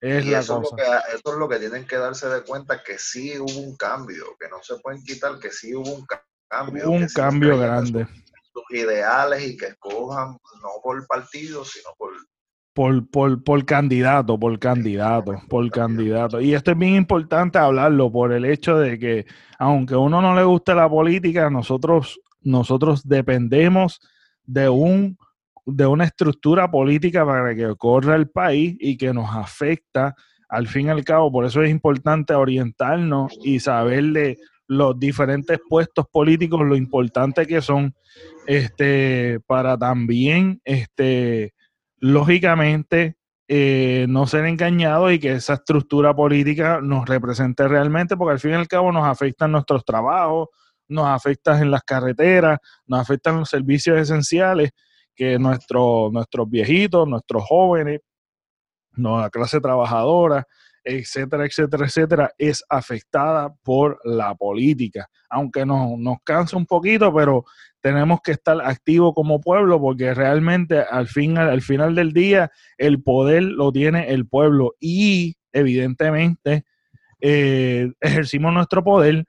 Es 0.00 0.26
la 0.26 0.40
eso, 0.40 0.60
cosa. 0.60 0.68
Es 0.68 0.70
lo 0.70 0.76
que, 0.76 1.16
eso 1.16 1.32
es 1.32 1.38
lo 1.38 1.48
que 1.48 1.58
tienen 1.58 1.86
que 1.86 1.96
darse 1.96 2.28
de 2.28 2.42
cuenta, 2.42 2.82
que 2.82 2.98
sí 2.98 3.38
hubo 3.38 3.60
un 3.60 3.76
cambio, 3.76 4.24
que 4.38 4.48
no 4.48 4.62
se 4.62 4.76
pueden 4.76 5.02
quitar, 5.02 5.38
que 5.38 5.50
sí 5.50 5.74
hubo 5.74 5.90
un 5.90 6.06
cambio. 6.48 6.90
Un 6.90 7.06
cambio 7.08 7.58
grande. 7.58 8.06
sus 8.52 8.64
ideales 8.70 9.42
y 9.42 9.56
que 9.56 9.66
escojan 9.66 10.38
no 10.62 10.70
por 10.82 11.06
partido, 11.06 11.64
sino 11.64 11.90
por 11.98 12.12
por, 12.74 13.08
por, 13.08 13.42
por, 13.42 13.64
candidato, 13.64 14.38
por 14.38 14.58
candidato, 14.58 15.40
por 15.48 15.70
candidato. 15.70 16.40
Y 16.40 16.54
esto 16.54 16.72
es 16.72 16.78
bien 16.78 16.96
importante 16.96 17.58
hablarlo 17.58 18.10
por 18.10 18.32
el 18.32 18.44
hecho 18.44 18.76
de 18.76 18.98
que, 18.98 19.26
aunque 19.58 19.94
a 19.94 19.98
uno 19.98 20.20
no 20.20 20.34
le 20.34 20.42
guste 20.42 20.74
la 20.74 20.88
política, 20.88 21.48
nosotros, 21.48 22.20
nosotros 22.42 23.08
dependemos 23.08 24.00
de 24.44 24.68
un 24.68 25.16
de 25.66 25.86
una 25.86 26.04
estructura 26.04 26.70
política 26.70 27.24
para 27.24 27.54
que 27.54 27.74
corra 27.76 28.16
el 28.16 28.28
país 28.28 28.76
y 28.78 28.96
que 28.96 29.14
nos 29.14 29.34
afecta 29.34 30.14
al 30.48 30.66
fin 30.66 30.88
y 30.88 30.90
al 30.90 31.04
cabo. 31.04 31.32
Por 31.32 31.46
eso 31.46 31.62
es 31.62 31.70
importante 31.70 32.34
orientarnos 32.34 33.32
y 33.42 33.60
saber 33.60 34.04
de 34.12 34.38
los 34.66 34.98
diferentes 34.98 35.58
puestos 35.68 36.06
políticos, 36.10 36.60
lo 36.60 36.76
importante 36.76 37.46
que 37.46 37.60
son, 37.60 37.94
este, 38.46 39.40
para 39.46 39.76
también 39.76 40.60
este, 40.64 41.54
lógicamente, 42.04 43.16
eh, 43.48 44.04
no 44.10 44.26
ser 44.26 44.44
engañados 44.44 45.10
y 45.10 45.18
que 45.18 45.32
esa 45.32 45.54
estructura 45.54 46.14
política 46.14 46.80
nos 46.82 47.08
represente 47.08 47.66
realmente, 47.66 48.14
porque 48.14 48.32
al 48.32 48.40
fin 48.40 48.50
y 48.50 48.54
al 48.54 48.68
cabo 48.68 48.92
nos 48.92 49.06
afectan 49.06 49.52
nuestros 49.52 49.86
trabajos, 49.86 50.48
nos 50.86 51.06
afectan 51.06 51.62
en 51.62 51.70
las 51.70 51.82
carreteras, 51.82 52.58
nos 52.86 53.00
afectan 53.00 53.38
los 53.38 53.48
servicios 53.48 53.98
esenciales 53.98 54.72
que 55.14 55.38
nuestro, 55.38 56.10
nuestros 56.12 56.46
viejitos, 56.50 57.08
nuestros 57.08 57.42
jóvenes, 57.44 58.00
la 58.92 59.30
clase 59.30 59.58
trabajadora, 59.58 60.46
etcétera, 60.84 61.46
etcétera, 61.46 61.86
etcétera, 61.86 62.30
es 62.36 62.62
afectada 62.68 63.54
por 63.62 63.98
la 64.04 64.34
política. 64.34 65.08
Aunque 65.30 65.64
nos, 65.64 65.98
nos 65.98 66.18
cansa 66.22 66.58
un 66.58 66.66
poquito, 66.66 67.14
pero 67.14 67.46
tenemos 67.84 68.22
que 68.22 68.32
estar 68.32 68.58
activos 68.62 69.12
como 69.14 69.42
pueblo 69.42 69.78
porque 69.78 70.14
realmente 70.14 70.78
al, 70.78 71.06
fin, 71.06 71.36
al 71.36 71.60
final 71.60 71.94
del 71.94 72.14
día 72.14 72.50
el 72.78 73.02
poder 73.02 73.42
lo 73.42 73.72
tiene 73.72 74.08
el 74.08 74.26
pueblo 74.26 74.74
y 74.80 75.36
evidentemente 75.52 76.64
eh, 77.20 77.92
ejercimos 78.00 78.54
nuestro 78.54 78.82
poder 78.82 79.26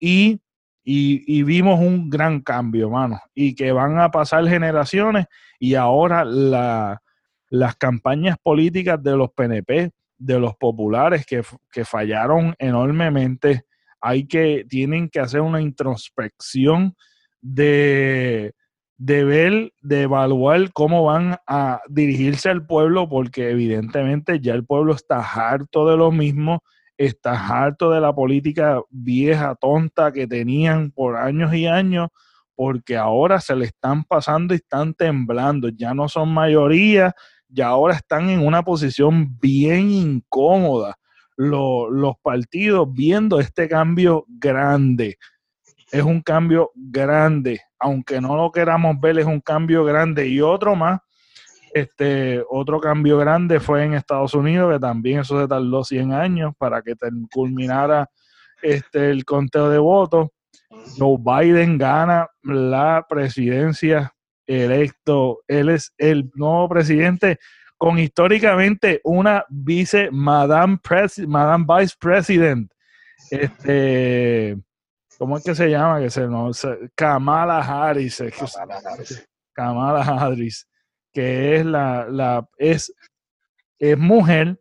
y, 0.00 0.40
y, 0.82 1.44
vimos 1.44 1.78
un 1.78 2.10
gran 2.10 2.40
cambio, 2.40 2.90
mano, 2.90 3.20
y 3.36 3.54
que 3.54 3.70
van 3.70 4.00
a 4.00 4.10
pasar 4.10 4.48
generaciones 4.48 5.26
y 5.60 5.76
ahora 5.76 6.24
la, 6.24 7.00
las 7.50 7.76
campañas 7.76 8.36
políticas 8.42 9.00
de 9.00 9.16
los 9.16 9.30
PNP 9.30 9.92
de 10.18 10.40
los 10.40 10.56
populares 10.56 11.24
que, 11.24 11.44
fallaron 11.84 12.56
enormemente. 12.58 13.64
Hay 14.00 14.26
que, 14.26 14.66
tienen 14.68 15.08
que 15.08 15.20
hacer 15.20 15.40
una 15.40 15.62
introspección 15.62 16.96
de, 17.42 18.54
de 18.96 19.24
ver, 19.24 19.72
de 19.82 20.02
evaluar 20.02 20.72
cómo 20.72 21.04
van 21.04 21.36
a 21.46 21.82
dirigirse 21.88 22.48
al 22.48 22.64
pueblo, 22.66 23.08
porque 23.08 23.50
evidentemente 23.50 24.40
ya 24.40 24.54
el 24.54 24.64
pueblo 24.64 24.94
está 24.94 25.18
harto 25.20 25.86
de 25.88 25.96
lo 25.96 26.10
mismo. 26.12 26.62
estás 26.96 27.50
harto 27.50 27.90
de 27.90 28.00
la 28.00 28.14
política 28.14 28.80
vieja, 28.90 29.56
tonta 29.56 30.12
que 30.12 30.26
tenían 30.26 30.90
por 30.92 31.16
años 31.16 31.52
y 31.54 31.66
años, 31.66 32.08
porque 32.54 32.96
ahora 32.96 33.40
se 33.40 33.56
le 33.56 33.66
están 33.66 34.04
pasando 34.04 34.54
y 34.54 34.58
están 34.58 34.94
temblando, 34.94 35.68
ya 35.68 35.94
no 35.94 36.08
son 36.08 36.32
mayoría, 36.32 37.14
ya 37.48 37.68
ahora 37.68 37.94
están 37.96 38.30
en 38.30 38.46
una 38.46 38.62
posición 38.62 39.38
bien 39.40 39.90
incómoda 39.90 40.96
los 41.36 42.14
partidos 42.22 42.88
viendo 42.92 43.40
este 43.40 43.68
cambio 43.68 44.24
grande. 44.28 45.16
Es 45.92 46.02
un 46.02 46.22
cambio 46.22 46.70
grande, 46.74 47.60
aunque 47.78 48.20
no 48.20 48.34
lo 48.34 48.50
queramos 48.50 48.98
ver, 48.98 49.18
es 49.18 49.26
un 49.26 49.40
cambio 49.40 49.84
grande. 49.84 50.26
Y 50.26 50.40
otro 50.40 50.74
más, 50.74 51.00
este, 51.74 52.42
otro 52.48 52.80
cambio 52.80 53.18
grande 53.18 53.60
fue 53.60 53.84
en 53.84 53.94
Estados 53.94 54.32
Unidos, 54.32 54.72
que 54.72 54.80
también 54.80 55.20
eso 55.20 55.40
se 55.40 55.46
tardó 55.46 55.84
100 55.84 56.12
años 56.14 56.54
para 56.56 56.80
que 56.80 56.94
culminara 57.30 58.08
este, 58.62 59.10
el 59.10 59.24
conteo 59.26 59.68
de 59.68 59.78
votos. 59.78 60.28
Joe 60.96 61.18
Biden 61.18 61.76
gana 61.76 62.26
la 62.42 63.04
presidencia 63.06 64.14
electo. 64.46 65.40
Él 65.46 65.68
es 65.68 65.92
el 65.98 66.30
nuevo 66.34 66.68
presidente 66.70 67.38
con 67.76 67.98
históricamente 67.98 69.00
una 69.04 69.44
vice 69.48 70.08
Madame, 70.10 70.78
Madame 71.26 71.66
Vice 71.68 71.96
President. 71.98 72.70
Este, 73.30 74.56
¿cómo 75.18 75.36
es 75.36 75.44
que 75.44 75.54
se 75.54 75.68
llama? 75.68 76.00
Que 76.00 76.10
se, 76.10 76.26
no, 76.26 76.50
Kamala 76.94 77.58
Harris. 77.58 78.22
Kamala 78.54 78.80
Harris. 78.84 79.28
Kamala 79.52 80.02
Harris, 80.02 80.68
que 81.12 81.56
es 81.56 81.66
la, 81.66 82.06
la 82.08 82.48
es, 82.56 82.92
es 83.78 83.98
mujer 83.98 84.58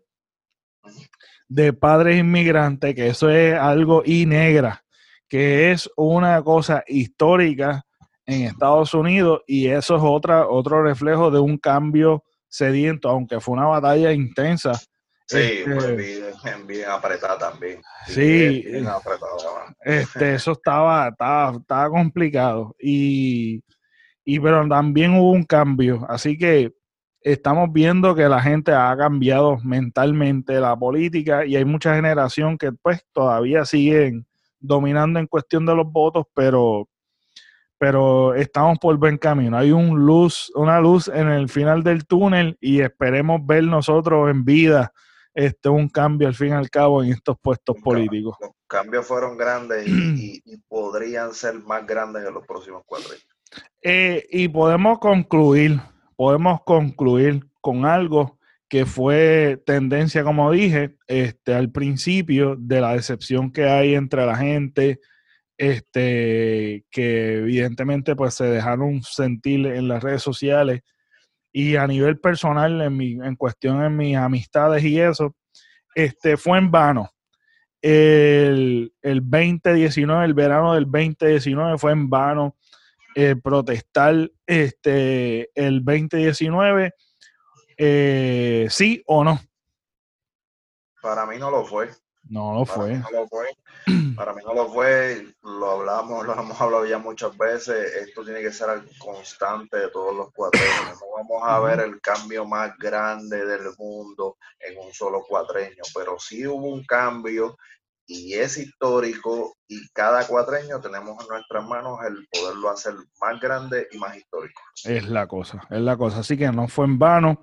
de 1.47 1.73
padres 1.73 2.17
inmigrantes, 2.17 2.95
que 2.95 3.07
eso 3.07 3.29
es 3.29 3.57
algo 3.57 4.03
y 4.05 4.25
negra, 4.25 4.83
que 5.27 5.71
es 5.71 5.89
una 5.97 6.41
cosa 6.43 6.83
histórica 6.87 7.85
en 8.25 8.43
Estados 8.43 8.93
Unidos 8.93 9.41
y 9.47 9.67
eso 9.67 9.97
es 9.97 10.01
otra, 10.03 10.47
otro 10.47 10.83
reflejo 10.83 11.29
de 11.31 11.39
un 11.39 11.57
cambio 11.57 12.23
sediento, 12.47 13.09
aunque 13.09 13.39
fue 13.39 13.55
una 13.55 13.65
batalla 13.65 14.11
intensa. 14.11 14.79
Sí, 15.31 15.63
este, 15.65 15.95
bien, 16.67 16.89
apretada 16.89 17.37
también. 17.37 17.81
Sí, 18.05 18.65
este, 19.85 20.35
eso 20.35 20.51
estaba, 20.51 21.07
estaba, 21.07 21.57
estaba 21.57 21.89
complicado. 21.89 22.75
Y, 22.77 23.63
y, 24.25 24.39
pero 24.41 24.67
también 24.67 25.15
hubo 25.15 25.31
un 25.31 25.45
cambio. 25.45 26.05
Así 26.09 26.37
que 26.37 26.73
estamos 27.21 27.71
viendo 27.71 28.13
que 28.13 28.27
la 28.27 28.41
gente 28.41 28.73
ha 28.73 28.93
cambiado 28.97 29.57
mentalmente 29.63 30.59
la 30.59 30.75
política 30.75 31.45
y 31.45 31.55
hay 31.55 31.63
mucha 31.63 31.95
generación 31.95 32.57
que 32.57 32.73
pues 32.73 33.01
todavía 33.13 33.63
siguen 33.63 34.25
dominando 34.59 35.17
en 35.17 35.27
cuestión 35.27 35.65
de 35.65 35.75
los 35.75 35.89
votos, 35.89 36.25
pero 36.35 36.89
pero 37.77 38.35
estamos 38.35 38.77
por 38.79 38.95
buen 38.97 39.17
camino. 39.17 39.57
Hay 39.57 39.71
un 39.71 40.05
luz, 40.05 40.51
una 40.53 40.79
luz 40.79 41.07
en 41.07 41.29
el 41.29 41.47
final 41.47 41.81
del 41.83 42.05
túnel 42.05 42.57
y 42.59 42.81
esperemos 42.81 43.43
ver 43.43 43.63
nosotros 43.63 44.29
en 44.29 44.43
vida 44.45 44.91
este 45.33 45.69
un 45.69 45.87
cambio 45.89 46.27
al 46.27 46.35
fin 46.35 46.49
y 46.49 46.51
al 46.51 46.69
cabo 46.69 47.03
en 47.03 47.11
estos 47.11 47.37
puestos 47.41 47.75
políticos. 47.83 48.35
Los 48.39 48.51
cambios 48.67 49.05
fueron 49.05 49.37
grandes 49.37 49.87
y, 49.87 50.41
podrían 50.67 51.33
ser 51.33 51.55
más 51.55 51.85
grandes 51.85 52.25
en 52.25 52.33
los 52.33 52.45
próximos 52.45 52.83
cuatro 52.85 53.09
años. 53.09 53.27
Eh, 53.81 54.25
y 54.29 54.47
podemos 54.47 54.99
concluir, 54.99 55.79
podemos 56.15 56.61
concluir 56.63 57.45
con 57.59 57.85
algo 57.85 58.39
que 58.69 58.85
fue 58.85 59.61
tendencia, 59.65 60.23
como 60.23 60.49
dije, 60.49 60.95
este, 61.07 61.53
al 61.53 61.71
principio 61.71 62.55
de 62.57 62.79
la 62.79 62.93
decepción 62.93 63.51
que 63.51 63.65
hay 63.65 63.95
entre 63.95 64.25
la 64.25 64.37
gente, 64.37 65.01
este, 65.57 66.85
que 66.89 67.39
evidentemente 67.39 68.15
pues 68.15 68.33
se 68.35 68.45
dejaron 68.45 69.03
sentir 69.03 69.65
en 69.67 69.89
las 69.89 70.01
redes 70.01 70.21
sociales 70.21 70.81
y 71.51 71.75
a 71.75 71.87
nivel 71.87 72.19
personal, 72.19 72.81
en, 72.81 72.95
mi, 72.95 73.13
en 73.13 73.35
cuestión 73.35 73.83
en 73.83 73.95
mis 73.95 74.15
amistades 74.15 74.83
y 74.83 74.99
eso, 74.99 75.35
este, 75.95 76.37
fue 76.37 76.57
en 76.57 76.71
vano. 76.71 77.11
El, 77.81 78.93
el 79.01 79.21
2019, 79.21 80.25
el 80.25 80.33
verano 80.33 80.75
del 80.75 80.85
2019 80.85 81.77
fue 81.77 81.91
en 81.91 82.09
vano 82.09 82.55
eh, 83.15 83.35
protestar 83.35 84.31
este, 84.45 85.49
el 85.55 85.83
2019, 85.83 86.93
eh, 87.77 88.67
sí 88.69 89.03
o 89.05 89.23
no. 89.23 89.41
Para 91.01 91.25
mí 91.25 91.37
no 91.37 91.51
lo 91.51 91.65
fue. 91.65 91.89
No 92.31 92.53
lo 92.53 92.65
fue. 92.65 92.97
no 92.97 93.11
lo 93.11 93.27
fue. 93.27 93.45
Para 94.15 94.33
mí 94.33 94.41
no 94.45 94.53
lo 94.53 94.69
fue, 94.71 95.33
lo 95.43 95.71
hablamos, 95.71 96.25
lo 96.25 96.33
hemos 96.33 96.61
hablado 96.61 96.85
ya 96.85 96.97
muchas 96.97 97.37
veces, 97.37 97.93
esto 98.07 98.23
tiene 98.23 98.41
que 98.41 98.53
ser 98.53 98.69
algo 98.69 98.89
constante 98.99 99.77
de 99.77 99.89
todos 99.89 100.15
los 100.15 100.31
cuatreños, 100.31 100.97
no 101.01 101.11
vamos 101.17 101.41
a 101.43 101.59
ver 101.59 101.81
el 101.81 101.99
cambio 101.99 102.45
más 102.45 102.77
grande 102.77 103.45
del 103.45 103.71
mundo 103.77 104.37
en 104.59 104.77
un 104.77 104.93
solo 104.93 105.25
cuatreño, 105.27 105.83
pero 105.93 106.17
sí 106.19 106.47
hubo 106.47 106.67
un 106.67 106.85
cambio 106.85 107.57
y 108.05 108.33
es 108.35 108.57
histórico 108.57 109.57
y 109.67 109.89
cada 109.89 110.25
cuatreño 110.25 110.79
tenemos 110.79 111.21
en 111.21 111.27
nuestras 111.27 111.65
manos 111.65 111.99
el 112.07 112.27
poderlo 112.31 112.69
hacer 112.69 112.93
más 113.19 113.41
grande 113.41 113.87
y 113.91 113.97
más 113.97 114.15
histórico. 114.15 114.61
Es 114.85 115.09
la 115.09 115.27
cosa, 115.27 115.67
es 115.69 115.81
la 115.81 115.97
cosa, 115.97 116.19
así 116.19 116.37
que 116.37 116.49
no 116.51 116.67
fue 116.67 116.85
en 116.85 116.97
vano 116.97 117.41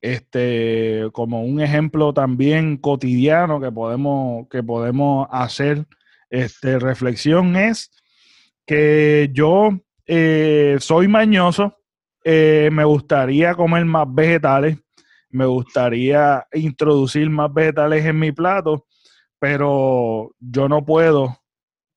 este, 0.00 1.08
como 1.12 1.42
un 1.42 1.60
ejemplo 1.60 2.12
también 2.12 2.76
cotidiano 2.76 3.60
que 3.60 3.72
podemos, 3.72 4.48
que 4.48 4.62
podemos 4.62 5.26
hacer 5.30 5.86
este, 6.30 6.78
reflexión 6.78 7.56
es 7.56 7.90
que 8.66 9.30
yo 9.32 9.70
eh, 10.06 10.76
soy 10.80 11.08
mañoso, 11.08 11.78
eh, 12.24 12.68
me 12.72 12.84
gustaría 12.84 13.54
comer 13.54 13.84
más 13.84 14.06
vegetales, 14.08 14.78
me 15.30 15.46
gustaría 15.46 16.46
introducir 16.52 17.30
más 17.30 17.52
vegetales 17.52 18.04
en 18.04 18.18
mi 18.18 18.32
plato, 18.32 18.86
pero 19.38 20.32
yo 20.40 20.68
no 20.68 20.84
puedo, 20.84 21.38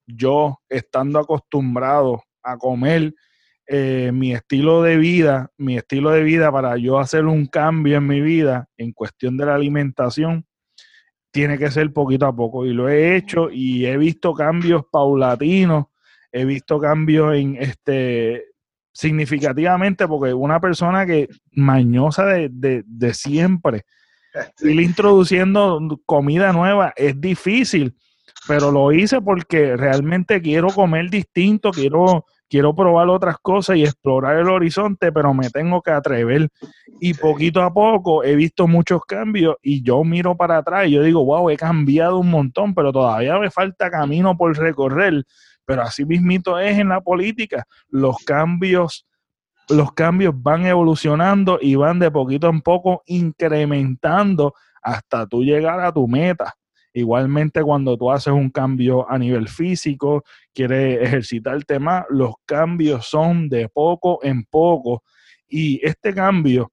yo 0.06 0.60
estando 0.70 1.20
acostumbrado 1.20 2.24
a 2.43 2.58
comer 2.58 3.14
eh, 3.72 4.09
mi 4.11 4.34
estilo 4.34 4.82
de 4.82 4.97
vida, 4.97 5.51
mi 5.55 5.78
estilo 5.78 6.09
de 6.09 6.24
vida 6.24 6.51
para 6.51 6.76
yo 6.78 6.97
hacer 6.97 7.26
un 7.26 7.45
cambio 7.45 7.97
en 7.97 8.07
mi 8.07 8.20
vida 8.20 8.67
en 8.78 8.93
cuestión 8.93 9.38
de 9.38 9.45
la 9.45 9.53
alimentación, 9.53 10.47
tiene 11.32 11.59
que 11.59 11.70
ser 11.70 11.93
poquito 11.93 12.26
a 12.26 12.36
poco. 12.36 12.65
Y 12.65 12.74
lo 12.74 12.89
he 12.89 13.15
hecho 13.15 13.51
y 13.51 13.86
he 13.86 13.95
visto 13.95 14.34
cambios 14.34 14.86
paulatinos, 14.91 15.86
he 16.32 16.45
visto 16.45 16.80
cambios 16.80 17.36
en 17.36 17.57
este 17.57 18.45
significativamente, 18.91 20.07
porque 20.07 20.34
una 20.34 20.59
persona 20.59 21.05
que 21.05 21.30
mañosa 21.51 22.26
de, 22.26 22.49
de, 22.51 22.84
de 22.88 23.13
siempre, 23.13 23.84
ir 24.61 24.82
introduciendo 24.82 25.80
comida 26.07 26.51
nueva 26.53 26.91
es 26.95 27.22
difícil, 27.22 27.95
pero 28.47 28.72
lo 28.72 28.91
hice 28.91 29.22
porque 29.22 29.78
realmente 29.78 30.41
quiero 30.41 30.70
comer 30.70 31.11
distinto, 31.11 31.70
quiero 31.70 32.26
quiero 32.50 32.76
probar 32.76 33.08
otras 33.10 33.38
cosas 33.41 33.78
y 33.78 33.84
explorar 33.84 34.38
el 34.38 34.50
horizonte, 34.50 35.12
pero 35.12 35.34
me 35.34 35.50
tengo 35.50 35.82
que 35.82 35.91
atrever. 35.91 36.50
Y 37.00 37.14
poquito 37.14 37.62
a 37.62 37.74
poco 37.74 38.24
he 38.24 38.36
visto 38.36 38.68
muchos 38.68 39.04
cambios 39.06 39.56
y 39.62 39.84
yo 39.84 40.04
miro 40.04 40.36
para 40.36 40.58
atrás 40.58 40.88
y 40.88 40.91
yo 40.91 41.04
digo, 41.04 41.24
wow, 41.24 41.50
he 41.50 41.58
cambiado 41.58 42.18
un 42.18 42.30
montón, 42.30 42.74
pero 42.74 42.91
todavía 42.91 43.38
me 43.38 43.52
falta 43.52 43.89
camino 43.89 44.36
por 44.36 44.58
recorrer. 44.58 45.24
Pero 45.66 45.84
así 45.84 46.04
mismito 46.04 46.60
es 46.60 46.80
en 46.80 46.89
la 46.89 47.02
política. 47.02 47.66
Los 47.89 48.18
cambios, 48.26 49.06
los 49.70 49.93
cambios 49.93 50.34
van 50.36 50.66
evolucionando 50.66 51.60
y 51.62 51.76
van 51.76 52.00
de 52.00 52.10
poquito 52.10 52.50
en 52.50 52.62
poco 52.62 53.04
incrementando 53.06 54.54
hasta 54.82 55.28
tú 55.28 55.43
llegar 55.43 55.80
a 55.80 55.91
tu 55.91 56.08
meta. 56.08 56.56
Igualmente 56.94 57.62
cuando 57.62 57.98
tú 57.98 58.12
haces 58.12 58.34
un 58.34 58.50
cambio 58.50 59.10
a 59.10 59.18
nivel 59.18 59.48
físico, 59.48 60.24
quieres 60.54 61.02
ejercitarte 61.02 61.80
más, 61.80 62.06
los 62.10 62.34
cambios 62.46 63.06
son 63.06 63.48
de 63.48 63.70
poco 63.70 64.20
en 64.24 64.44
poco. 64.46 65.04
Y 65.48 65.86
este 65.86 66.14
cambio, 66.14 66.72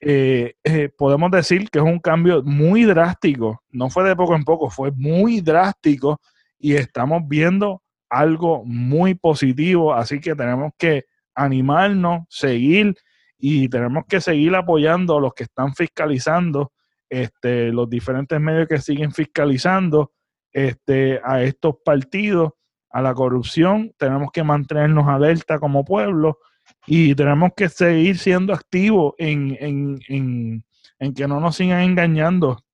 eh, 0.00 0.54
eh, 0.62 0.90
podemos 0.96 1.30
decir 1.30 1.70
que 1.70 1.78
es 1.78 1.84
un 1.84 1.98
cambio 1.98 2.42
muy 2.42 2.84
drástico. 2.84 3.62
No 3.70 3.88
fue 3.88 4.04
de 4.04 4.16
poco 4.16 4.34
en 4.34 4.44
poco, 4.44 4.70
fue 4.70 4.90
muy 4.92 5.40
drástico 5.40 6.20
y 6.58 6.74
estamos 6.74 7.22
viendo 7.26 7.82
algo 8.10 8.62
muy 8.64 9.14
positivo. 9.14 9.94
Así 9.94 10.20
que 10.20 10.34
tenemos 10.34 10.72
que 10.78 11.04
animarnos, 11.34 12.24
seguir 12.28 12.94
y 13.38 13.68
tenemos 13.68 14.04
que 14.08 14.20
seguir 14.20 14.54
apoyando 14.54 15.16
a 15.16 15.20
los 15.20 15.34
que 15.34 15.44
están 15.44 15.74
fiscalizando 15.74 16.72
este, 17.08 17.72
los 17.72 17.88
diferentes 17.88 18.40
medios 18.40 18.68
que 18.68 18.80
siguen 18.80 19.12
fiscalizando 19.12 20.12
este, 20.52 21.20
a 21.24 21.42
estos 21.42 21.76
partidos, 21.84 22.52
a 22.90 23.02
la 23.02 23.14
corrupción, 23.14 23.92
tenemos 23.98 24.30
que 24.32 24.42
mantenernos 24.42 25.06
alerta 25.06 25.58
como 25.58 25.84
pueblo 25.84 26.38
y 26.86 27.14
tenemos 27.14 27.50
que 27.56 27.68
seguir 27.68 28.18
siendo 28.18 28.54
activos 28.54 29.14
en, 29.18 29.56
en, 29.60 29.98
en, 30.08 30.64
en 30.98 31.14
que 31.14 31.28
no 31.28 31.40
nos 31.40 31.56
sigan 31.56 31.80
engañando 31.80 32.64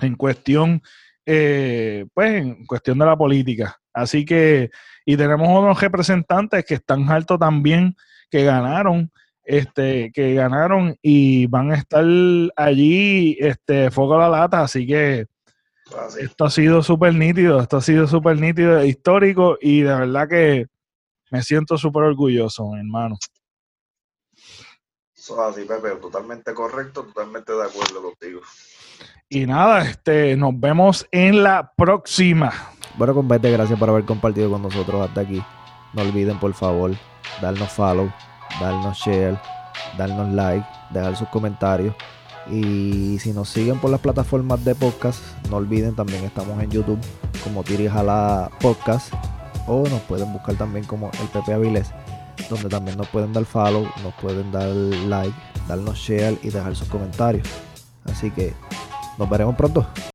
en 0.00 0.16
cuestión 0.16 0.82
eh, 1.26 2.06
pues 2.12 2.34
en 2.34 2.66
cuestión 2.66 2.98
de 2.98 3.06
la 3.06 3.16
política. 3.16 3.76
Así 3.92 4.24
que, 4.24 4.70
y 5.06 5.16
tenemos 5.16 5.48
unos 5.48 5.80
representantes 5.80 6.64
que 6.64 6.74
están 6.74 7.08
altos 7.10 7.38
también, 7.38 7.94
que 8.30 8.44
ganaron, 8.44 9.10
este, 9.44 10.10
que 10.12 10.34
ganaron 10.34 10.96
y 11.02 11.46
van 11.46 11.72
a 11.72 11.76
estar 11.76 12.04
allí, 12.56 13.36
este, 13.38 13.90
foco 13.90 14.14
a 14.14 14.28
la 14.28 14.40
lata, 14.40 14.62
así 14.62 14.86
que 14.86 15.26
ah, 15.94 16.08
esto 16.18 16.44
ha 16.44 16.50
sido 16.50 16.82
súper 16.82 17.14
nítido, 17.14 17.60
esto 17.60 17.76
ha 17.76 17.82
sido 17.82 18.06
súper 18.06 18.38
nítido, 18.38 18.84
histórico 18.84 19.58
y 19.60 19.82
de 19.82 19.94
verdad 19.94 20.28
que 20.28 20.66
me 21.30 21.42
siento 21.42 21.76
súper 21.76 22.04
orgulloso, 22.04 22.74
hermano. 22.76 23.16
Eso 25.14 25.42
así, 25.42 25.64
Pepe, 25.64 25.96
totalmente 25.96 26.52
correcto, 26.52 27.04
totalmente 27.04 27.52
de 27.52 27.64
acuerdo 27.64 28.02
contigo. 28.02 28.40
Y 29.28 29.46
nada, 29.46 29.82
este, 29.82 30.36
nos 30.36 30.58
vemos 30.58 31.06
en 31.10 31.42
la 31.42 31.72
próxima. 31.76 32.52
Bueno, 32.96 33.14
compete, 33.14 33.50
gracias 33.50 33.78
por 33.78 33.88
haber 33.88 34.04
compartido 34.04 34.50
con 34.50 34.62
nosotros 34.62 35.08
hasta 35.08 35.22
aquí. 35.22 35.42
No 35.94 36.02
olviden, 36.02 36.38
por 36.38 36.52
favor, 36.54 36.92
darnos 37.40 37.72
follow, 37.72 38.12
darnos 38.60 38.98
share, 38.98 39.38
darnos 39.96 40.32
like, 40.32 40.66
dejar 40.90 41.16
sus 41.16 41.28
comentarios. 41.28 41.94
Y 42.50 43.18
si 43.20 43.32
nos 43.32 43.48
siguen 43.48 43.78
por 43.78 43.90
las 43.90 44.00
plataformas 44.00 44.64
de 44.64 44.74
podcast, 44.74 45.20
no 45.50 45.56
olviden 45.56 45.94
también 45.94 46.24
estamos 46.24 46.62
en 46.62 46.70
YouTube 46.70 47.00
como 47.42 47.62
Tiri 47.62 47.88
Jala 47.88 48.50
Podcast 48.60 49.12
o 49.66 49.88
nos 49.88 50.00
pueden 50.02 50.32
buscar 50.32 50.54
también 50.56 50.84
como 50.84 51.10
el 51.22 51.28
Pepe 51.28 51.54
Avilés, 51.54 51.90
donde 52.50 52.68
también 52.68 52.98
nos 52.98 53.08
pueden 53.08 53.32
dar 53.32 53.44
follow, 53.44 53.86
nos 54.02 54.14
pueden 54.14 54.52
dar 54.52 54.68
like, 54.68 55.34
darnos 55.68 55.96
share 55.96 56.38
y 56.42 56.50
dejar 56.50 56.76
sus 56.76 56.88
comentarios. 56.88 57.48
Así 58.04 58.30
que 58.30 58.52
nos 59.18 59.28
veremos 59.28 59.56
pronto. 59.56 59.86